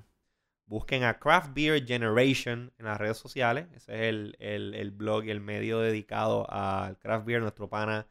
[0.67, 3.67] busquen a Craft Beer Generation en las redes sociales.
[3.75, 8.07] Ese es el, el- el blog y el medio dedicado al craft beer, nuestro pana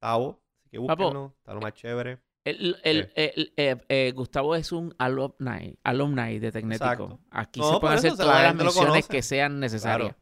[0.00, 0.40] Tavo.
[0.60, 2.18] Así que búsquenlo, está lo más chévere.
[2.44, 7.20] El, el- el- eh, eh, Gustavo es un alumni, alumni de Tecnético.
[7.30, 8.26] Aquí No, se pueden hacer todas
[8.56, 9.08] la las conoce.
[9.08, 10.14] que sean necesarias.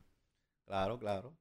[0.66, 1.36] Claro, claro,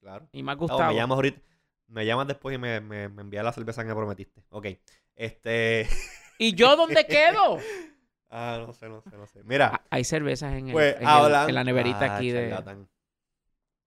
[0.00, 0.28] claro.
[0.32, 0.92] Y más Tavo, Gustavo.
[0.92, 1.40] me llamas ahorita.
[1.88, 4.42] Me llamas después y me, me, me envías la cerveza que me prometiste.
[4.50, 4.66] Ok.
[5.14, 5.88] Este.
[6.38, 7.58] ¿Y yo dónde quedo?
[8.30, 9.42] ah, no sé, no sé, no sé.
[9.44, 9.70] Mira.
[9.74, 11.48] Ah, Hay cervezas en, el- Pues en, el- hablan.
[11.48, 12.54] en la neverita Ah, aquí de...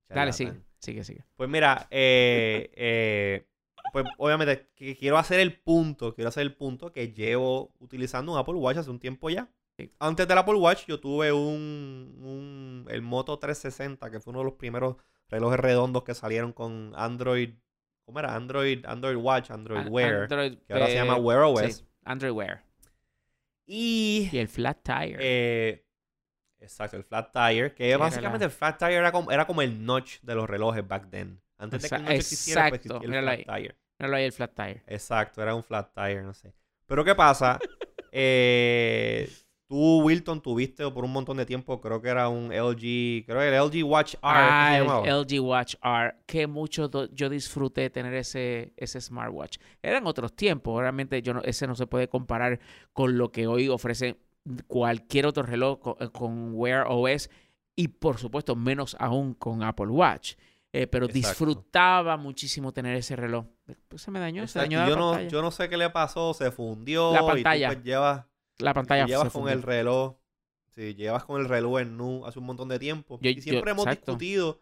[0.09, 1.23] Dale, sigue, sigue, sigue.
[1.35, 3.45] Pues mira, eh, eh,
[3.93, 8.39] pues obviamente que quiero hacer el punto, quiero hacer el punto que llevo utilizando un
[8.39, 9.49] Apple Watch hace un tiempo ya.
[9.77, 9.93] Sí.
[9.99, 14.45] Antes del Apple Watch yo tuve un, un- el Moto 360, que fue uno de
[14.45, 14.95] los primeros
[15.29, 17.53] relojes redondos que salieron con Android,
[18.09, 18.35] ¿cómo era?
[18.35, 21.75] Android, Android Watch, Android An- Wear, Android, que ahora se llama Wear OS.
[21.77, 21.85] sí.
[22.05, 22.63] Android Wear.
[23.67, 25.17] Y, Y el Flat Tire.
[25.19, 25.85] eh,
[26.59, 29.85] exacto, el flat tire, que básicamente la- el flat tire era como, era como el
[29.85, 31.39] notch de los relojes back then.
[31.59, 33.75] Antes de que el notch existiera, pues existía el míralo flat tire.
[33.99, 34.83] Míralo ahí el Flat Tire.
[34.87, 36.53] Exacto, era un flat tire, no sé.
[36.87, 37.59] Pero ¿qué pasa?
[38.11, 39.29] Eh,
[39.69, 43.47] tú, Wilton, tuviste por un montón de tiempo, creo que era un LG, creo que
[43.47, 44.19] el LG Watch R.
[44.21, 44.87] ¿qué Ah, el?
[45.21, 46.15] LG Watch R.
[46.25, 49.57] Que mucho yo disfruté tener ese, ese smartwatch.
[49.83, 50.81] Eran otros tiempos.
[50.81, 52.59] Realmente yo no- ese no se puede comparar
[52.93, 54.17] con lo que hoy ofrece
[54.67, 57.29] cualquier otro reloj eh, con, Wear OS
[57.75, 60.33] y por supuesto menos aún con Apple Watch.
[60.71, 61.27] Eh, pero Exacto.
[61.29, 63.45] disfrutaba muchísimo tener ese reloj.
[63.87, 65.29] Pues se me dañó, se dañó la yo, no, pantalla.
[65.29, 67.11] yo no sé qué le pasó, se fundió.
[67.13, 67.67] La Y pantalla.
[67.69, 68.25] tú pues llevas,
[68.59, 69.53] la pantalla llevas con fundió.
[69.53, 70.15] el reloj.
[70.67, 73.17] Sí, llevas con el reloj en nu hace un montón de tiempo.
[73.21, 74.11] Yo- y siempre yo- hemos exacto.
[74.11, 74.61] discutido,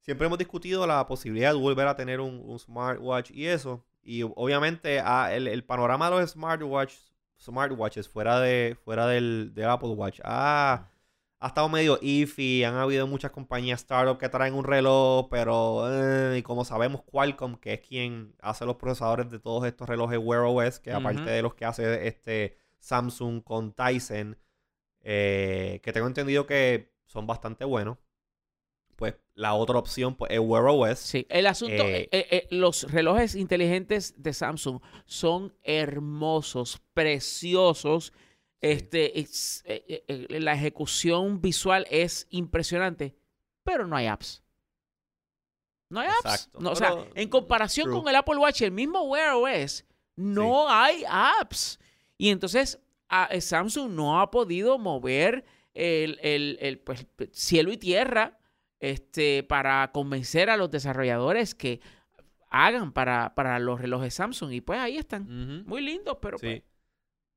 [0.00, 3.84] siempre hemos discutido la posibilidad de volver a tener un, un smartwatch y eso.
[4.02, 6.94] Y obviamente ah, el, el panorama de los smartwatch,
[7.38, 10.88] smartwatches fuera de fuera del, de Apple Watch ah,
[11.38, 12.64] ha estado medio iffy.
[12.64, 17.56] Han habido muchas compañías startup que traen un reloj, pero eh, y como sabemos Qualcomm,
[17.56, 21.42] que es quien hace los procesadores de todos estos relojes Wear OS, que aparte de
[21.42, 24.36] los que hace este Samsung con Tyson,
[25.00, 27.98] eh, que tengo entendido que son bastante buenos.
[28.96, 30.98] Pues la otra opción pues, es Wear OS.
[30.98, 38.12] Sí, el asunto, Eh, eh, los relojes inteligentes de Samsung son hermosos, preciosos.
[38.60, 39.64] Este, es-
[40.28, 43.16] la ejecución visual es impresionante,
[43.64, 44.42] pero no hay apps.
[45.88, 46.50] No hay apps.
[46.58, 47.98] No, o sea, en comparación true.
[47.98, 49.84] con el Apple Watch el mismo Wear OS,
[50.16, 51.78] no hay apps.
[52.22, 55.44] Y entonces a- eh, Samsung no ha podido mover
[55.74, 58.38] el, el- el, pues, cielo y tierra
[58.78, 61.80] este, para convencer a los desarrolladores que
[62.48, 64.52] hagan para, para los relojes Samsung.
[64.52, 65.64] Y pues ahí están.
[65.66, 66.46] Muy lindos, pero Sí.
[66.46, 66.62] pues,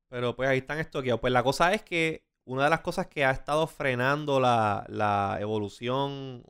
[0.08, 1.20] Pero pues ahí están estoqueados.
[1.20, 5.38] Pues la cosa es que una de las cosas que ha estado frenando la, la
[5.40, 6.44] evolución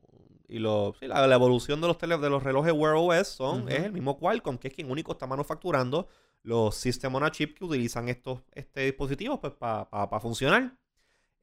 [0.46, 3.68] y lo, sí, la, la evolución de los tele- de los relojes Wear OS son,
[3.70, 6.06] es el mismo Qualcomm, que es quien único está manufacturando
[6.46, 10.76] los System on a Chip que utilizan estos este dispositivos pues para funcionar.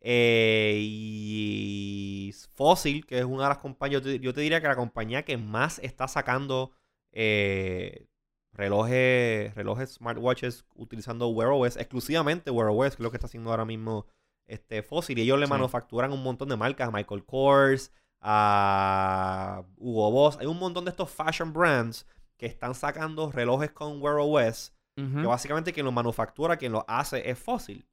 [0.02, 4.68] Eh, y Fossil, que es una de las compañías, yo te, yo te diría que
[4.68, 6.72] la compañía que más está sacando
[7.12, 8.08] eh,
[8.54, 13.52] relojes, relojes smartwatches utilizando Wear OS, exclusivamente Wear OS, que es lo que está haciendo
[13.52, 14.08] ahora mismo
[14.48, 15.18] este Fossil.
[15.20, 15.52] Y ellos le Sí.
[15.52, 17.92] manufacturan un montón de marcas, a Michael Kors,
[18.22, 20.38] a Hugo Boss.
[20.40, 22.06] Hay un montón de estos fashion brands
[22.38, 24.73] que están sacando relojes con Wear OS
[25.20, 27.86] que básicamente quien lo manufactura, quien lo hace es Fossil.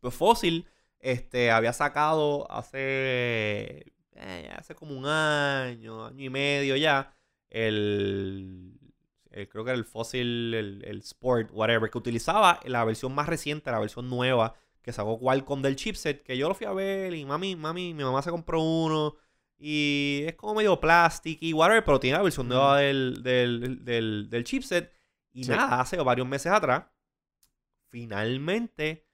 [0.00, 0.66] Pues Fossil
[1.00, 7.14] este, había sacado hace, eh, hace como un año, año y medio ya,
[7.50, 8.72] el,
[9.30, 13.28] el- creo que era el Fossil, el, el Sport, whatever, que utilizaba la versión más
[13.28, 17.14] reciente, la versión nueva, que sacó Qualcomm del chipset, que yo lo fui a ver
[17.14, 19.16] y mami, mami, mi mamá se compró uno.
[19.58, 24.28] Y es como medio plástico y whatever, pero tiene la versión nueva del, del, del,
[24.28, 24.92] del chipset.
[25.34, 25.50] Y Sí.
[25.50, 26.86] nada, hace varios meses atrás,
[27.90, 29.06] finalmente,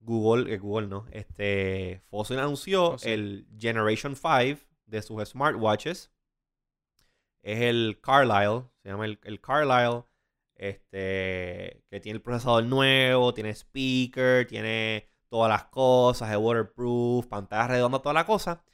[0.00, 6.10] Google, eh, Google no, este, Fossil anunció el Generation 5 de sus smartwatches.
[7.42, 10.04] Es el Carlyle, se llama el, el Carlyle,
[10.54, 17.68] este, que tiene el procesador nuevo, tiene speaker, tiene todas las cosas, es waterproof, pantalla
[17.68, 18.64] redonda, toda la cosa.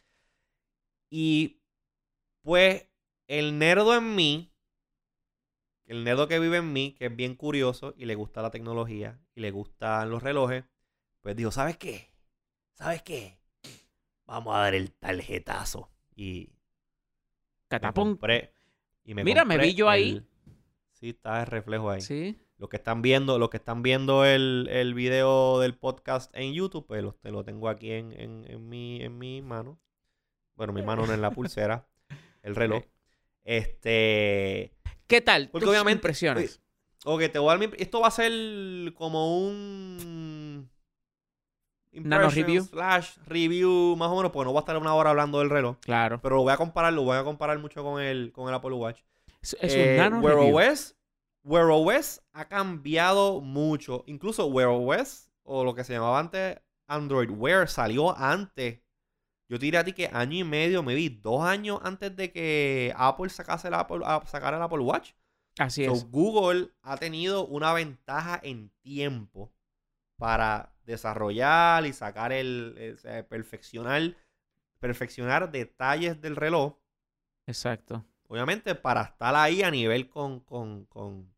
[1.10, 1.60] Y
[2.42, 2.88] pues
[3.26, 4.51] el nerdo en mí,
[5.86, 9.18] el nerdo que vive en mí, que es bien curioso y le gusta la tecnología
[9.34, 10.64] y le gustan los relojes,
[11.20, 12.10] pues dijo, ¿sabes qué?
[12.74, 13.38] ¿Sabes qué?
[14.26, 15.90] Vamos a dar el tarjetazo.
[16.14, 16.52] Y
[17.70, 18.52] me compré.
[19.04, 20.24] Y me Mira, me vi yo ahí.
[20.92, 22.00] Sí, está el reflejo ahí.
[22.00, 22.38] Sí.
[22.58, 26.86] Los que están viendo, los que están viendo el, el video del podcast en YouTube,
[26.86, 29.80] pues lo, te lo tengo aquí en, en, en mi, en mi mano.
[30.54, 31.88] Bueno, mi mano no en la pulsera,
[32.42, 32.84] el reloj.
[33.42, 34.72] Este.
[35.12, 35.50] ¿Qué tal?
[35.50, 36.62] Porque obviamente- impresiones?
[37.04, 38.32] Ok, te voy a dar mi- Esto va a ser
[38.94, 40.70] como un.
[41.92, 42.64] Nano review.
[42.64, 45.76] Slash review, más o menos, porque no voy a estar una hora hablando del reloj.
[45.80, 46.18] Claro.
[46.22, 48.72] Pero lo voy a comparar, lo voy a comparar mucho con el, con el Apple
[48.72, 49.00] Watch.
[49.42, 50.56] Es, es Eh, un nano Wear review.
[50.56, 50.96] OS,
[51.44, 54.04] Wear OS ha cambiado mucho.
[54.06, 58.80] Incluso Wear OS, o lo que se llamaba antes Android Wear, salió antes.
[59.52, 62.32] Yo te diré a ti que año y medio, me vi dos años antes de
[62.32, 65.12] que Apple sacase el Apple, sacara el Apple Watch.
[65.58, 66.10] Así So, es.
[66.10, 69.52] Google ha tenido una ventaja en tiempo
[70.16, 74.16] para desarrollar y sacar el, sea, perfeccionar,
[74.80, 76.78] perfeccionar detalles del reloj
[77.46, 78.06] Exacto.
[78.28, 81.30] Obviamente para estar ahí a nivel con, con, con,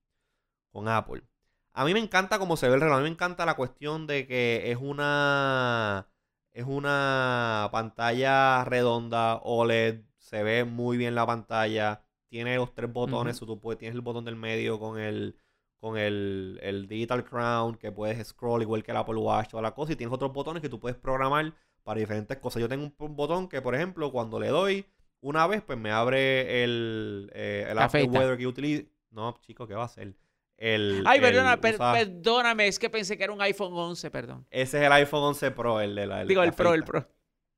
[0.71, 1.25] con Apple.
[1.73, 2.99] A mí me encanta cómo se ve el reloj.
[2.99, 6.07] A mí me encanta la cuestión de que es una.
[6.55, 10.03] Es una pantalla redonda, OLED.
[10.19, 12.03] Se ve muy bien la pantalla.
[12.29, 13.41] Tiene los tres botones.
[13.41, 15.37] tú puedes, tienes el botón del medio con el.
[15.81, 17.77] Con el, el Digital Crown.
[17.77, 19.51] Que puedes scroll igual que el Apple Watch.
[19.51, 19.93] Toda la cosa.
[19.93, 21.53] Y tienes otros botones que tú puedes programar
[21.83, 22.63] para diferentes cosas.
[22.63, 24.87] Yo tengo un botón que, por ejemplo, cuando le doy
[25.21, 28.85] una vez, pues me abre el, eh, el After Weather que utilizo.
[29.11, 30.15] No, chico, ¿qué va a hacer?
[30.57, 34.47] El, Ay, perdona, perdóname, es que pensé que era un iPhone 11, perdón.
[34.51, 36.25] Ese es el iPhone 11 Pro, el de la.
[36.25, 37.07] Digo, el Pro, el Pro.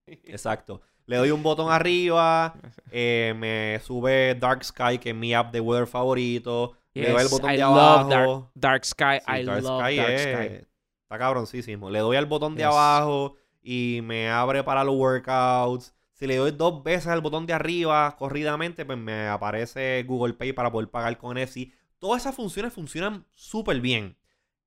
[0.07, 0.81] Exacto.
[1.07, 2.55] Le doy un botón arriba,
[2.91, 6.77] eh, me sube Dark Sky, que es mi app de weather favorito.
[6.95, 8.51] le doy el botón de abajo.
[8.55, 10.67] Dark, Sky, I love Dark Sky.
[11.07, 11.91] Está cabroncísimo.
[11.91, 15.95] Le doy al botón de abajo y me abre para los workouts.
[16.13, 20.53] Si le doy dos veces al botón de arriba corridamente, pues me aparece Google Pay
[20.55, 21.73] para poder pagar con NFC.
[22.07, 24.17] Todas esas funciones funcionan súper bien.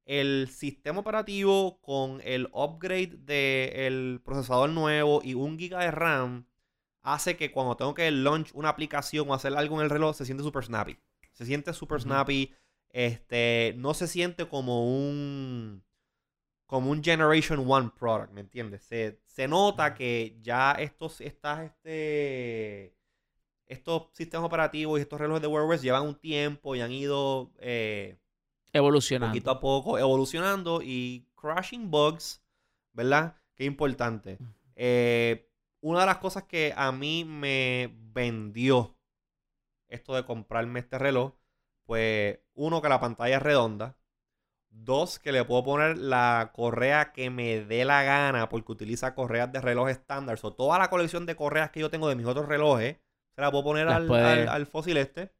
[0.03, 6.47] El sistema operativo con el upgrade del procesador nuevo y un giga de RAM
[7.01, 10.25] hace que cuando tengo que launch una aplicación o hacer algo en el reloj se
[10.25, 10.99] siente súper snappy.
[11.31, 12.53] Se siente súper snappy.
[12.89, 15.81] Este, no se siente como un
[16.65, 18.83] como un Generation One product, ¿me entiendes?
[18.83, 22.98] Se, se nota que ya estos, estas, este,
[23.69, 27.51] estos sistemas operativos y estos relojes de Wear OS llevan un tiempo y han ido
[27.59, 28.17] eh,
[28.73, 29.31] evolucionando.
[29.31, 32.43] Poquito a poco, evolucionando y crashing bugs,
[32.93, 33.35] ¿verdad?
[33.55, 34.39] Qué importante.
[34.75, 35.47] Eh,
[35.81, 38.97] una de las cosas que a mí me vendió
[39.87, 41.33] esto de comprarme este reloj,
[41.85, 43.95] pues uno, que la pantalla es redonda.
[44.71, 49.51] Dos, que le puedo poner la correa que me dé la gana porque utiliza correas
[49.51, 50.39] de reloj estándar.
[50.41, 52.97] O toda la colección de correas que yo tengo de mis otros relojes
[53.41, 55.31] la puedo poner al, fósil este.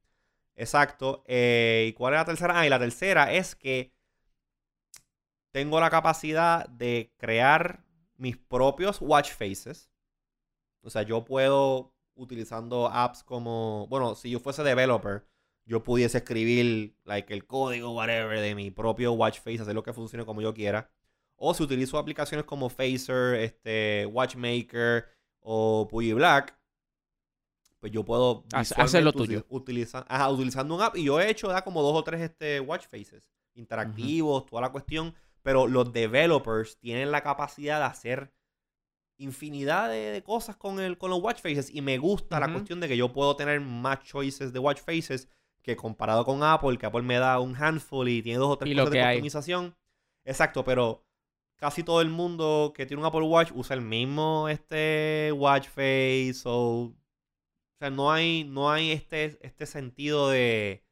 [0.55, 1.23] Exacto.
[1.27, 2.59] Eh, ¿Y cuál es la tercera?
[2.59, 3.93] Ah, y la tercera es que
[5.51, 7.83] tengo la capacidad de crear
[8.17, 9.89] mis propios watch faces.
[10.81, 15.25] O sea, yo puedo, utilizando apps como, bueno, si yo fuese developer,
[15.65, 19.93] yo pudiese escribir like, el código, whatever, de mi propio watch face, hacer lo que
[19.93, 20.91] funcione como yo quiera.
[21.35, 25.05] O si utilizo aplicaciones como Facer, este, Watchmaker
[25.39, 26.58] o Puyi Black,
[27.79, 29.45] pues yo puedo hacer lo tuyo.
[29.49, 30.97] utilizando un app.
[30.97, 34.71] Y yo he hecho da como dos o tres este, watch faces interactivos, toda la
[34.71, 35.13] cuestión.
[35.41, 38.33] Pero los developers tienen la capacidad de hacer
[39.17, 41.73] infinidad de, cosas con, el, con los watch faces.
[41.73, 45.29] Y me gusta la cuestión de que yo puedo tener más choices de watch faces
[45.61, 48.73] que comparado con Apple, que Apple me da un handful y tiene dos o tres
[48.75, 49.75] cosas de customización.
[50.25, 51.05] Exacto, pero
[51.55, 56.41] casi todo el mundo que tiene un Apple Watch usa el mismo este watch face
[56.45, 56.93] o
[57.79, 60.83] o sea, no hay, no hay este, este sentido de,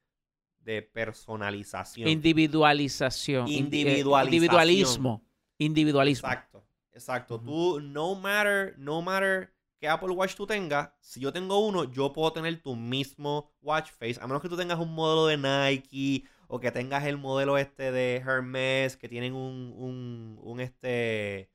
[0.59, 2.07] de personalización.
[2.07, 3.45] Individualización.
[3.49, 4.33] Eh, Individualización.
[4.33, 5.21] Individualismo.
[5.57, 6.29] Individualismo.
[6.29, 6.65] Exacto.
[6.93, 7.41] Exacto.
[7.41, 12.13] Tú, no matter, no matter qué Apple Watch tú tengas, si yo tengo uno, yo
[12.13, 14.17] puedo tener tu mismo watch face.
[14.21, 17.91] A menos que tú tengas un modelo de Nike o que tengas el modelo este
[17.91, 21.51] de Hermes, que tienen un, un, un este,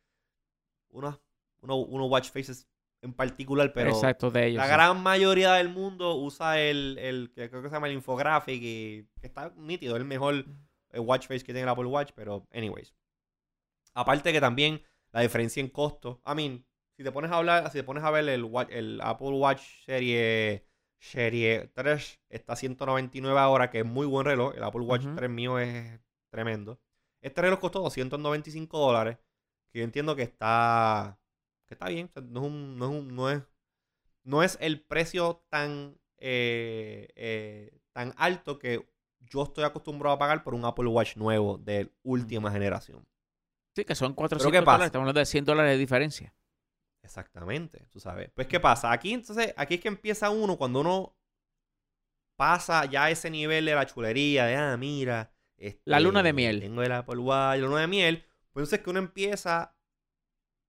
[0.91, 1.19] unos,
[1.63, 2.69] uno, uno watch faces
[3.03, 7.51] en particular, pero Exacto, de ellos, la gran mayoría del mundo usa el, el, que
[7.51, 10.47] creo que se llama el infographic y que está nítido, el mejor
[10.95, 12.95] watch face que tiene el Apple Watch, pero anyways.
[13.95, 16.65] Aparte que también la diferencia en costo, I mean,
[16.97, 20.65] si te pones a hablar, si te pones a ver el, el Apple Watch serie
[21.03, 25.29] serie 3 está a 199 ahora, que es muy buen reloj, el Apple Watch 3
[25.29, 26.01] mío es
[26.31, 26.81] tremendo.
[27.21, 29.19] Este reloj costó 295 dólares,
[29.73, 31.19] que yo entiendo que está
[31.73, 32.11] está bien.
[32.31, 33.43] no, es no, es
[34.25, 38.89] no, es, el precio tan, eh, eh, tan alto que
[39.21, 43.07] yo estoy acostumbrado a pagar por un Apple Watch nuevo de última generación.
[43.75, 44.87] Sí, que son 400 dólares.
[44.87, 46.35] Estamos hablando de 100 dólares de diferencia.
[47.03, 48.31] Exactamente, tú sabes.
[48.35, 48.93] Pues, ¿qué pasa?
[48.93, 51.17] Aquí, entonces, aquí es que empieza uno cuando uno
[52.37, 55.33] pasa ya ese nivel de la chulería, de, ah, mira.
[55.85, 56.61] la luna de este, miel.
[56.61, 58.25] Tengo el Apple Watch, la luna de miel.
[58.53, 59.77] Pues entonces que uno empieza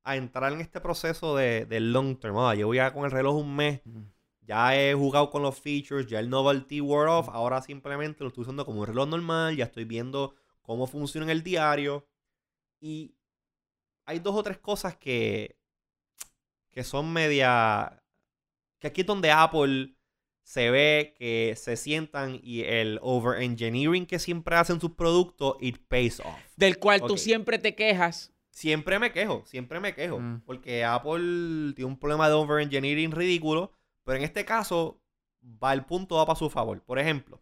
[0.04, 2.36] a entrar en este proceso de, long term.
[2.36, 3.82] yo llevo ya con el reloj un mes.
[4.41, 7.30] Ya he jugado con los features, ya el novelty wore off.
[7.30, 9.56] Ahora simplemente lo estoy usando como un reloj normal.
[9.56, 12.06] Ya estoy viendo cómo funciona en el diario.
[12.82, 13.16] Y
[14.06, 15.58] hay dos o tres cosas que,
[16.72, 18.04] que son media.
[18.80, 19.95] Que aquí es donde Apple
[20.43, 26.20] se ve que se sientan y el over-engineering que siempre hacen sus productos, it pays
[26.20, 26.38] off.
[26.58, 30.20] Del cual tú siempre te quejas Siempre me quejo, siempre me quejo.
[30.20, 30.41] Mm.
[30.45, 33.72] Porque Apple tiene un problema de overengineering ridículo.
[34.04, 35.01] Pero en este caso,
[35.41, 36.82] va el punto va para su favor.
[36.84, 37.41] Por ejemplo,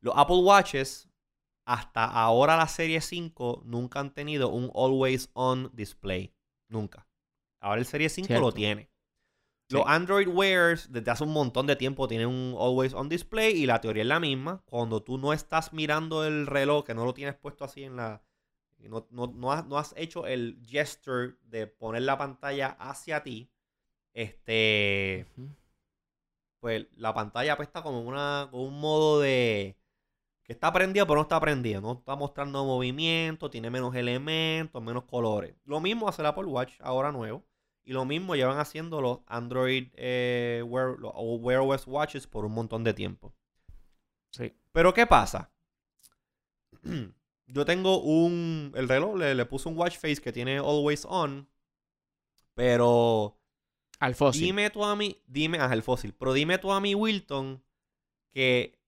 [0.00, 1.08] los Apple Watches
[1.66, 6.32] hasta ahora la serie 5 nunca han tenido un always on display.
[6.68, 7.06] Nunca.
[7.60, 8.88] Ahora el serie 5 lo tiene.
[9.68, 9.74] Sí.
[9.74, 13.66] Los Android Wears desde hace un montón de tiempo tienen un always on display y
[13.66, 14.62] la teoría es la misma.
[14.64, 18.22] Cuando tú no estás mirando el reloj, que no lo tienes puesto así en la...
[18.78, 23.50] No, no- no has, no has hecho el gesture de poner la pantalla hacia ti.
[24.14, 25.26] Este
[26.60, 29.76] pues la pantalla está como una, con un modo de
[30.44, 35.04] que está prendida pero no está prendida, no está mostrando movimiento, tiene menos elementos, menos
[35.04, 35.54] colores.
[35.64, 37.44] Lo mismo hace el Apple Watch ahora nuevo
[37.84, 42.52] y lo mismo llevan haciendo los Android eh, Wear, o Wear OS Watches por un
[42.52, 43.34] montón de tiempo.
[44.30, 44.52] Sí.
[44.72, 45.50] Pero ¿qué pasa?
[47.46, 51.48] Yo tengo un el reloj le, le puse un watch face que tiene always on,
[52.54, 53.38] pero
[54.00, 54.42] Al fósil.
[54.42, 57.62] Dime tú a mí, dime, ah, el fósil, pero dime tú a mí, Wilton,
[58.30, 58.78] que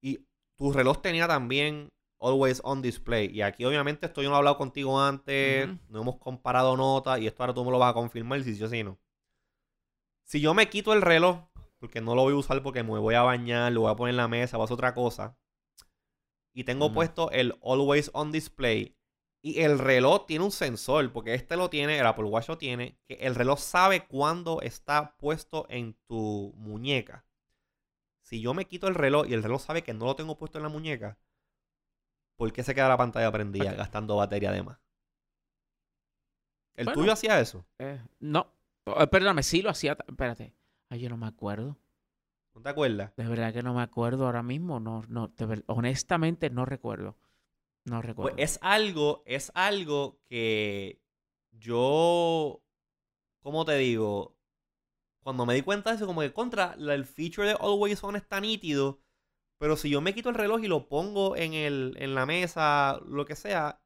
[0.00, 0.20] y
[0.56, 1.90] tu reloj tenía también
[2.20, 3.30] always on display.
[3.32, 7.26] Y aquí obviamente esto yo no he hablado contigo antes, no hemos comparado notas y
[7.26, 8.98] esto ahora tú me lo vas a confirmar si yo sí no.
[10.24, 11.44] Si yo me quito el reloj,
[11.78, 14.12] porque no lo voy a usar porque me voy a bañar, lo voy a poner
[14.12, 15.36] en la mesa, voy a hacer otra cosa,
[16.54, 18.96] y tengo puesto el always on display,
[19.42, 22.98] y el reloj tiene un sensor, porque este lo tiene, el Apple Watch lo tiene,
[23.06, 27.26] que el reloj sabe cuándo está puesto en tu muñeca.
[28.22, 30.56] Si yo me quito el reloj y el reloj sabe que no lo tengo puesto
[30.58, 31.18] en la muñeca,
[32.36, 33.76] ¿por qué se queda la pantalla prendida Ok.
[33.76, 34.78] gastando batería de más?
[36.76, 37.00] ¿El Bueno.
[37.00, 37.66] tuyo hacía eso?
[37.78, 38.50] Eh, no.
[38.86, 39.96] Oh, perdóname, sí lo hacía.
[40.08, 40.54] Espérate.
[40.88, 41.76] Ay, yo no me acuerdo.
[42.54, 43.12] ¿No te acuerdas?
[43.16, 44.78] De verdad que no me acuerdo ahora mismo.
[44.80, 47.16] No, no, ver- honestamente no recuerdo.
[47.84, 48.38] No Pues recuerdo.
[48.38, 51.00] es algo, es algo que
[51.52, 52.62] yo,
[53.42, 54.36] ¿cómo te digo?
[55.22, 58.40] Cuando me di cuenta de eso, como que contra, el feature de Always On está
[58.40, 59.00] nítido,
[59.58, 63.00] pero si yo me quito el reloj y lo pongo en, el, en la mesa,
[63.06, 63.80] lo que sea,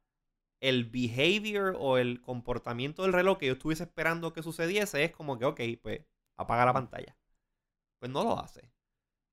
[0.61, 5.39] el behavior o el comportamiento del reloj que yo estuviese esperando que sucediese es como
[5.39, 6.01] que, ok, pues
[6.37, 7.18] apaga la pantalla.
[7.99, 8.71] Pues no lo hace.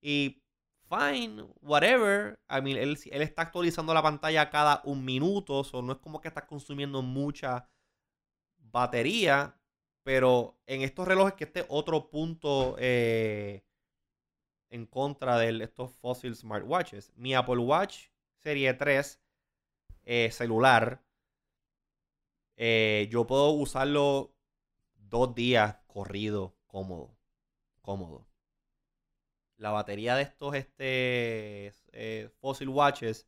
[0.01, 0.43] Y
[0.89, 2.39] fine, whatever.
[2.51, 6.21] I mean, él, él está actualizando la pantalla cada un minuto, o no es como
[6.21, 7.69] que estás consumiendo mucha
[8.59, 9.59] batería,
[10.03, 13.65] pero en estos relojes que este otro punto eh,
[14.71, 17.13] en contra de estos fossil smartwatches.
[17.17, 18.09] Mi Apple Watch
[18.43, 19.21] Serie 3
[20.05, 21.03] eh, celular,
[22.57, 24.35] eh, yo puedo usarlo
[24.95, 27.17] dos días corrido, cómodo,
[27.83, 28.27] cómodo.
[29.57, 33.27] La batería de estos este, eh, fossil watches,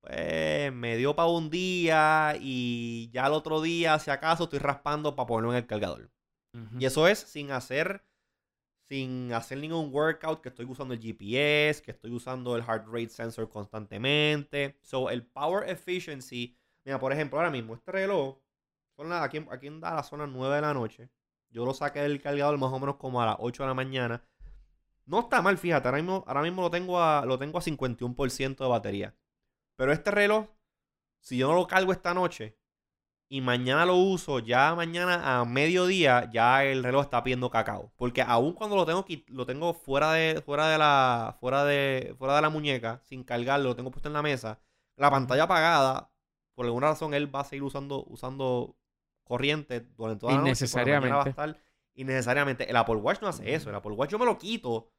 [0.00, 5.14] pues me dio para un día y ya el otro día, si acaso, estoy raspando
[5.14, 6.10] para ponerlo en el cargador.
[6.78, 8.04] Y eso es sin hacer
[8.90, 13.08] sin hacer ningún workout, que estoy usando el GPS, que estoy usando el heart rate
[13.08, 14.76] sensor constantemente.
[14.82, 18.38] So, el power efficiency, mira, por ejemplo, ahora mismo este reloj,
[18.96, 21.08] son las, aquí, aquí en Dallas son las 9 de la noche.
[21.50, 24.24] Yo lo saqué del cargador más o menos como a las 8 de la mañana.
[25.10, 28.56] No está mal, fíjate, ahora mismo, ahora mismo lo, tengo a, lo tengo a 51%
[28.62, 29.16] de batería.
[29.74, 30.46] Pero este reloj,
[31.18, 32.56] si yo no lo cargo esta noche
[33.28, 37.92] y mañana lo uso, ya mañana a mediodía, ya el reloj está pidiendo cacao.
[37.96, 42.36] Porque aún cuando lo tengo lo tengo fuera de, fuera de la, fuera de, fuera
[42.36, 44.60] de la muñeca, sin cargarlo, lo tengo puesto en la mesa,
[44.94, 46.12] la pantalla apagada,
[46.54, 48.76] por alguna razón él va a seguir usando, usando
[49.24, 50.66] corriente durante toda la noche.
[50.72, 51.30] mañana va a Innecesariamente.
[51.30, 51.58] estar
[51.94, 52.70] innecesariamente.
[52.70, 53.70] El Apple Watch no hace eso.
[53.70, 54.92] El Apple Watch yo me lo quito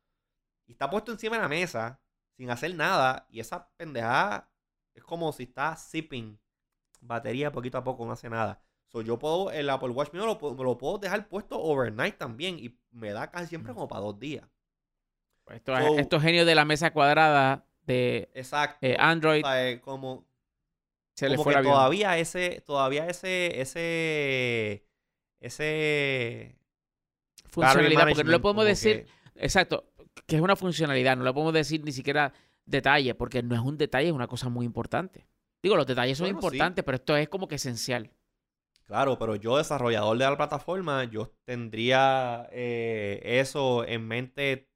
[0.71, 1.99] y está puesto encima de la mesa
[2.37, 3.27] sin hacer nada.
[3.29, 4.49] Y esa pendejada
[4.95, 6.39] es como si está zipping
[7.01, 8.61] batería poquito a poco, no hace nada.
[8.87, 12.77] So, yo puedo, el Apple Watch mío lo, lo puedo dejar puesto overnight también y
[12.91, 14.47] me da casi siempre como para dos días.
[15.47, 18.77] Esto- So- estos genios de la mesa cuadrada de Exacto.
[18.81, 20.25] eh, Android O sea, como,
[21.15, 24.85] se como fue que todavía ese, todavía ese, ese,
[25.41, 26.57] ese
[27.49, 29.90] funcionalidad, porque no le podemos decir, que- exacto,
[30.27, 32.33] que es una funcionalidad, no le podemos decir ni siquiera
[32.65, 35.25] detalle, porque no es un detalle, es una cosa muy importante.
[35.63, 36.45] Digo, los detalles son Bueno, sí.
[36.47, 38.09] importantes, pero esto es como que esencial.
[38.85, 44.69] Claro, pero yo, desarrollador de la plataforma, yo tendría eh, eso en mente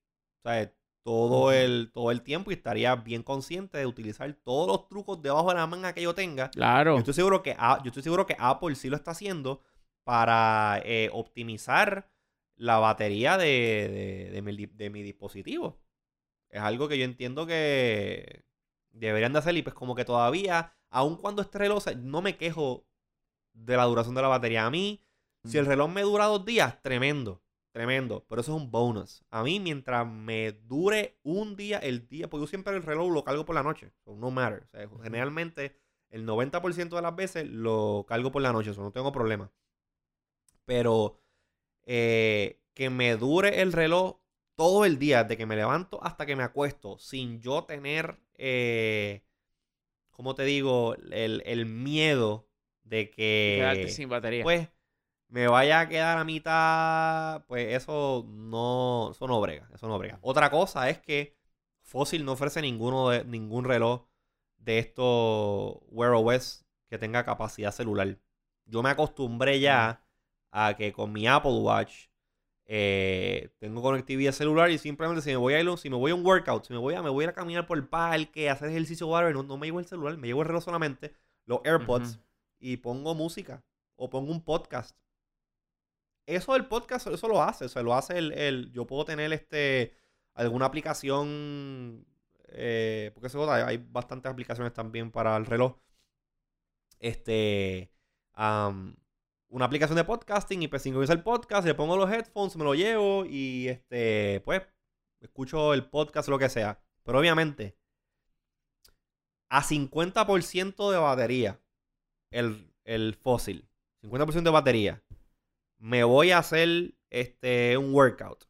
[1.04, 5.50] todo, el, todo el tiempo y estaría bien consciente de utilizar todos los trucos debajo
[5.50, 6.50] de la manga que yo tenga.
[6.50, 6.94] Claro.
[6.94, 9.62] Yo estoy seguro que, A- yo estoy seguro que Apple sí lo está haciendo
[10.04, 12.10] para eh, optimizar
[12.58, 15.82] la batería de, de- de mi, di- de mi dispositivo.
[16.50, 18.46] Es algo que yo entiendo que
[18.92, 22.88] deberían de hacer y pues como que todavía, aun cuando este reloj, no me quejo
[23.54, 24.66] de la duración de la batería.
[24.66, 25.02] A mí,
[25.44, 27.42] si el reloj me dura dos días, tremendo.
[27.72, 28.26] tremendo.
[28.30, 29.24] Pero eso es un bonus.
[29.30, 33.24] A mí, mientras me dure un día, el día, porque yo siempre el reloj lo
[33.24, 33.92] cargo por la noche.
[34.06, 34.64] So no matter.
[34.66, 35.76] O sea, generalmente,
[36.10, 38.72] el 90% de las veces lo cargo por la noche.
[38.72, 39.52] Eso no tengo problema.
[40.66, 41.22] Pero
[41.86, 44.18] eh, que me dure el reloj
[44.56, 49.24] todo el día, de que me levanto hasta que me acuesto, sin yo tener, eh,
[50.12, 50.96] ¿cómo te digo?
[51.12, 52.48] El, el miedo
[52.84, 53.58] de que...
[53.60, 54.44] Quedarte sin batería.
[54.44, 54.70] Pues
[55.28, 60.20] me vaya a quedar a mitad, pues eso no, eso no brega, eso no brega.
[60.22, 61.36] Otra cosa es que
[61.82, 64.06] Fossil no ofrece ninguno de, ningún reloj
[64.58, 68.18] de estos Wear OS que tenga capacidad celular.
[68.66, 70.05] Yo me acostumbré ya
[70.58, 72.08] a que con mi Apple Watch
[72.66, 76.16] eh, tengo conectividad celular y simplemente si me voy a ir, si me voy a
[76.16, 78.70] un workout, si me voy a, me voy a caminar por el parque, a hacer
[78.70, 81.14] ejercicio, no, no me llevo el celular, me llevo el reloj solamente,
[81.46, 82.20] los AirPods
[82.58, 83.64] y pongo música
[83.98, 84.98] o pongo un podcast.
[86.26, 89.32] Eso del podcast, eso lo hace, o sea, lo hace el, el yo puedo tener
[89.34, 89.94] este
[90.34, 92.06] alguna aplicación,
[92.48, 95.76] eh, porque eso hay, bastantes aplicaciones también para el reloj.
[97.00, 97.92] Este,
[99.56, 102.76] una aplicación de podcasting y pues sincronizo el podcast, le pongo los headphones, me lo
[102.76, 104.64] llevo y este, pues,
[105.22, 106.82] escucho el podcast, lo que sea.
[107.04, 107.78] Pero obviamente,
[109.48, 111.62] a 50% de batería,
[112.32, 113.66] el, el fósil,
[114.04, 115.04] 50% de batería,
[115.78, 118.50] me voy a hacer este, un workout.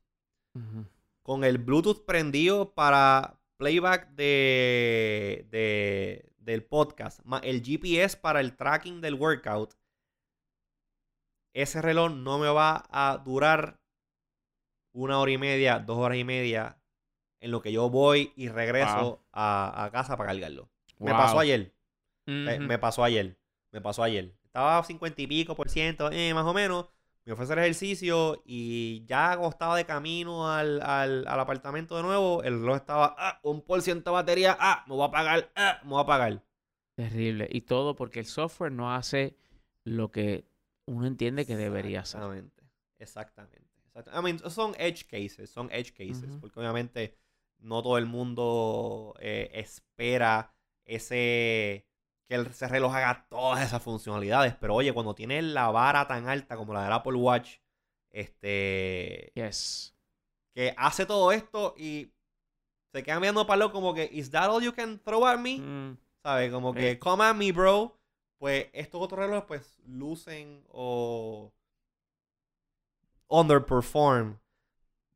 [1.22, 9.02] Con el Bluetooth prendido para playback de, de, del podcast, el GPS para el tracking
[9.02, 9.76] del workout
[11.56, 13.80] ese reloj no me va a durar
[14.92, 16.78] una hora y media, dos horas y media
[17.40, 20.70] en lo que yo voy y regreso a, casa para cargarlo.
[21.00, 21.74] Me pasó ayer.
[22.26, 23.38] me, pasó ayer.
[23.72, 24.36] Me pasó ayer.
[24.44, 26.88] Estaba a 50 y pico por ciento, eh, más o menos.
[27.24, 32.60] Me fue a hacer ejercicio y ya acostado de camino al, apartamento de nuevo, el
[32.60, 34.58] reloj estaba ah, un por ciento de batería.
[34.60, 35.52] Ah, me voy a apagar.
[35.56, 36.44] Ah, me voy a apagar.
[36.96, 37.48] Terrible.
[37.50, 39.38] Y todo porque el software no hace
[39.86, 40.46] lo que
[40.86, 42.22] uno entiende que debería ser.
[42.98, 44.50] Exactamente, exactamente.
[44.50, 47.18] son edge cases, son edge cases, porque obviamente
[47.60, 50.54] no todo el mundo eh, espera
[50.86, 51.88] ese
[52.28, 56.58] que el reloj haga todas esas funcionalidades, pero oye, cuando tiene la vara tan alta
[56.58, 57.58] como la del Apple Watch,
[58.10, 59.96] este yes.
[60.56, 62.12] que hace todo esto y
[62.92, 65.60] se queda mirando para lo como que is that all you can throw at me?
[65.60, 65.98] Mm.
[66.24, 66.52] ¿Sabes?
[66.52, 67.00] Como que eh.
[67.00, 67.96] come at me, bro
[68.38, 71.54] pues estos otros relojes pues lucen o
[73.28, 74.38] underperform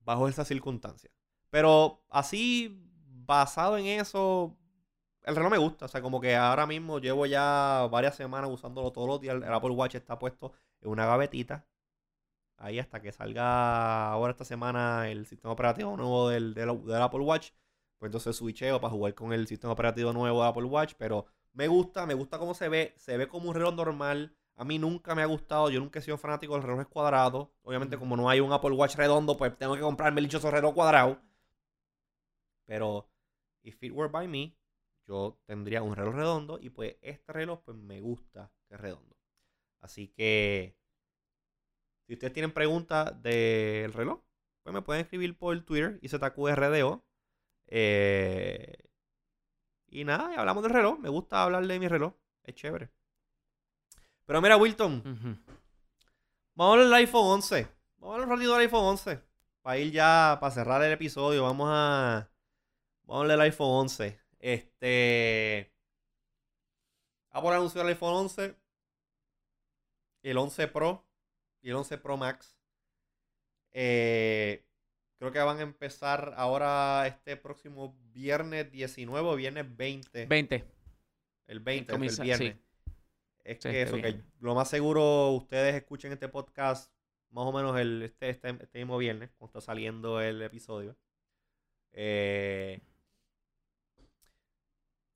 [0.03, 1.13] bajo esas circunstancias.
[1.49, 2.79] Pero así,
[3.25, 4.57] basado en eso,
[5.23, 5.85] el reloj me gusta.
[5.85, 9.35] O sea, como que ahora mismo llevo ya varias semanas usándolo todos los días.
[9.35, 11.65] El Apple Watch está puesto en una gavetita.
[12.57, 17.51] Ahí hasta que salga ahora esta semana el sistema operativo nuevo del, del Apple Watch.
[17.97, 20.93] Pues entonces switcheo para jugar con el sistema operativo nuevo de Apple Watch.
[20.97, 22.93] Pero me gusta, me gusta cómo se ve.
[22.97, 24.35] Se ve como un reloj normal.
[24.55, 25.69] A mí nunca me ha gustado.
[25.69, 27.49] Yo nunca he sido fanático de relojes cuadrados.
[27.61, 30.73] Obviamente, como no hay un Apple Watch redondo, pues tengo que comprarme el dichoso reloj
[30.73, 31.21] cuadrado.
[32.65, 33.09] Pero,
[33.63, 34.55] if it were by me,
[35.07, 36.59] yo tendría un reloj redondo.
[36.61, 39.15] Y pues este reloj, pues me gusta que es redondo.
[39.81, 40.77] Así que,
[42.05, 44.21] si ustedes tienen preguntas del reloj,
[44.63, 47.05] pues me pueden escribir por Twitter, IZQRDO.
[47.67, 48.89] Eh,
[49.91, 50.99] y nada, hablamos del reloj.
[50.99, 52.14] Me gusta hablar de mi reloj.
[52.44, 52.90] Es chévere.
[54.26, 55.02] Pero mira, Wilton.
[56.56, 57.68] Vamos a hablar del iPhone 11.
[57.98, 59.22] Vamos a hablar un ratito del iPhone 11.
[59.61, 62.30] Para ir ya, para cerrar el episodio, vamos a.
[63.03, 64.20] Vamos a hablar del iPhone 11.
[64.40, 65.74] Este.
[67.32, 68.56] Apple anunció el iPhone 11.
[70.24, 71.06] El 11 Pro.
[71.61, 72.56] Y el 11 Pro Max.
[73.72, 74.68] Eh,
[75.19, 80.25] Creo que van a empezar ahora este próximo viernes 19 o viernes 20.
[80.25, 80.63] 20.
[81.47, 82.55] El 20, el viernes.
[83.43, 86.89] Es que eso, que lo más seguro ustedes escuchen este podcast
[87.31, 90.95] más o menos el, este, este, este mismo viernes, cuando está saliendo el episodio.
[91.91, 92.79] Eh,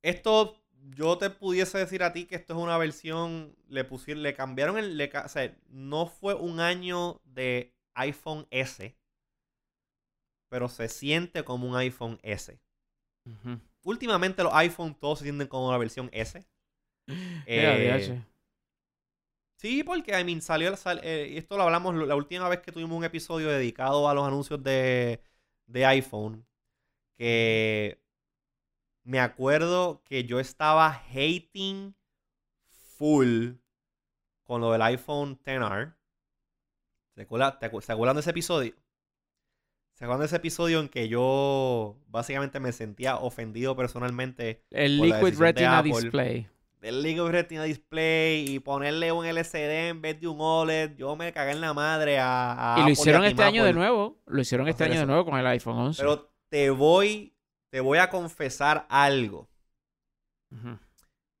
[0.02, 0.60] esto,
[0.96, 4.76] yo te pudiese decir a ti que esto es una versión, le pusieron, le cambiaron
[4.76, 8.94] el, o sea, no fue un año de iPhone S
[10.54, 12.56] pero se siente como un iPhone S.
[13.82, 16.46] Últimamente los iPhones todos se sienten como una versión S.
[17.46, 18.22] eh,
[19.56, 20.72] sí, porque I mean, salió,
[21.02, 24.62] eh, esto lo hablamos la última vez que tuvimos un episodio dedicado a los anuncios
[24.62, 25.20] de,
[25.66, 26.46] de iPhone.
[27.18, 28.00] Que
[29.02, 31.96] me acuerdo que yo estaba hating
[32.96, 33.54] full
[34.44, 35.96] con lo del iPhone XR.
[37.16, 37.22] ¿Se
[37.92, 38.83] acuerdan de ese episodio?
[39.94, 44.64] ¿Se acuerdan de ese episodio en que yo básicamente me sentía ofendido personalmente?
[44.70, 45.92] El por la Liquid de Retina Apple.
[45.92, 46.48] Display.
[46.80, 50.96] Del Liquid Retina Display y ponerle un LCD en vez de un OLED.
[50.96, 53.64] Yo me cagué en la madre a, a Y lo Apple hicieron a este año
[53.64, 54.20] de nuevo.
[54.26, 56.02] Lo hicieron este año de nuevo con el iPhone 11.
[56.02, 57.36] Pero te voy,
[57.70, 59.48] te voy a confesar algo.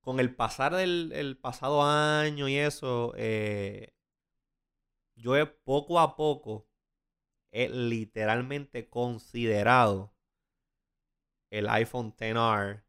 [0.00, 3.94] Con el pasar del el pasado año y eso, eh,
[5.16, 6.68] yo he poco a poco
[7.54, 10.12] he literalmente considerado
[11.50, 12.82] el iPhone XR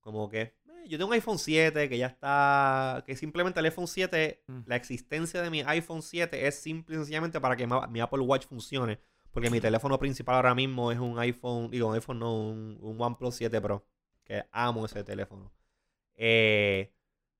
[0.00, 0.54] como que eh,
[0.88, 4.60] yo tengo un iPhone 7 que ya está, que simplemente el iPhone 7, Mm.
[4.66, 8.46] la existencia de mi iPhone 7 es simple y sencillamente para que mi Apple Watch
[8.46, 9.00] funcione,
[9.32, 13.00] porque mi teléfono principal ahora mismo es un iPhone, digo, un iPhone no, un, un
[13.00, 13.84] OnePlus 7 Pro,
[14.24, 15.52] que amo ese teléfono.
[16.16, 16.92] Eh,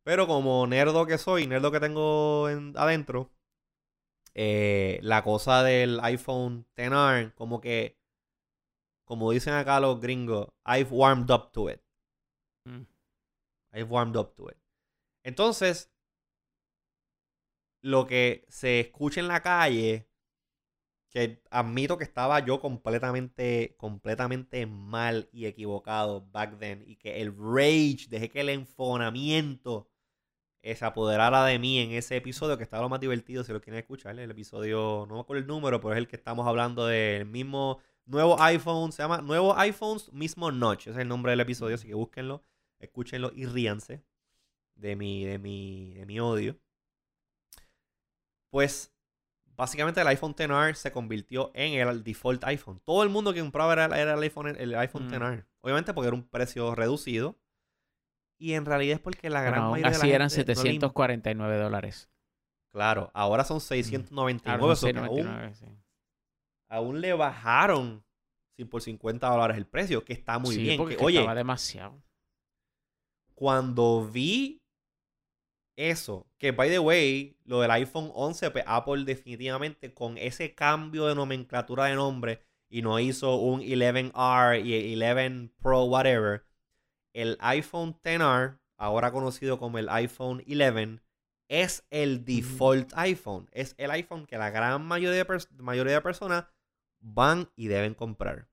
[0.03, 3.31] pero como nerdo que soy, nerdo que tengo en- adentro,
[4.39, 7.99] eh, la cosa del iPhone XR, como que,
[9.07, 11.81] como dicen acá los gringos, I've warmed up to it.
[12.67, 12.83] Mm.
[13.73, 14.59] I've warmed up to it.
[15.23, 15.91] Entonces,
[17.81, 20.07] lo que se escucha en la calle,
[21.09, 27.35] que admito que estaba yo completamente, completamente mal y equivocado back then, y que el
[27.35, 29.89] rage, dejé que el enfonamiento
[30.67, 33.61] eh, se apoderara de mí en ese episodio, que estaba lo más divertido, si lo
[33.61, 36.87] quieren escuchar, el episodio, no me acuerdo el número, pero es el que estamos hablando
[36.87, 41.41] del mismo nuevo iPhone, se llama Nuevo iPhones, mismo notch, ese es el nombre del
[41.41, 42.43] episodio, así que búsquenlo,
[42.81, 44.03] escúchenlo y ríanse
[44.75, 46.57] de mi, de mi, de mi odio.
[48.51, 48.93] Pues
[49.57, 52.81] básicamente el iPhone XR se convirtió en el default iPhone.
[52.85, 55.11] Todo el mundo que compraba era, era el iPhone, el iPhone Mm.
[55.11, 55.47] XR.
[55.61, 57.37] Obviamente porque era un precio reducido.
[58.39, 60.63] Y en realidad es porque la gran Bueno, mayoría de la así eran gente no
[60.63, 62.11] le im- 749 dólares.
[62.73, 64.63] Claro, ahora son 699.
[64.63, 65.67] Ahora son que aún, 699, sí.
[66.69, 68.05] aún le bajaron
[68.71, 70.77] por 50 dólares el precio, que está muy Sí, bien.
[70.79, 72.03] porque Que, oye, estaba demasiado.
[73.35, 74.63] cuando vi
[75.79, 81.07] eso, que by the way, lo del iPhone 11, pues Apple definitivamente con ese cambio
[81.07, 82.41] de nomenclatura de nombre
[82.71, 86.46] y no hizo un 11R y el 11 Pro, whatever,
[87.23, 91.01] el iPhone XR, ahora conocido como el iPhone 11,
[91.49, 93.49] es el default iPhone.
[93.53, 96.45] Es el iPhone que la gran mayoría de, pers- mayoría de personas
[97.01, 98.49] van y deben comprar.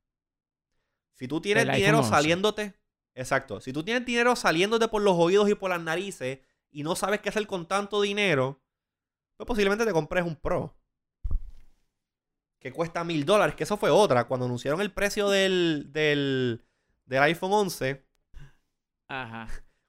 [1.13, 2.09] Si tú tienes El dinero 11.
[2.09, 2.73] saliéndote,
[3.15, 6.39] exacto, si tú tienes dinero saliéndote por los oídos y por las narices
[6.71, 8.61] y no sabes qué hacer con tanto dinero,
[9.37, 10.75] pues posiblemente te compres un Pro.
[12.59, 14.25] Que cuesta mil dólares, que eso fue otra.
[14.25, 16.63] Cuando anunciaron el precio del, del,
[17.05, 18.05] del iPhone 11,
[19.07, 19.47] Ajá.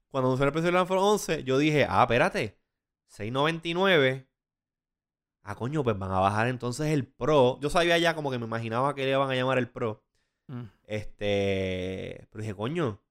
[0.09, 2.57] cuando anunciaron el precio del iPhone 11, yo dije, ah, espérate,
[3.09, 4.27] 6.99.
[5.43, 7.59] Ah, coño, pues van a bajar entonces el Pro.
[7.61, 10.03] Yo sabía ya como que me imaginaba que le iban a llamar el Pro.
[10.47, 10.63] Mm.
[10.83, 13.01] Este, pero dije, coño,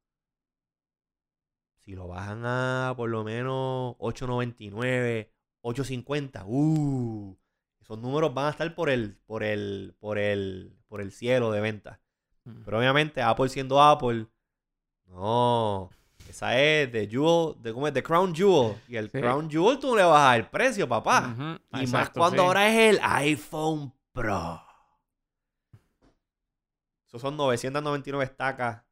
[1.79, 5.31] si lo bajan a por lo menos 8.99,
[5.63, 7.37] 8.50, uh,
[7.81, 11.61] esos números van a estar por el, por el, por el, por el cielo de
[11.61, 12.01] venta.
[12.45, 12.63] Mm.
[12.65, 14.27] Pero obviamente Apple siendo Apple,
[15.15, 15.91] no,
[16.29, 19.21] esa es de Jewel, de cómo es, de Crown Jewel y el Sí.
[19.21, 21.61] Crown Jewel tú no le bajas el precio, papá.
[21.73, 22.47] Y más cuando sí.
[22.47, 24.61] ahora es el iPhone Pro.
[27.07, 28.83] Esos son 999 estacas.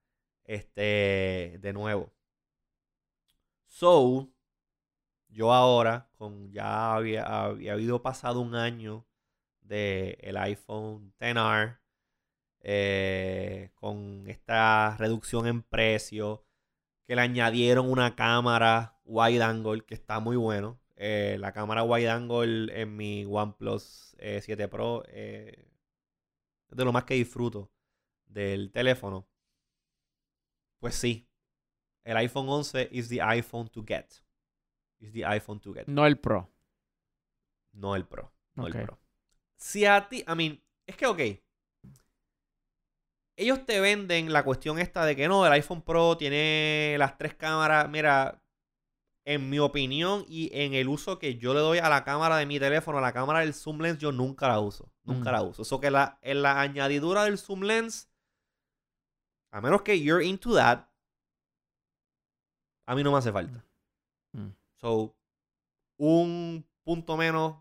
[0.44, 1.58] Este.
[1.60, 2.12] De nuevo.
[3.66, 4.28] So.
[5.28, 9.04] Yo ahora, con ya había, había habido pasado un año
[9.62, 11.81] de el iPhone XR.
[12.62, 16.44] Eh, con esta reducción en precio.
[17.04, 20.80] Que le añadieron una cámara wide angle que está muy bueno.
[20.96, 25.68] Eh, la cámara wide angle en mi OnePlus eh, 7 Pro eh,
[26.68, 27.72] es de lo más que disfruto
[28.26, 29.28] del teléfono.
[30.78, 31.28] Pues sí,
[32.04, 34.22] el iPhone 11 is the iPhone to get.
[35.00, 35.88] Is the iPhone to get.
[35.88, 36.52] No el Pro.
[37.72, 38.32] No el Pro.
[38.54, 39.00] No el Pro.
[39.56, 41.20] Si a ti, I mean, es que ok.
[43.42, 47.34] Ellos te venden la cuestión esta de que no, el iPhone Pro tiene las tres
[47.34, 47.88] cámaras.
[47.88, 48.42] Mira,
[49.24, 52.46] en mi opinión y en el uso que yo le doy a la cámara de
[52.46, 54.92] mi teléfono, la cámara del zoom lens, yo nunca la uso.
[55.04, 55.32] Nunca Mm.
[55.32, 55.62] la uso.
[55.62, 58.08] Eso que la, en la añadidura del zoom lens,
[59.52, 60.86] a menos que you're into that,
[62.86, 63.64] a mí no me hace falta.
[64.32, 64.48] Mm.
[64.80, 65.14] So,
[65.98, 67.56] un punto menos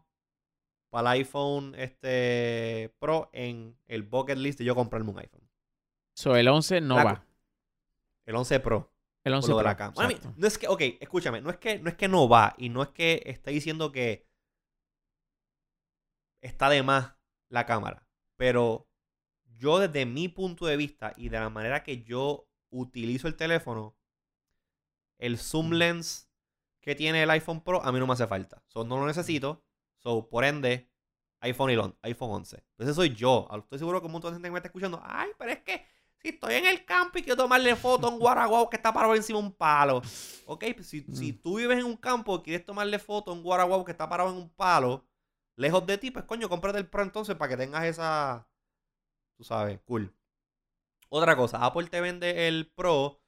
[0.90, 5.41] para el iPhone este Pro en el bucket list de yo comprarme un iPhone.
[6.22, 7.26] So, el 11 no La va.
[8.28, 8.94] El 11 Pro.
[9.24, 9.64] El por 11 lo de Pro.
[9.64, 10.34] la exacto.
[10.38, 12.84] no es que, ok, escúchame, no es que, no es que no va y no
[12.84, 14.28] es que esté diciendo que
[16.42, 17.16] está de más
[17.50, 18.88] la cámara, pero
[19.58, 23.98] yo desde mi punto de vista y de la manera que yo utilizo el teléfono,
[25.18, 26.30] el zoom lens
[26.82, 28.64] que tiene el iPhone Pro a mí no me hace falta.
[28.68, 29.64] So, no lo necesito.
[29.98, 30.88] So, por ende,
[31.40, 32.64] iPhone, 11, iPhone 11.
[32.74, 33.48] Entonces soy yo.
[33.52, 35.02] Estoy seguro que un montón de gente que me está escuchando.
[35.04, 35.86] Ay, pero es que
[36.22, 39.16] si estoy en el campo y quiero tomarle foto a un guaraguao que está parado
[39.16, 40.02] encima de un palo.
[40.46, 43.44] Ok, pues si, si tú vives en un campo y quieres tomarle foto a un
[43.44, 45.06] guaraguao que está parado en un palo,
[45.56, 48.48] lejos de ti, pues coño, cómprate el Pro entonces para que tengas esa...
[49.38, 50.14] Tú sabes, cool.
[51.10, 53.22] Otra cosa, Apple te vende el Pro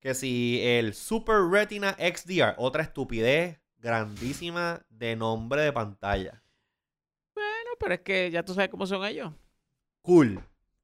[0.00, 6.42] que si el Super Retina XDR, otra estupidez grandísima de nombre de pantalla.
[7.34, 9.32] Bueno, pero es que ya tú sabes cómo son ellos.
[10.02, 10.42] Cool.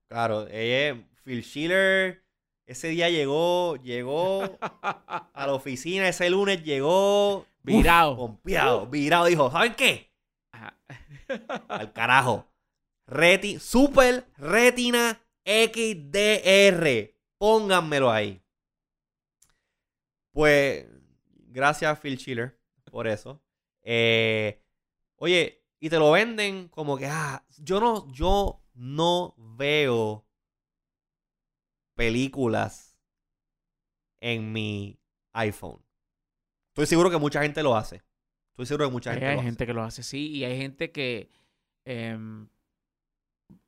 [0.08, 2.24] Claro, ella, Phil Schiller,
[2.66, 7.46] ese día llegó, llegó a la oficina, ese lunes llegó.
[7.62, 8.16] Virado.
[8.16, 9.26] Pompeado, virado.
[9.26, 10.12] Dijo, ¿saben qué?
[11.68, 12.46] Al carajo.
[13.06, 17.14] Reti, Super Retina XDR.
[17.38, 18.42] Pónganmelo ahí.
[20.32, 20.86] Pues,
[21.48, 22.58] gracias Phil Schiller
[22.90, 23.42] por eso.
[23.82, 24.62] Eh,
[25.16, 30.24] oye, y te lo venden como que, ah, yo no, yo no veo
[31.94, 32.96] películas
[34.20, 34.98] en mi
[35.32, 35.82] iPhone.
[36.70, 38.02] Estoy seguro que mucha gente lo hace.
[38.52, 39.66] Estoy seguro que mucha gente hay lo gente hace.
[39.66, 41.30] que lo hace, sí, y hay gente que...
[41.84, 42.48] em,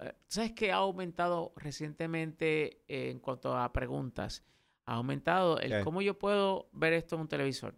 [0.00, 4.44] eh, ¿Sabes qué ha aumentado recientemente eh, en cuanto a preguntas?
[4.86, 5.80] Ha aumentado el ¿Qué?
[5.84, 7.76] cómo yo puedo ver esto en un televisor.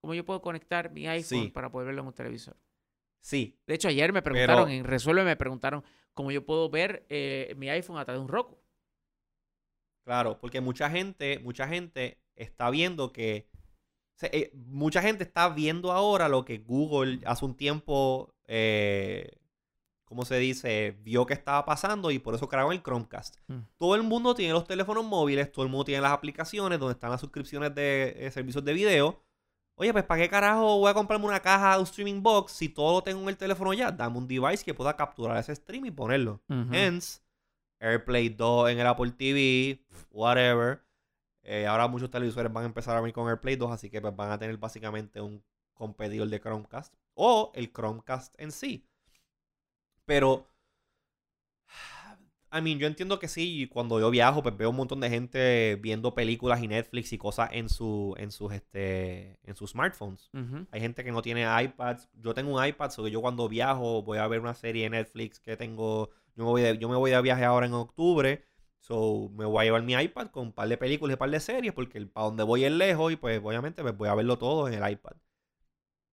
[0.00, 1.48] ¿Cómo yo puedo conectar mi iPhone Sí.
[1.48, 2.56] para poder verlo en un televisor?
[3.22, 5.84] Sí, De hecho, ayer me preguntaron, Pero- en Resuelve me preguntaron
[6.14, 8.58] cómo yo puedo ver eh, mi iPhone a través de un Roku.
[10.04, 13.48] Claro, porque mucha gente, mucha gente está viendo que.
[14.22, 18.34] eh, mucha gente está viendo ahora lo que Google hace un tiempo.
[18.46, 19.36] Eh,
[20.04, 20.98] ¿Cómo se dice?
[21.02, 23.36] Vio que estaba pasando y por eso crearon el Chromecast.
[23.46, 23.60] Mm.
[23.78, 27.10] Todo el mundo tiene los teléfonos móviles, todo el mundo tiene las aplicaciones donde están
[27.12, 29.22] las suscripciones de eh, servicios de video.
[29.76, 32.68] Oye, pues ¿para qué carajo voy a comprarme una caja de un streaming box si
[32.68, 33.92] todo lo tengo en el teléfono ya?
[33.92, 36.42] Dame un device que pueda capturar ese stream y ponerlo.
[36.72, 37.20] Hence,
[37.80, 40.82] AirPlay 2 en el Apple TV, whatever.
[41.42, 44.14] Eh, ahora muchos televisores van a empezar a venir con AirPlay 2, así que pues,
[44.14, 45.42] van a tener básicamente un
[45.74, 48.86] competidor de Chromecast o el Chromecast en sí.
[50.04, 50.46] Pero,
[52.52, 55.08] I mean, yo entiendo que sí, y cuando yo viajo, pues veo un montón de
[55.08, 60.30] gente viendo películas y Netflix y cosas en su, en sus, este, en sus smartphones.
[60.70, 62.08] Hay gente que no tiene iPads.
[62.14, 64.90] Yo tengo un iPad, so que yo cuando viajo voy a ver una serie de
[64.90, 66.10] Netflix que tengo.
[66.40, 68.42] Yo me voy de, yo me voy de viaje ahora en octubre.
[68.78, 71.30] So me voy a llevar mi iPad con un par de películas y un par
[71.30, 71.74] de series.
[71.74, 73.12] Porque el, para donde voy es lejos.
[73.12, 75.12] Y pues obviamente pues, voy a verlo todo en el iPad.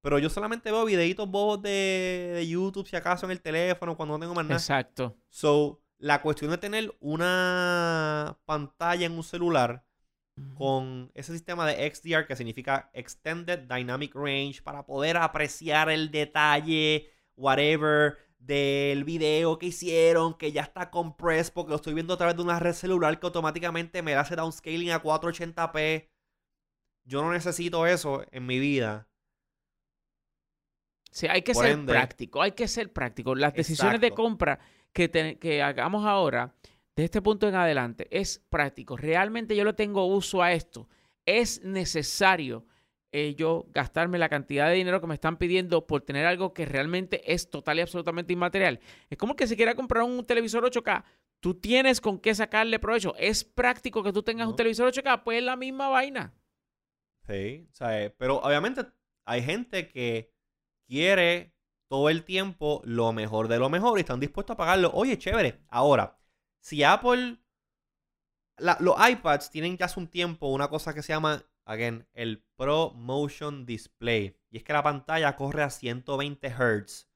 [0.01, 4.15] Pero yo solamente veo videitos bobos de, de YouTube, si acaso, en el teléfono, cuando
[4.15, 4.59] no tengo más nada.
[4.59, 5.15] Exacto.
[5.29, 9.85] So, la cuestión de tener una pantalla en un celular
[10.55, 17.09] con ese sistema de XDR que significa Extended Dynamic Range para poder apreciar el detalle,
[17.35, 22.35] whatever, del video que hicieron, que ya está compressed porque lo estoy viendo a través
[22.35, 26.07] de una red celular que automáticamente me hace downscaling a 480p.
[27.05, 29.07] Yo no necesito eso en mi vida.
[31.11, 33.33] Sí, hay que Por ser ende- práctico, hay que ser práctico.
[33.33, 34.59] Las decisiones de compra
[34.93, 36.53] que, te- que hagamos ahora,
[36.95, 38.97] de este punto en adelante, es práctico.
[38.97, 40.87] Realmente yo le tengo uso a esto.
[41.25, 42.65] Es necesario
[43.11, 46.65] eh, yo gastarme la cantidad de dinero que me están pidiendo por tener algo que
[46.65, 48.79] realmente es total y absolutamente inmaterial.
[49.09, 51.03] Es como que se quiera comprar un televisor 8K.
[51.39, 53.15] Tú tienes con qué sacarle provecho.
[53.17, 56.33] Es práctico que tú tengas un televisor 8K, pues es la misma vaina.
[57.27, 58.85] Sí, o sea, eh, pero obviamente
[59.25, 60.33] hay gente que
[60.87, 61.53] quiere
[61.89, 64.91] todo el tiempo lo mejor de lo mejor y están dispuestos a pagarlo.
[64.93, 65.61] Oye, chévere.
[65.69, 66.17] Ahora,
[66.59, 67.37] si Apple,
[68.57, 72.43] la- los iPads tienen ya hace un tiempo una cosa que se llama, again, el
[72.55, 74.35] Pro Motion Display.
[74.49, 77.07] Y es que la pantalla corre a 120 Hz.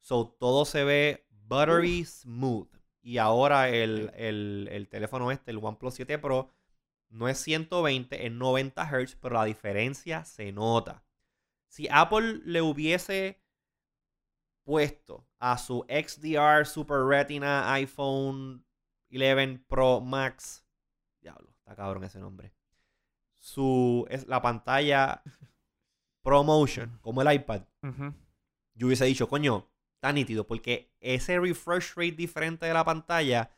[0.00, 2.68] So todo se ve buttery smooth.
[3.02, 6.50] Y ahora el, el- el teléfono este, el OnePlus 7 Pro,
[7.08, 11.04] no es 120, es 90 Hz, pero la diferencia se nota.
[11.68, 13.40] Si Apple le hubiese
[14.64, 18.64] puesto a su XDR Super Retina iPhone
[19.12, 20.64] 11 Pro Max,
[21.20, 22.52] diablo, está cabrón ese nombre.
[23.46, 25.22] Su es la pantalla
[26.24, 27.62] ProMotion, como el iPad,
[28.74, 33.56] yo hubiese dicho, coño, está nítido, porque ese refresh rate diferente de la pantalla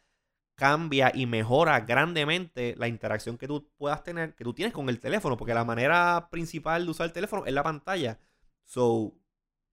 [0.57, 5.01] cambia y mejora grandemente la interacción que tú puedas tener, que tú tienes con el
[5.01, 8.21] teléfono, porque la manera principal de usar el teléfono es la pantalla.
[8.65, 9.15] So,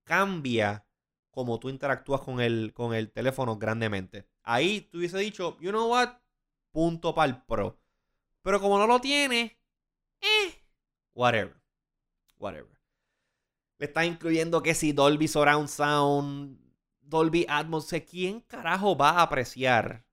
[0.05, 0.87] cambia
[1.29, 4.29] como tú interactúas con el, con el teléfono grandemente.
[4.43, 6.19] ahí tú hubiese dicho, you know what,
[6.71, 7.77] punto para el Pro.
[8.43, 9.59] Pero como no lo tiene,
[10.21, 10.61] eh,
[11.13, 11.55] whatever.
[12.37, 12.75] Whatever.
[13.77, 16.59] Le está incluyendo que si Dolby Surround Sound,
[17.01, 20.05] Dolby Atmos, ¿quién carajo va a apreciar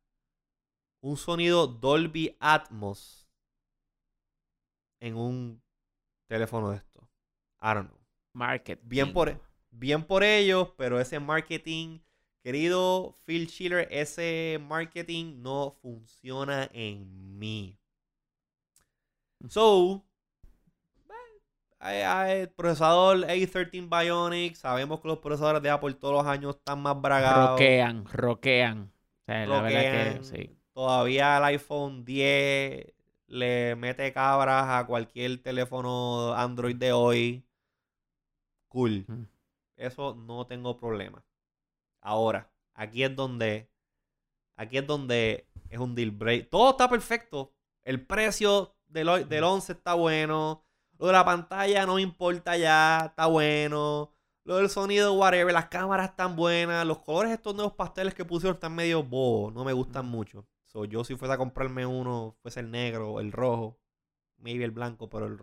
[1.00, 3.28] un sonido Dolby Atmos
[5.00, 5.62] en un
[6.26, 7.08] teléfono de esto?
[7.60, 8.00] I don't know.
[8.34, 8.80] Market.
[8.82, 12.00] Bien por, bien por ellos, pero ese marketing,
[12.42, 17.78] querido Phil Schiller, ese marketing no funciona en mí.
[19.48, 20.04] So,
[21.90, 27.00] el procesador A13 Bionic, sabemos que los procesadores de Apple todos los años están más
[27.00, 27.50] bragados.
[27.50, 28.92] Roquean, roquean.
[29.22, 30.56] O sea, la verdad que sí.
[30.72, 32.86] Todavía el iPhone 10
[33.26, 37.44] le mete cabras a cualquier teléfono Android de hoy.
[38.68, 39.04] Cool.
[39.06, 39.26] Mm.
[39.76, 41.24] Eso no tengo problema.
[42.00, 43.68] Ahora, aquí es donde.
[44.56, 46.48] Aquí es donde es un deal break.
[46.48, 47.52] Todo está perfecto.
[47.82, 50.64] El precio del, del 11 está bueno.
[50.98, 53.06] Lo de la pantalla no importa ya.
[53.06, 54.12] Está bueno.
[54.44, 55.52] Lo del sonido, whatever.
[55.52, 56.86] Las cámaras están buenas.
[56.86, 59.52] Los colores, estos nuevos pasteles que pusieron están medio bobos.
[59.52, 60.46] No me gustan mucho.
[60.64, 63.78] So, yo si fuese a comprarme uno, fuese el negro, el rojo,
[64.38, 65.38] maybe el blanco, pero el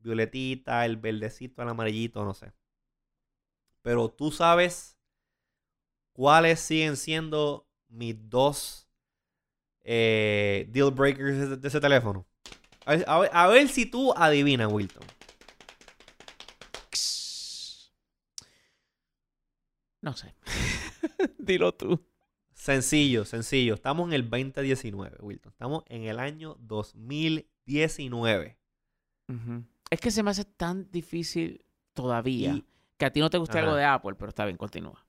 [0.00, 2.52] violetita, el verdecito, el amarillito, no sé.
[3.82, 4.98] Pero tú sabes
[6.12, 8.86] cuáles siguen siendo mis dos
[9.82, 12.26] eh, deal breakers de, ese teléfono.
[12.86, 15.04] A ver, a, ver, a ver, si tú adivinas, Wilton.
[20.02, 20.34] No sé.
[21.38, 22.04] Dilo tú.
[22.54, 23.74] Sencillo, sencillo.
[23.74, 25.52] Estamos en el 2019, Wilton.
[25.52, 28.58] Estamos en el año 2019.
[29.28, 29.64] Uh -huh.
[29.90, 32.52] Es que se me hace tan difícil todavía.
[32.54, 32.64] Y-
[32.96, 33.66] que a ti no te gusta Ajá.
[33.66, 35.06] algo de Apple, pero está bien, continúa.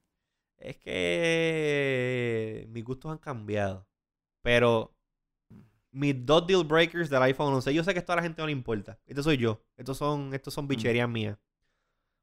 [0.57, 3.85] Es que mis gustos han cambiado.
[4.41, 4.95] Pero
[5.91, 8.45] mis dos deal breakers del iPhone 11, yo sé que esto a la gente no
[8.47, 8.99] le importa.
[9.05, 9.63] Esto soy yo.
[9.77, 11.37] Estos son, estos son bicherías mías.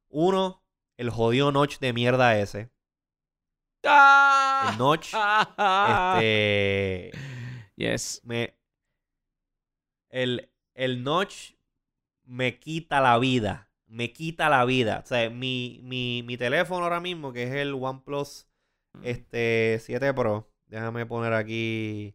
[0.08, 0.62] Uno,
[0.96, 2.70] el jodido notch de mierda ese.
[3.82, 5.12] El notch.
[6.16, 7.12] este.
[7.76, 8.22] Yes.
[8.24, 8.56] Me.
[10.08, 11.52] El, el notch
[12.24, 13.70] me quita la vida.
[13.86, 15.02] Me quita la vida.
[15.04, 18.48] O sea, mi, mi, mi teléfono ahora mismo, que es el OnePlus
[19.02, 20.50] este 7 Pro.
[20.66, 22.14] Déjame poner aquí.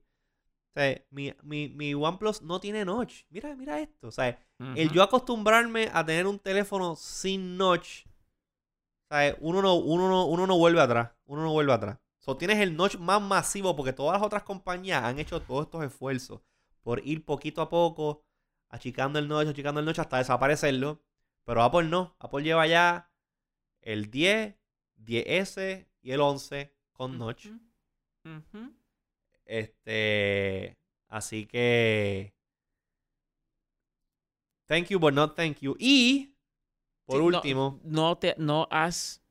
[0.75, 3.25] O sea, mi, mi, mi OnePlus no tiene notch.
[3.29, 4.07] Mira, mira esto.
[4.07, 4.39] O sea,
[4.75, 8.07] el yo acostumbrarme a tener un teléfono sin notch.
[8.07, 11.11] O sea, uno no, uno no, uno no vuelve atrás.
[11.25, 11.99] Uno no vuelve atrás.
[12.17, 15.83] So, tienes el notch más masivo porque todas las otras compañías han hecho todos estos
[15.83, 16.41] esfuerzos
[16.81, 18.25] por ir poquito a poco
[18.69, 21.03] achicando el notch, achicando el notch hasta desaparecerlo.
[21.43, 22.15] Pero Apple no.
[22.17, 23.11] Apple lleva ya
[23.81, 24.55] el 10,
[24.97, 27.45] 10S y el 11 con notch.
[28.25, 28.73] Ujú.
[29.45, 30.77] Este.
[31.09, 32.33] Así que.
[34.67, 35.75] Thank you, but not thank you.
[35.79, 36.33] Y.
[37.05, 37.81] Por Sí, último.
[37.83, 39.21] No, te, no has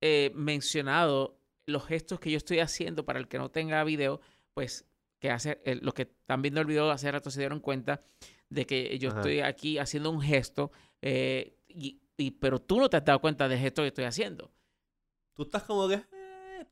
[0.00, 4.20] eh, mencionado los gestos que yo estoy haciendo para el que no tenga video,
[4.52, 4.84] pues
[5.20, 8.02] que hace, eh, los que están viendo el video hace rato se dieron cuenta
[8.50, 9.20] de que yo Ajá.
[9.20, 10.70] estoy aquí haciendo un gesto,
[11.02, 14.52] eh, y, y- pero tú no te has dado cuenta del gesto que estoy haciendo.
[15.34, 16.02] Tú estás como que.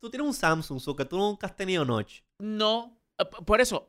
[0.00, 2.20] tú tienes un Samsung, so que tú nunca has tenido notch.
[2.38, 3.86] No, eh, por eso,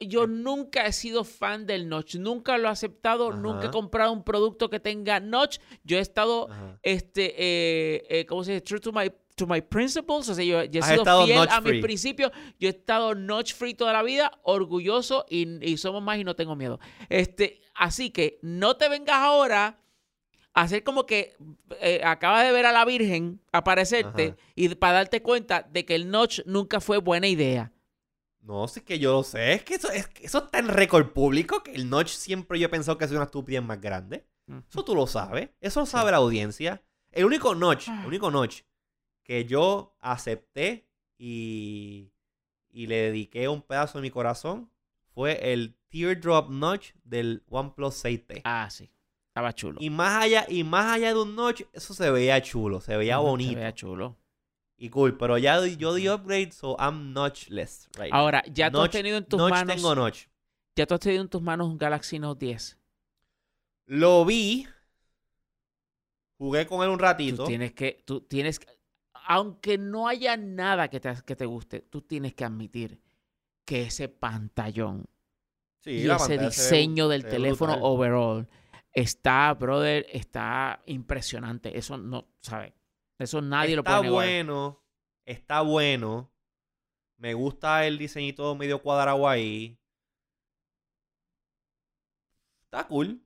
[0.00, 4.22] yo nunca he sido fan del notch, nunca lo he aceptado, nunca he comprado un
[4.22, 5.58] producto que tenga notch.
[5.82, 6.78] Yo he estado Ajá.
[6.82, 8.60] este, eh, eh, ¿cómo se dice?
[8.62, 10.28] True to my, to my principles.
[10.28, 12.30] O sea, yo, yo he sido fiel a mis principios.
[12.60, 16.36] Yo he estado notch free toda la vida, orgulloso y, y somos más y no
[16.36, 16.78] tengo miedo.
[17.08, 19.80] Este, así que no te vengas ahora
[20.54, 21.36] a hacer como que
[21.80, 24.36] eh, acabas de ver a la Virgen aparecerte Ajá.
[24.54, 27.72] y para darte cuenta de que el notch nunca fue buena idea.
[28.40, 29.52] No, sí que yo lo sé.
[29.54, 31.62] Es que eso, es que eso está en récord público.
[31.62, 34.26] Que el notch siempre yo he pensado que es una estupidez más grande.
[34.70, 35.50] Eso tú lo sabes.
[35.60, 36.82] Eso lo sabe la audiencia.
[37.12, 38.00] El único notch, Ah.
[38.02, 38.62] el único notch
[39.22, 40.88] que yo acepté
[41.18, 42.12] y,
[42.70, 44.70] y le dediqué un pedazo de mi corazón
[45.12, 48.40] fue el teardrop notch del OnePlus 6T.
[48.44, 48.90] Ah, sí.
[49.28, 49.78] Estaba chulo.
[49.80, 53.18] Y más allá, y más allá de un notch, eso se veía chulo, se veía
[53.18, 54.16] bonito Se veía chulo.
[54.78, 55.16] Y cool.
[55.18, 58.12] Pero ya yo di upgrade, so I'm notchless right.
[58.12, 59.76] Ahora, ya tú has tenido en tus notch manos.
[59.76, 60.26] tengo notch.
[60.76, 62.78] Ya tú has tenido en tus manos un Galaxy Note 10.
[63.86, 64.66] Lo vi.
[66.38, 67.44] Jugué con él un Tú ratito.
[67.44, 68.68] tienes que, tú tienes que-
[69.26, 73.00] aunque no haya nada que te, que te guste, tú tienes que admitir
[73.64, 75.06] que ese pantallón
[75.80, 77.90] Sí, y ese se diseño del se teléfono brutal.
[77.90, 78.48] overall
[78.92, 81.76] está, brother, está impresionante.
[81.76, 82.72] Eso no, ¿sabes?
[83.18, 84.12] Eso nadie lo está puede negar.
[84.14, 84.84] bueno,
[85.24, 86.32] está bueno,
[87.16, 89.76] Me gusta el diseñito medio cuadrado ahí.
[92.64, 93.20] Está cool.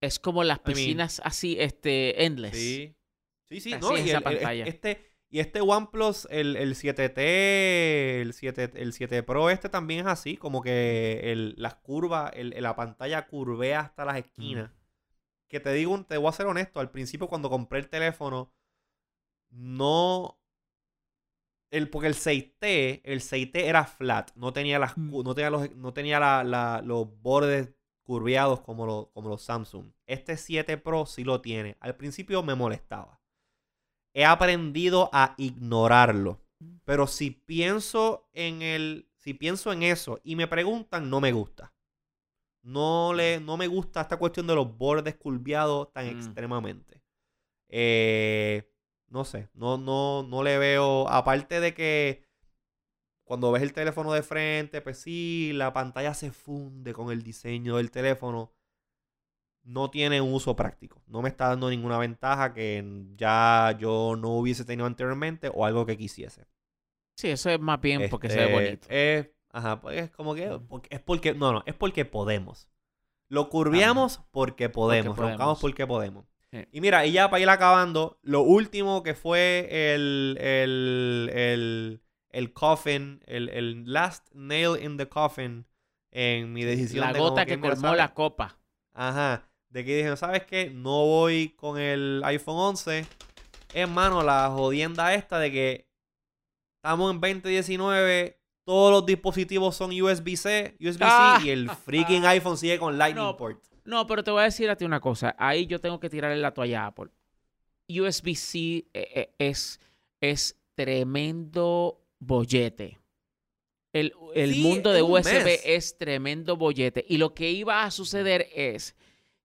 [0.00, 2.52] Es como las I mean- piscinas así, este, endless.
[2.54, 2.94] Sí.
[3.48, 4.64] Sí, sí, Así no, es y esa el- el- pantalla.
[4.66, 10.06] este, y este OnePlus, el, el 7T, el 7, el 7 Pro, este también es
[10.08, 14.72] así, como que el- las curvas, la pantalla curvea hasta las esquinas.
[15.48, 18.52] Que te digo, te voy a ser honesto, al principio cuando compré el teléfono,
[19.56, 20.38] no...
[21.72, 25.22] El, porque el 6T, el 6T era flat, no tenía las Mm.
[25.24, 27.74] no tenía los, no tenía la- la- los bordes
[28.04, 29.90] curveados como, lo- como los Samsung.
[30.06, 31.76] Este 7 Pro sí lo tiene.
[31.80, 33.20] Al principio me molestaba.
[34.14, 36.40] He aprendido a ignorarlo.
[36.84, 39.10] Pero si pienso en el.
[39.18, 41.74] Si pienso en eso y me preguntan, no me gusta.
[42.62, 46.10] No, le, no me gusta esta cuestión de los bordes curveados tan Mm.
[46.16, 47.02] extremadamente.
[47.68, 48.72] Eh,
[49.08, 49.48] no sé.
[49.54, 51.08] No, no, no le veo.
[51.08, 52.24] Aparte de que
[53.24, 57.76] cuando ves el teléfono de frente, pues sí, la pantalla se funde con el diseño
[57.76, 58.52] del teléfono.
[59.64, 61.02] No tiene un uso práctico.
[61.08, 62.84] No me está dando ninguna ventaja que
[63.16, 66.46] ya yo no hubiese tenido anteriormente o algo que quisiese.
[67.16, 68.86] Sí, eso es más bien porque se ve Este, bonito.
[68.90, 70.60] es- ajá, pues es como que.
[70.68, 71.34] Porque- es porque.
[71.34, 72.68] No, no, es porque podemos.
[73.28, 75.16] Lo curviamos porque podemos.
[75.16, 75.60] Porque Roncamos podemos.
[75.60, 76.26] porque podemos.
[76.62, 76.68] Sí.
[76.72, 80.36] Y mira, y ya para ir acabando, lo último que fue el.
[80.40, 81.30] El.
[81.34, 82.02] El.
[82.30, 83.20] El coffin.
[83.26, 85.66] El, el last nail in the coffin.
[86.10, 88.58] En mi decisión La de gota que colmó la copa.
[88.94, 89.48] Ajá.
[89.68, 90.70] De que dije, ¿sabes qué?
[90.70, 93.06] No voy con el iPhone 11.
[93.74, 95.88] Hermano, la jodienda esta de que
[96.76, 101.40] estamos en 2019, todos los dispositivos son USB-C, USB-C Ah.
[101.44, 103.62] y el freaking iPhone sigue con Lightning No, port.
[103.86, 105.34] No, pero te voy a decir a ti una cosa.
[105.38, 107.10] Ahí yo tengo que tirarle la toalla a Apple.
[107.88, 109.80] USB-C eh, eh, es,
[110.20, 112.98] es tremendo bollete.
[113.92, 117.04] El, el Sí, mundo de USB es tremendo bollete.
[117.08, 118.94] Y lo que iba a suceder es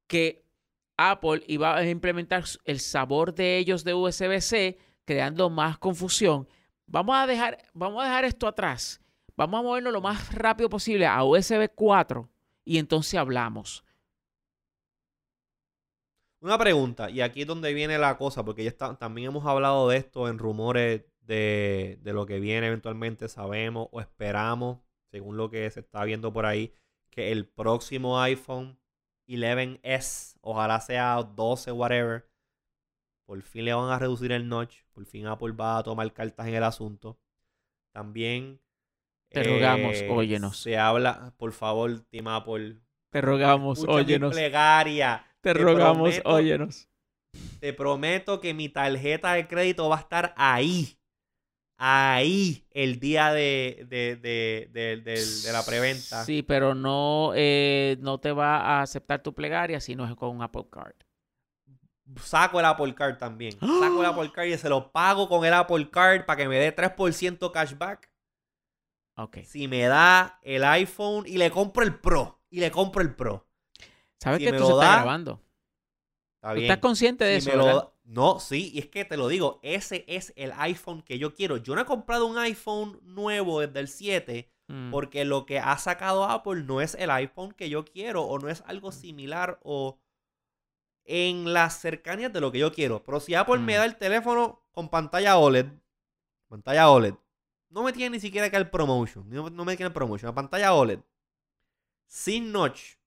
[0.07, 0.43] que
[0.97, 6.47] Apple iba a implementar el sabor de ellos de USB-C, creando más confusión.
[6.85, 8.99] Vamos a dejar, vamos a dejar esto atrás.
[9.37, 12.29] Vamos a movernos lo más rápido posible a USB 4
[12.65, 13.83] y entonces hablamos.
[16.41, 19.87] Una pregunta, y aquí es donde viene la cosa, porque ya está, también hemos hablado
[19.89, 24.79] de esto en rumores de, de lo que viene eventualmente, sabemos o esperamos,
[25.11, 26.73] según lo que se está viendo por ahí,
[27.11, 28.79] que el próximo iPhone
[29.27, 32.27] 11S, ojalá sea 12, whatever,
[33.25, 36.47] por fin le van a reducir el notch, por fin Apple va a tomar cartas
[36.47, 37.19] en el asunto.
[37.93, 38.59] También...
[39.29, 40.57] Te rogamos, eh, óyenos.
[40.57, 42.81] Se habla, por favor, Team Apple,
[43.11, 44.33] Te rogamos, escucha mi óyenos.
[44.33, 45.25] plegaria.
[45.41, 46.87] Te te rogamos, prometo- óyenos.
[47.59, 50.97] Te prometo que mi tarjeta de crédito va a estar ahí.
[51.83, 56.23] Ahí el día de, de, de, de- de- de la preventa.
[56.25, 60.29] Sí, pero no, eh, no te va a aceptar tu plegaria si no es con
[60.35, 60.93] un Apple Card.
[62.21, 63.53] Saco el Apple Card también.
[63.59, 66.57] Saco el Apple Card y se lo pago con el Apple Card para que me
[66.59, 68.11] dé 3% cashback.
[69.17, 69.37] Ok.
[69.45, 72.41] Si me da el iPhone y le compro el Pro.
[72.51, 73.47] Y le compro el Pro.
[74.21, 75.41] ¿Sabes Si que esto se lo está da, grabando?
[76.35, 76.71] Está ¿Tú bien.
[76.71, 77.57] ¿Estás consciente de Si eso?
[77.57, 81.17] lo da- No, sí, y es que te lo digo, ese es el iPhone que
[81.17, 81.57] yo quiero.
[81.57, 84.91] Yo no he comprado un iPhone nuevo desde el 7 Mm.
[84.91, 88.49] porque lo que ha sacado Apple no es el iPhone que yo quiero o no
[88.49, 89.99] es algo similar o
[91.05, 93.03] en las cercanías de lo que yo quiero.
[93.03, 93.77] Pero si Apple me Mm.
[93.77, 95.67] da el teléfono con pantalla OLED,
[96.47, 97.15] pantalla OLED,
[97.69, 100.35] no me tiene ni siquiera que el promotion, no, no me tiene el promotion, la
[100.35, 100.99] pantalla OLED,
[102.07, 102.97] sin notch,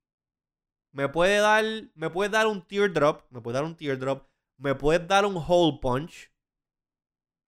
[0.95, 1.65] me puede dar,
[1.95, 4.27] me puede dar un teardrop, me puede dar un teardrop,
[4.57, 6.31] me puede dar un hole punch,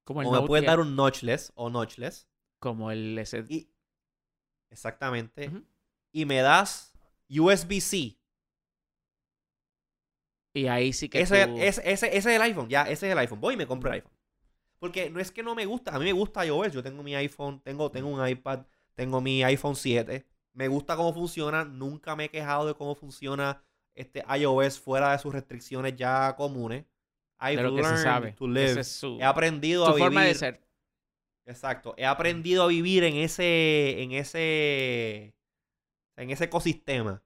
[0.05, 2.29] como el o me puede dar un notchless o notchless.
[2.59, 3.71] como el ese- Y,
[4.71, 5.51] exactamente.
[6.13, 6.93] Y me das
[7.29, 8.19] USB-C.
[10.55, 12.69] y ahí sí que Ese, tú- ese, ese, ese es el iPhone.
[12.69, 13.41] Ya, ese es el iPhone.
[13.41, 14.13] Voy y me compro el iPhone.
[14.79, 15.95] Porque no es que no me gusta.
[15.95, 16.73] A mí me gusta iOS.
[16.73, 20.27] Yo tengo mi iPhone, tengo, tengo un iPad, tengo mi iPhone 7.
[20.57, 21.65] Me gusta cómo funciona.
[21.65, 23.63] Nunca me he quejado de cómo funciona
[23.95, 26.85] este iOS fuera de sus restricciones ya comunes.
[27.39, 28.33] I've lo que se learned sabe.
[28.33, 28.81] to live.
[28.81, 30.07] Es su, He aprendido su a vivir.
[30.07, 30.61] forma de ser.
[31.45, 31.95] Exacto.
[31.99, 35.35] He aprendido a vivir en ese, en ese,
[36.17, 37.23] en ese ecosistema.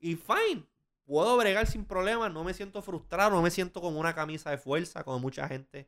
[0.00, 0.64] Y fine.
[1.04, 2.32] Puedo bregar sin problemas.
[2.32, 3.30] No me siento frustrado.
[3.32, 5.04] No me siento como una camisa de fuerza.
[5.04, 5.86] Como mucha gente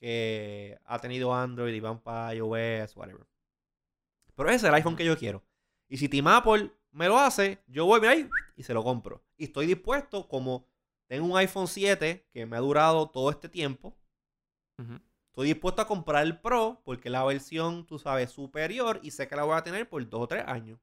[0.00, 3.26] que ha tenido Android y van para iOS, whatever.
[4.34, 5.42] Pero ese es el iPhone que yo quiero.
[5.88, 9.22] Y si Team Apple me lo hace, yo voy ahí y se lo compro.
[9.36, 10.66] Y estoy dispuesto, como
[11.06, 13.96] tengo un iPhone 7 que me ha durado todo este tiempo.
[15.30, 19.26] Estoy dispuesto a comprar el Pro porque es la versión, tú sabes, superior y sé
[19.26, 20.78] que la voy a tener por dos o tres años.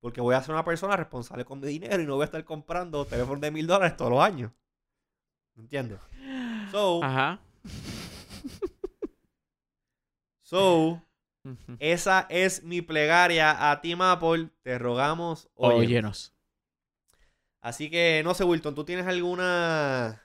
[0.00, 2.44] Porque voy a ser una persona responsable con mi dinero y no voy a estar
[2.44, 4.52] comprando teléfonos de mil dólares todos los años.
[5.56, 5.98] ¿Entiendes?
[6.70, 7.40] So, Ajá.
[10.42, 11.02] so,
[11.78, 14.48] Esa es mi plegaria a Team Apple.
[14.62, 15.48] Te rogamos.
[15.54, 16.32] Óyenos.
[17.60, 20.22] Así que, no sé, Wilton, ¿tú tienes alguna...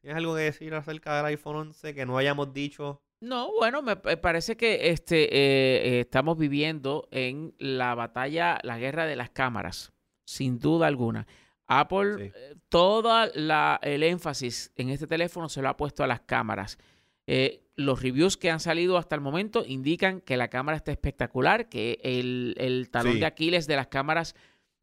[0.00, 3.02] ¿Tienes algo que decir acerca del iPhone 11 que no hayamos dicho?
[3.20, 8.78] No, bueno, me pa- parece que este eh, eh, estamos viviendo en la batalla, la
[8.78, 9.92] guerra de las cámaras,
[10.24, 11.26] sin duda alguna.
[11.66, 12.32] Apple, Sí.
[12.34, 13.24] eh, todo
[13.82, 16.78] el énfasis en este teléfono se lo ha puesto a las cámaras.
[17.30, 21.68] Eh, los reviews que han salido hasta el momento indican que la cámara está espectacular,
[21.68, 23.20] que el, el talón Sí.
[23.20, 24.34] de Aquiles de las cámaras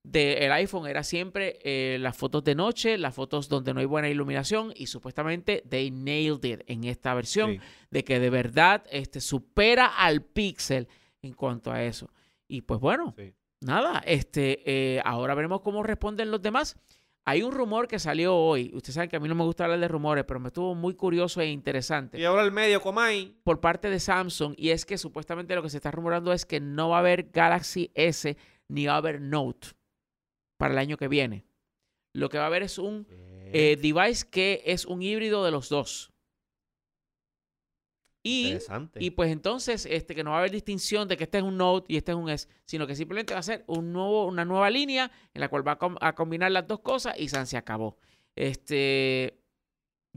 [0.04, 4.08] del iPhone era siempre eh, las fotos de noche, las fotos donde no hay buena
[4.10, 7.60] iluminación y supuestamente they nailed it en esta versión Sí.
[7.90, 10.88] de que de verdad este, supera al Pixel
[11.24, 12.12] en cuanto a eso.
[12.48, 13.34] Y pues bueno, Sí.
[13.62, 14.62] nada, este,
[14.98, 16.78] eh, ahora veremos cómo responden los demás.
[17.28, 18.72] Hay un rumor que salió hoy.
[18.76, 20.94] Ustedes saben que a mí no me gusta hablar de rumores, pero me estuvo muy
[20.94, 23.36] curioso e interesante Y ahora el medio, Comay.
[23.44, 24.54] por parte de Samsung.
[24.58, 27.32] Y es que supuestamente lo que se está rumorando es que no va a haber
[27.32, 28.38] Galaxy S
[28.68, 29.70] ni va a haber Note
[30.58, 31.46] para el año que viene.
[32.14, 35.70] Lo que va a haber es un eh, device que es un híbrido de los
[35.70, 36.12] dos.
[38.28, 39.00] Y Interesante.
[39.04, 41.58] y pues entonces, este, que no va a haber distinción de que este es un
[41.58, 44.44] Note y este es un S, sino que simplemente va a ser un nuevo, una
[44.46, 47.46] nueva línea en la cual va a, com- a combinar las dos cosas y san
[47.46, 47.98] se acabó.
[48.36, 49.40] Este,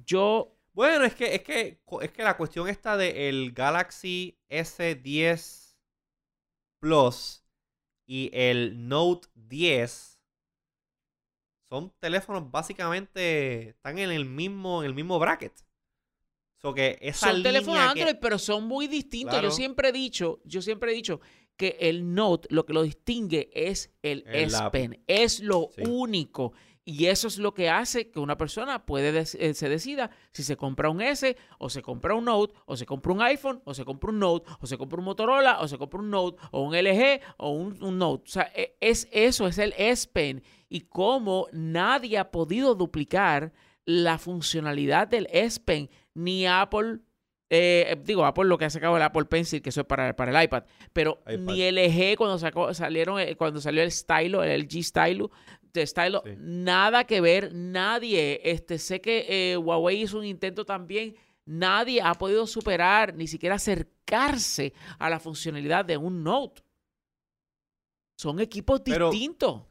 [0.06, 5.76] yo, Bueno, es que, es que, es que la cuestión está de el Galaxy S10
[6.80, 7.44] Plus
[8.06, 10.18] y el Note 10
[11.68, 15.52] son teléfonos básicamente están en el mismo, en el mismo bracket.
[16.60, 19.30] So que esa son teléfonos que- Android, pero son muy distintos.
[19.34, 19.48] Claro.
[19.48, 21.20] Yo siempre he dicho, yo siempre he dicho
[21.56, 24.58] que el Note lo que lo distingue es el El S.
[24.72, 25.82] Pen, es lo Sí.
[25.88, 26.52] único.
[26.84, 30.56] Y eso es lo que hace que una persona puede eh, se decida si se
[30.56, 33.84] compra un S o se compra un Note o se compra un iPhone o se
[33.84, 36.74] compra un Note o se compra un Motorola o se compra un Note o un
[36.74, 38.24] LG o un, un Note.
[38.26, 40.42] O sea, e- es eso, es el S Pen.
[40.70, 43.52] Y cómo nadie ha podido duplicar
[43.84, 46.98] la funcionalidad del S Pen, ni Apple
[47.50, 50.38] eh, digo, Apple lo que ha sacado el Apple Pencil, que eso es para, para
[50.38, 51.38] el iPad, pero iPad.
[51.38, 55.30] ni LG cuando sacó, salieron, eh, cuando salió el Stylo, el LG Stylo,
[55.72, 56.32] de Stylo, Sí.
[56.36, 61.16] nada que ver, nadie, este, sé que eh, Huawei hizo un intento también,
[61.46, 66.60] nadie ha podido superar, ni siquiera acercarse a la funcionalidad de un Note.
[68.18, 69.62] Son equipos Pero- distintos.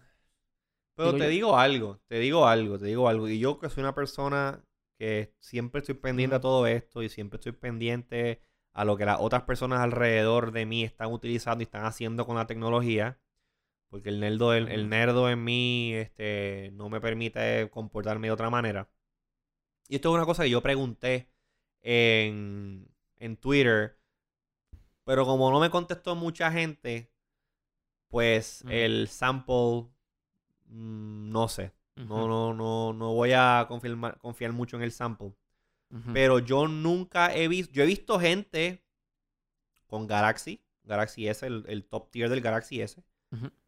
[0.96, 1.30] Pero Digo te yo.
[1.30, 3.30] digo algo, te digo algo, te digo algo.
[3.30, 4.64] Y yo que soy una persona
[4.98, 8.42] que siempre estoy pendiente a todo esto y siempre estoy pendiente
[8.74, 12.36] a lo que las otras personas alrededor de mí están utilizando y están haciendo con
[12.36, 13.20] la tecnología.
[13.90, 18.50] Porque el nerdo, el, el nerdo en mí este, no me permite comportarme de otra
[18.50, 18.90] manera.
[19.88, 21.30] Y esto es una cosa que yo pregunté
[21.82, 22.88] en,
[23.18, 23.98] en Twitter.
[25.06, 27.10] Pero como no me contestó mucha gente,
[28.10, 29.88] pues el sample,
[30.66, 31.74] mm, no sé.
[31.98, 35.34] No, no, no, no voy a confiar mucho en el sample.
[36.14, 38.84] Pero yo nunca he visto, yo he visto gente
[39.88, 43.02] con Galaxy, Galaxy S, el, el top tier del Galaxy S.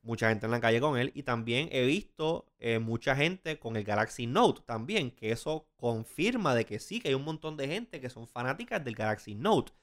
[0.01, 1.11] Mucha gente en la calle con él.
[1.15, 5.11] Y también he visto eh, mucha gente con el Galaxy Note también.
[5.11, 8.83] Que eso confirma de que sí, que hay un montón de gente que son fanáticas
[8.83, 9.73] del Galaxy Note.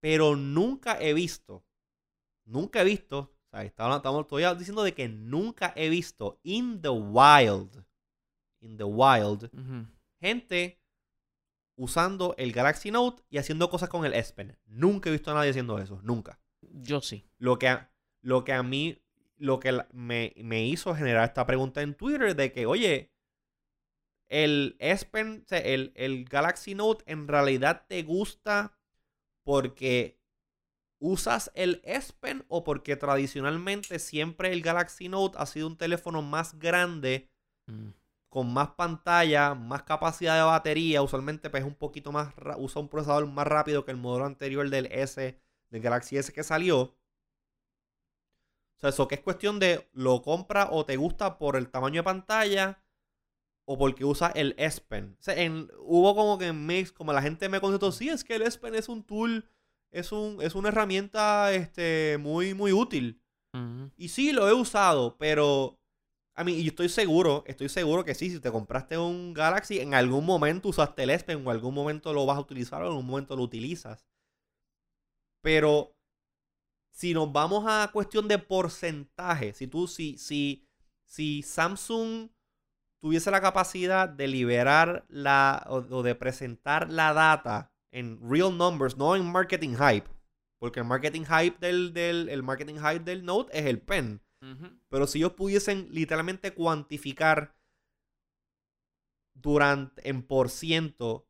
[0.00, 1.64] Pero nunca he visto,
[2.44, 6.80] nunca he visto, o sea, estaba- estamos, estoy diciendo de que nunca he visto in
[6.80, 7.84] the wild,
[8.60, 9.50] in the wild,
[10.20, 10.80] gente
[11.76, 14.56] usando el Galaxy Note y haciendo cosas con el S Pen.
[14.66, 16.38] Nunca he visto a nadie haciendo eso, nunca.
[16.60, 17.26] Yo sí.
[17.38, 17.92] Lo que a,
[18.22, 18.98] lo que a mí,
[19.36, 23.12] lo que me, me hizo generar esta pregunta en Twitter de que, oye,
[24.28, 28.78] el S Pen, el, el Galaxy Note en realidad te gusta
[29.44, 30.21] porque
[31.04, 36.22] usas el S Pen o porque tradicionalmente siempre el Galaxy Note ha sido un teléfono
[36.22, 37.28] más grande
[37.66, 37.90] Mm.
[38.28, 43.26] con más pantalla, más capacidad de batería, usualmente pues un poquito más, usa un procesador
[43.26, 45.38] más rápido que el modelo anterior del S,
[45.70, 46.80] del Galaxy S que salió.
[48.76, 52.00] O sea, eso que es cuestión de lo compra o te gusta por el tamaño
[52.00, 52.82] de pantalla
[53.64, 55.16] o porque usa el S Pen.
[55.20, 58.24] O sea, en- hubo como que en mix, como la gente me contestó, sí, es
[58.24, 59.48] que el S Pen es un tool,
[59.92, 63.22] es, un, es una herramienta este, muy, muy útil.
[63.96, 65.78] Y sí, lo he usado, pero
[66.34, 69.92] A mí, y estoy seguro, estoy seguro que sí, si te compraste un Galaxy, en
[69.92, 72.86] algún momento usaste el S Pen o en algún momento lo vas a utilizar o
[72.86, 74.06] en algún momento lo utilizas.
[75.42, 75.94] Pero
[76.94, 80.66] si nos vamos a cuestión de porcentaje, si tú, si, si,
[81.06, 82.30] si Samsung
[83.02, 89.14] tuviese la capacidad de liberar la o, de presentar la data en real numbers, no
[89.14, 90.08] en marketing hype,
[90.58, 94.20] porque el marketing hype del, del el marketing hype del Note es el pen.
[94.88, 97.54] Pero si ellos pudiesen literalmente cuantificar
[99.34, 101.28] durante en por ciento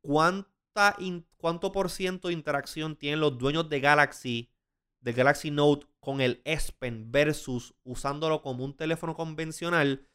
[0.00, 0.96] cuánta
[1.38, 4.52] cuánto por ciento de interacción tienen los dueños de Galaxy
[5.00, 10.06] de Galaxy Note con el S Pen versus usándolo como un teléfono convencional,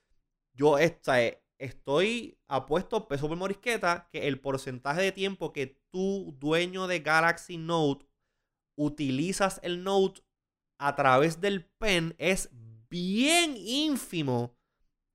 [0.53, 6.99] yo estoy apuesto peso por morisqueta que el porcentaje de tiempo que tú, dueño de
[6.99, 8.05] Galaxy Note,
[8.75, 10.21] utilizas el Note
[10.77, 12.51] a través del pen es
[12.87, 14.55] bien ínfimo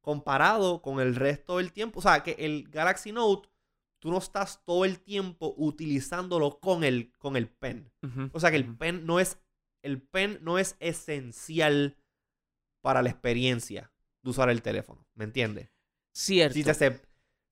[0.00, 2.00] comparado con el resto del tiempo.
[2.00, 3.48] O sea, que el Galaxy Note,
[4.00, 7.92] tú no estás todo el tiempo utilizándolo con el, con el pen.
[8.32, 9.38] O sea, que el pen no es
[9.82, 11.96] el pen no es esencial
[12.80, 13.92] para la experiencia
[14.22, 15.06] de usar el teléfono.
[15.14, 15.70] ¿Me entiendes?
[16.12, 16.54] Cierto.
[16.54, 16.64] Si,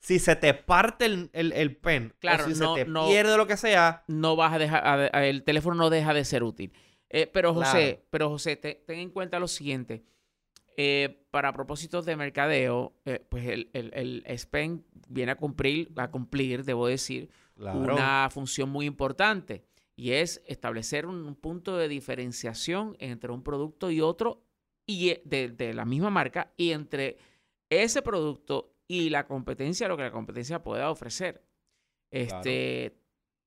[0.00, 4.04] si se te parte el, pen, claro, o si se te pierde lo que sea,
[4.08, 6.72] no vas a dejar, el teléfono no deja de ser útil.
[7.08, 10.04] Eh, pero José, pero José, ten en cuenta lo siguiente.
[10.76, 16.10] Eh, para propósitos de mercadeo, eh, pues el, el, el SPEN viene a cumplir, a
[16.10, 19.64] cumplir, debo decir, una función muy importante
[19.96, 24.42] y es establecer un, punto de diferenciación entre un producto y otro
[24.86, 27.18] y e, de, la misma marca y entre
[27.68, 31.46] ese producto y la competencia, lo que la competencia pueda ofrecer.
[32.10, 32.86] Este,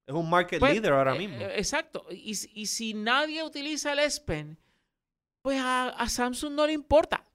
[0.08, 1.36] Es un market pues, leader ahora eh, mismo.
[1.36, 2.06] Eh, exacto.
[2.10, 4.58] Y, si nadie utiliza el S Pen,
[5.42, 7.26] pues a Samsung no le importa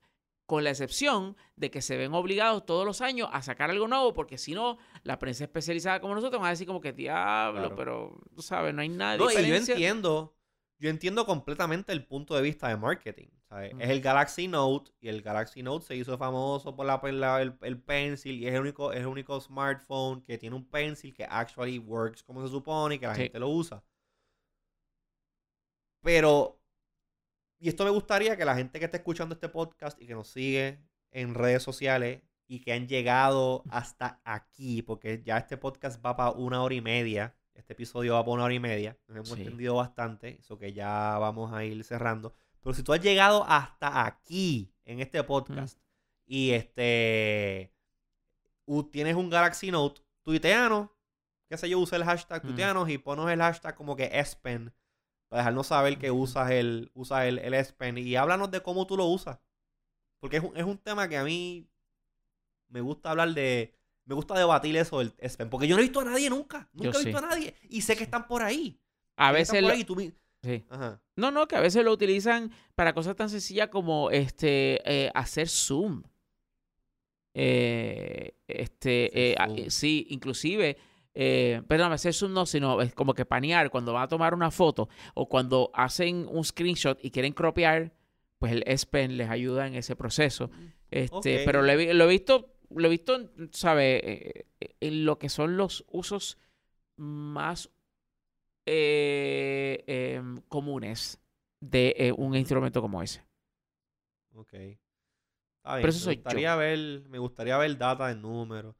[0.47, 4.15] con la excepción de que se ven obligados todos los años a sacar algo nuevo,
[4.15, 8.19] porque si no, la prensa especializada como nosotros va a decir como que diablo, pero
[8.35, 10.35] tú sabes, no hay nada no, yo entiendo,
[10.79, 13.27] yo entiendo completamente el punto de vista de marketing.
[13.51, 18.35] Es el Galaxy Note y el Galaxy Note se hizo famoso por la, el, pencil
[18.35, 22.21] y es el único, es el único smartphone que tiene un pencil que actually works
[22.21, 23.83] como se supone y que la gente lo usa.
[26.01, 26.59] Pero
[27.61, 30.29] y esto me gustaría que la gente que esté escuchando este podcast y que nos
[30.29, 30.79] sigue
[31.11, 36.31] en redes sociales y que han llegado hasta aquí, porque ya este podcast va para
[36.31, 39.75] una hora y media, este episodio va para una hora y media, nos hemos entendido
[39.75, 42.33] bastante, eso que ya vamos a ir cerrando.
[42.61, 45.79] Pero si tú has llegado hasta aquí en este podcast
[46.25, 47.73] y este
[48.91, 50.89] tienes un Galaxy Note, tuiteanos,
[51.47, 54.73] qué sé yo, usa el hashtag tuiteanos y ponos el hashtag como que Espen
[55.29, 57.97] para dejarnos saber que usas el, usas el, el S Pen.
[57.97, 59.39] Y háblanos de cómo tú lo usas.
[60.19, 61.69] Porque es un, es un tema que a mí
[62.67, 63.75] me gusta hablar de.
[64.05, 65.49] Me gusta debatir eso del S Pen.
[65.49, 66.67] Porque yo no he visto a nadie nunca.
[66.73, 67.55] Nunca he visto a nadie.
[67.69, 68.81] Y sé que están por ahí.
[69.15, 69.61] A veces.
[70.41, 70.63] Sí.
[71.15, 75.49] No, no, que a veces lo utilizan para cosas tan sencillas como este eh, hacer
[75.49, 76.03] zoom.
[77.33, 80.77] Eh, este, eh, sí, inclusive
[81.21, 84.51] eh, perdón, hacer zoom no, sino es como que panear cuando van a tomar una
[84.51, 87.93] foto o cuando hacen un screenshot y quieren cropear,
[88.37, 90.47] pues el S Pen les ayuda en ese proceso.
[90.47, 94.45] Mm, este, pero lo he, visto, lo he visto, ¿sabe?
[94.59, 96.37] Eh, en lo que son los usos
[96.95, 97.69] más
[98.69, 101.19] eh, em, comunes
[101.59, 103.23] de un instrumento como ese.
[104.33, 104.53] Ok.
[105.63, 108.75] Pero eso me gustaría ver, me gustaría ver data de números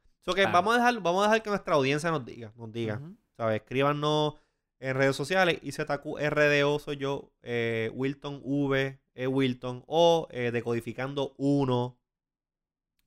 [0.51, 3.01] vamos, a dejar, vamos a dejar que nuestra audiencia nos diga, nos diga.
[3.37, 3.61] ¿Sabes?
[3.61, 4.35] Escríbanos
[4.79, 5.59] en redes sociales.
[5.61, 11.97] IZQRDO soy yo, eh, Wilton V, e Wilton, o eh, Decodificando 1,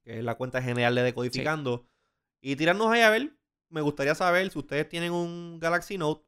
[0.04, 1.86] que es la cuenta general de Decodificando.
[2.40, 3.36] Y tirarnos ahí a ver.
[3.68, 6.26] Me gustaría saber si ustedes tienen un Galaxy Note,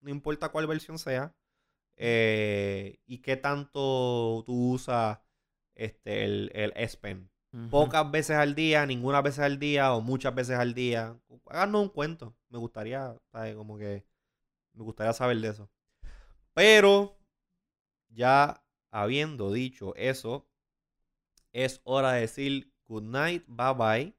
[0.00, 1.34] no importa cuál versión sea,
[1.96, 5.20] eh, y qué tanto tú usas
[5.74, 7.30] este, el, el S Pen
[7.70, 11.18] pocas veces al día, ninguna veces al día o muchas veces al día.
[11.46, 12.36] Háganos un cuento.
[12.48, 13.54] Me gustaría, ¿sabes?
[13.54, 14.06] Como que
[14.74, 15.70] me gustaría saber de eso.
[16.52, 17.18] Pero
[18.08, 20.48] ya habiendo dicho eso,
[21.52, 24.15] es hora de decir good night, bye bye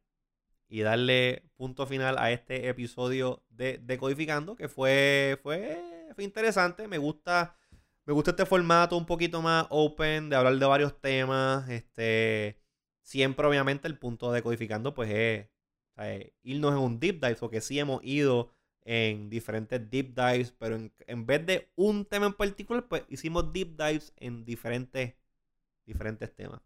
[0.69, 5.81] y darle punto final a este episodio de Decodificando que fue fue,
[6.15, 7.55] fue interesante, me gusta
[8.05, 12.57] me gusta este formato un poquito más open de hablar de varios temas, este
[13.07, 15.47] Siempre, obviamente, el punto de codificando, pues es
[16.43, 21.25] irnos en un deep dive, porque sí hemos ido en diferentes deep dives, pero en,
[21.25, 25.15] vez de un tema en particular, pues hicimos deep dives en diferentes,
[25.85, 26.59] diferentes temas.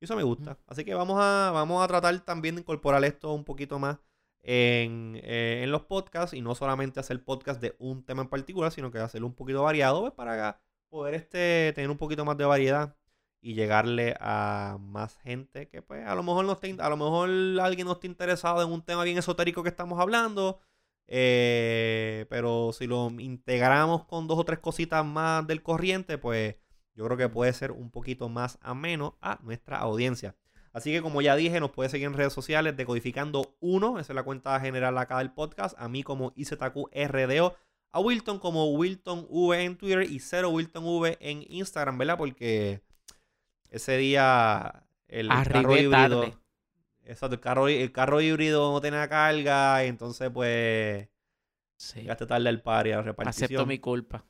[0.00, 0.58] Y eso me gusta.
[0.66, 3.98] Así que vamos a, vamos a tratar también de incorporar esto un poquito más
[4.42, 8.72] en, eh, en los podcasts y no solamente hacer podcast de un tema en particular,
[8.72, 12.44] sino que hacerlo un poquito variado pues, para poder este, tener un poquito más de
[12.44, 12.96] variedad
[13.40, 17.28] y llegarle a más gente que pues a lo mejor no esté, a lo mejor
[17.60, 20.60] alguien no esté interesado en un tema bien esotérico que estamos hablando
[21.06, 26.56] eh, pero si lo integramos con dos o tres cositas más del corriente pues
[26.96, 30.34] yo creo que puede ser un poquito más ameno a nuestra audiencia
[30.72, 34.16] así que como ya dije nos puede seguir en redes sociales decodificando 1 esa es
[34.16, 37.56] la cuenta general acá del podcast a mí como IZQRDO
[37.96, 42.18] a Wilton como Wilton V en Twitter y 0 Wilton V en Instagram, ¿verdad?
[42.18, 42.82] Porque
[43.70, 46.24] ese día el carro híbrido.
[47.04, 51.08] Exacto, el carro, el carro híbrido no tenía carga, y entonces pues.
[51.78, 52.00] Sí.
[52.00, 53.46] Llegaste tarde al par y la repartición.
[53.46, 54.24] Acepto mi culpa.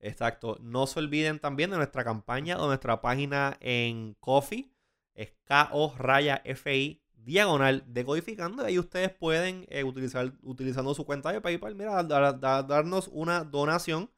[0.00, 0.58] Exacto.
[0.60, 4.70] No se olviden también de nuestra campaña o nuestra página en Coffee.
[5.14, 8.64] Es K-O raya F-I diagonal decodificando.
[8.64, 14.10] Ahí ustedes pueden eh, utilizar, utilizando su cuenta de PayPal, mira, darnos una donación.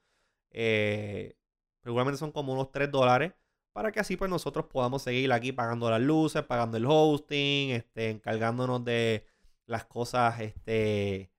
[0.51, 1.37] Eh,
[1.83, 3.33] regularmente son como unos 3 dólares
[3.79, 8.11] para que así pues nosotros podamos seguir aquí pagando las luces, pagando el hosting, este,
[8.11, 9.25] encargándonos de
[9.67, 11.31] las cosas este,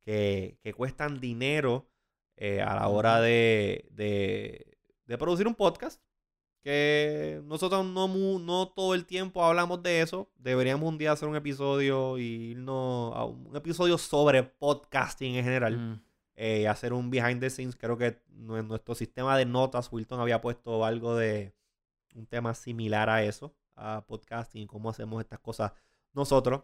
[0.00, 1.86] que, cuestan dinero
[2.36, 6.00] eh, a la hora de, de, producir un podcast.
[6.62, 8.08] Que nosotros no,
[8.38, 10.30] no todo el tiempo hablamos de eso.
[10.36, 15.76] Deberíamos un día hacer un episodio y irnos a un episodio sobre podcasting en general.
[15.76, 16.02] Mm.
[16.36, 17.76] Eh, hacer un behind the scenes.
[17.76, 21.54] Creo que en nuestro sistema de notas, Wilton había puesto algo de
[22.14, 25.72] un tema similar a eso, a podcasting y cómo hacemos estas cosas
[26.14, 26.62] nosotros.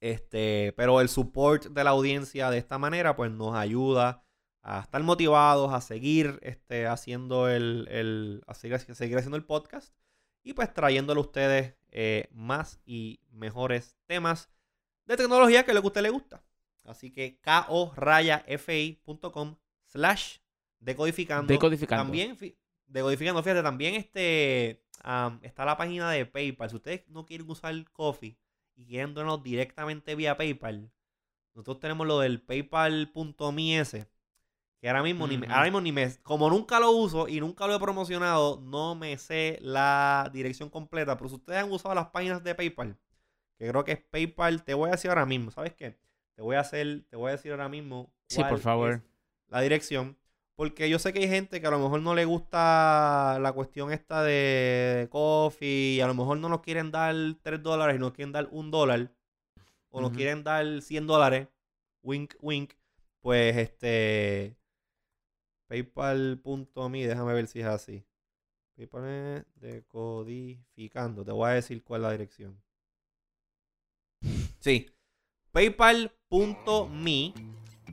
[0.00, 4.24] Este, pero el support de la audiencia de esta manera, pues nos ayuda
[4.62, 9.94] a estar motivados, a seguir este, haciendo el, el a seguir, haciendo el podcast
[10.42, 14.50] y pues trayéndole a ustedes eh, más y mejores temas
[15.06, 16.44] de tecnología que lo que a usted le gusta.
[16.84, 17.96] Así que ko-fi.com
[19.86, 20.38] slash
[20.78, 21.52] decodificando.
[21.52, 22.04] Decodificando.
[22.04, 22.36] También,
[22.86, 24.82] decodificando, fíjate, también este,
[25.42, 26.70] está la página de PayPal.
[26.70, 28.38] Si ustedes no quieren usar Coffee
[28.76, 30.90] y quieren donarnos directamente vía PayPal,
[31.54, 34.08] nosotros tenemos lo del paypal.me ese.
[34.80, 36.10] Que ahora mismo, ni me, ahora mismo ni me.
[36.22, 41.16] Como nunca lo uso y nunca lo he promocionado, no me sé la dirección completa.
[41.18, 42.96] Pero si ustedes han usado las páginas de PayPal,
[43.58, 45.98] que creo que es PayPal, te voy a decir ahora mismo, ¿sabes qué?
[46.34, 48.10] Te voy a hacer, te voy a decir ahora mismo.
[48.28, 49.02] Sí, por favor.
[49.48, 50.16] la dirección.
[50.54, 53.92] Porque yo sé que hay gente que a lo mejor no le gusta la cuestión
[53.92, 58.12] esta de coffee y a lo mejor no nos quieren dar 3 dólares y nos
[58.12, 59.10] quieren dar 1 dólar
[59.90, 61.48] o nos quieren dar 100 dólares,
[62.02, 62.72] wink, wink,
[63.20, 64.59] pues este
[65.70, 68.04] paypal.me, déjame ver si es así.
[68.76, 72.60] Paypal decodificando, te voy a decir cuál es la dirección.
[74.58, 74.90] Sí,
[75.52, 77.34] paypal.me,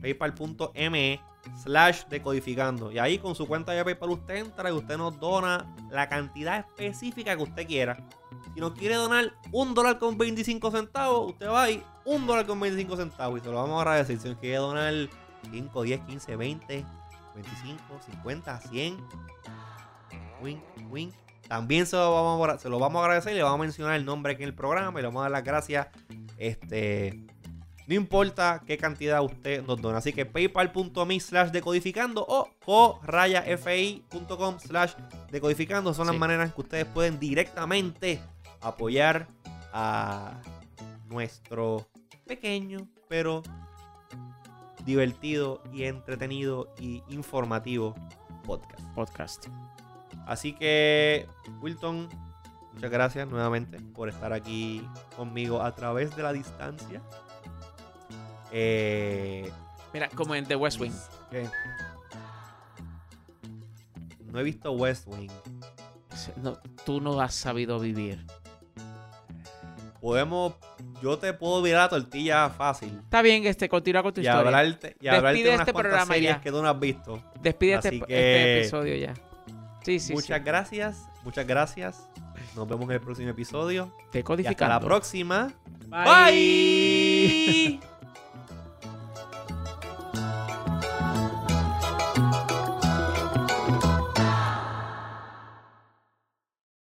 [0.00, 1.20] paypal.me
[1.62, 2.90] slash decodificando.
[2.90, 6.58] Y ahí con su cuenta de PayPal usted entra y usted nos dona la cantidad
[6.58, 8.04] específica que usted quiera.
[8.54, 12.58] Si nos quiere donar un dólar con 25 centavos, usted va ahí, un dólar con
[12.58, 14.18] 25 centavos y se lo vamos a agradecer.
[14.18, 14.94] Si nos quiere donar
[15.52, 16.84] 5, 10, 15, 20,
[17.42, 18.96] 25, 50, 100,
[20.42, 20.60] wink,
[20.90, 21.14] wink.
[21.46, 23.94] También se lo, vamos a, se lo vamos a agradecer y le vamos a mencionar
[23.94, 25.88] el nombre aquí en el programa y le vamos a dar las gracias.
[26.36, 27.24] Este
[27.86, 29.98] no importa qué cantidad usted nos dona.
[29.98, 34.92] Así que paypal.me slash decodificando o co-fi.com slash
[35.30, 38.20] decodificando son las maneras que ustedes pueden directamente
[38.60, 39.28] apoyar
[39.72, 40.38] a
[41.08, 41.88] nuestro
[42.26, 43.42] pequeño pero
[44.88, 47.94] divertido y entretenido y informativo
[48.46, 48.82] podcast.
[48.94, 49.46] Podcast.
[50.26, 51.28] Así que,
[51.60, 52.08] Wilton,
[52.72, 54.82] muchas gracias nuevamente por estar aquí
[55.14, 57.02] conmigo a través de la distancia.
[58.50, 59.52] Eh,
[59.92, 60.94] Mira, como en The West Wing.
[64.32, 65.30] No he visto West Wing.
[66.86, 68.24] tú no has sabido vivir.
[70.00, 70.54] Podemos.
[71.02, 73.00] Yo te puedo virar la tortilla fácil.
[73.04, 74.40] Está bien, este, continúa con tu historia.
[74.40, 76.40] Hablarte, y Despide este programa ya.
[76.40, 77.22] que tú no has visto.
[77.40, 79.14] Despide este, este, episodio ya.
[79.82, 81.08] Sí, sí, Muchas gracias.
[81.24, 82.08] Muchas gracias.
[82.54, 83.92] Nos vemos en el próximo episodio.
[84.10, 84.64] Te codificando.
[84.64, 85.52] hasta la próxima.
[85.88, 87.80] Bye.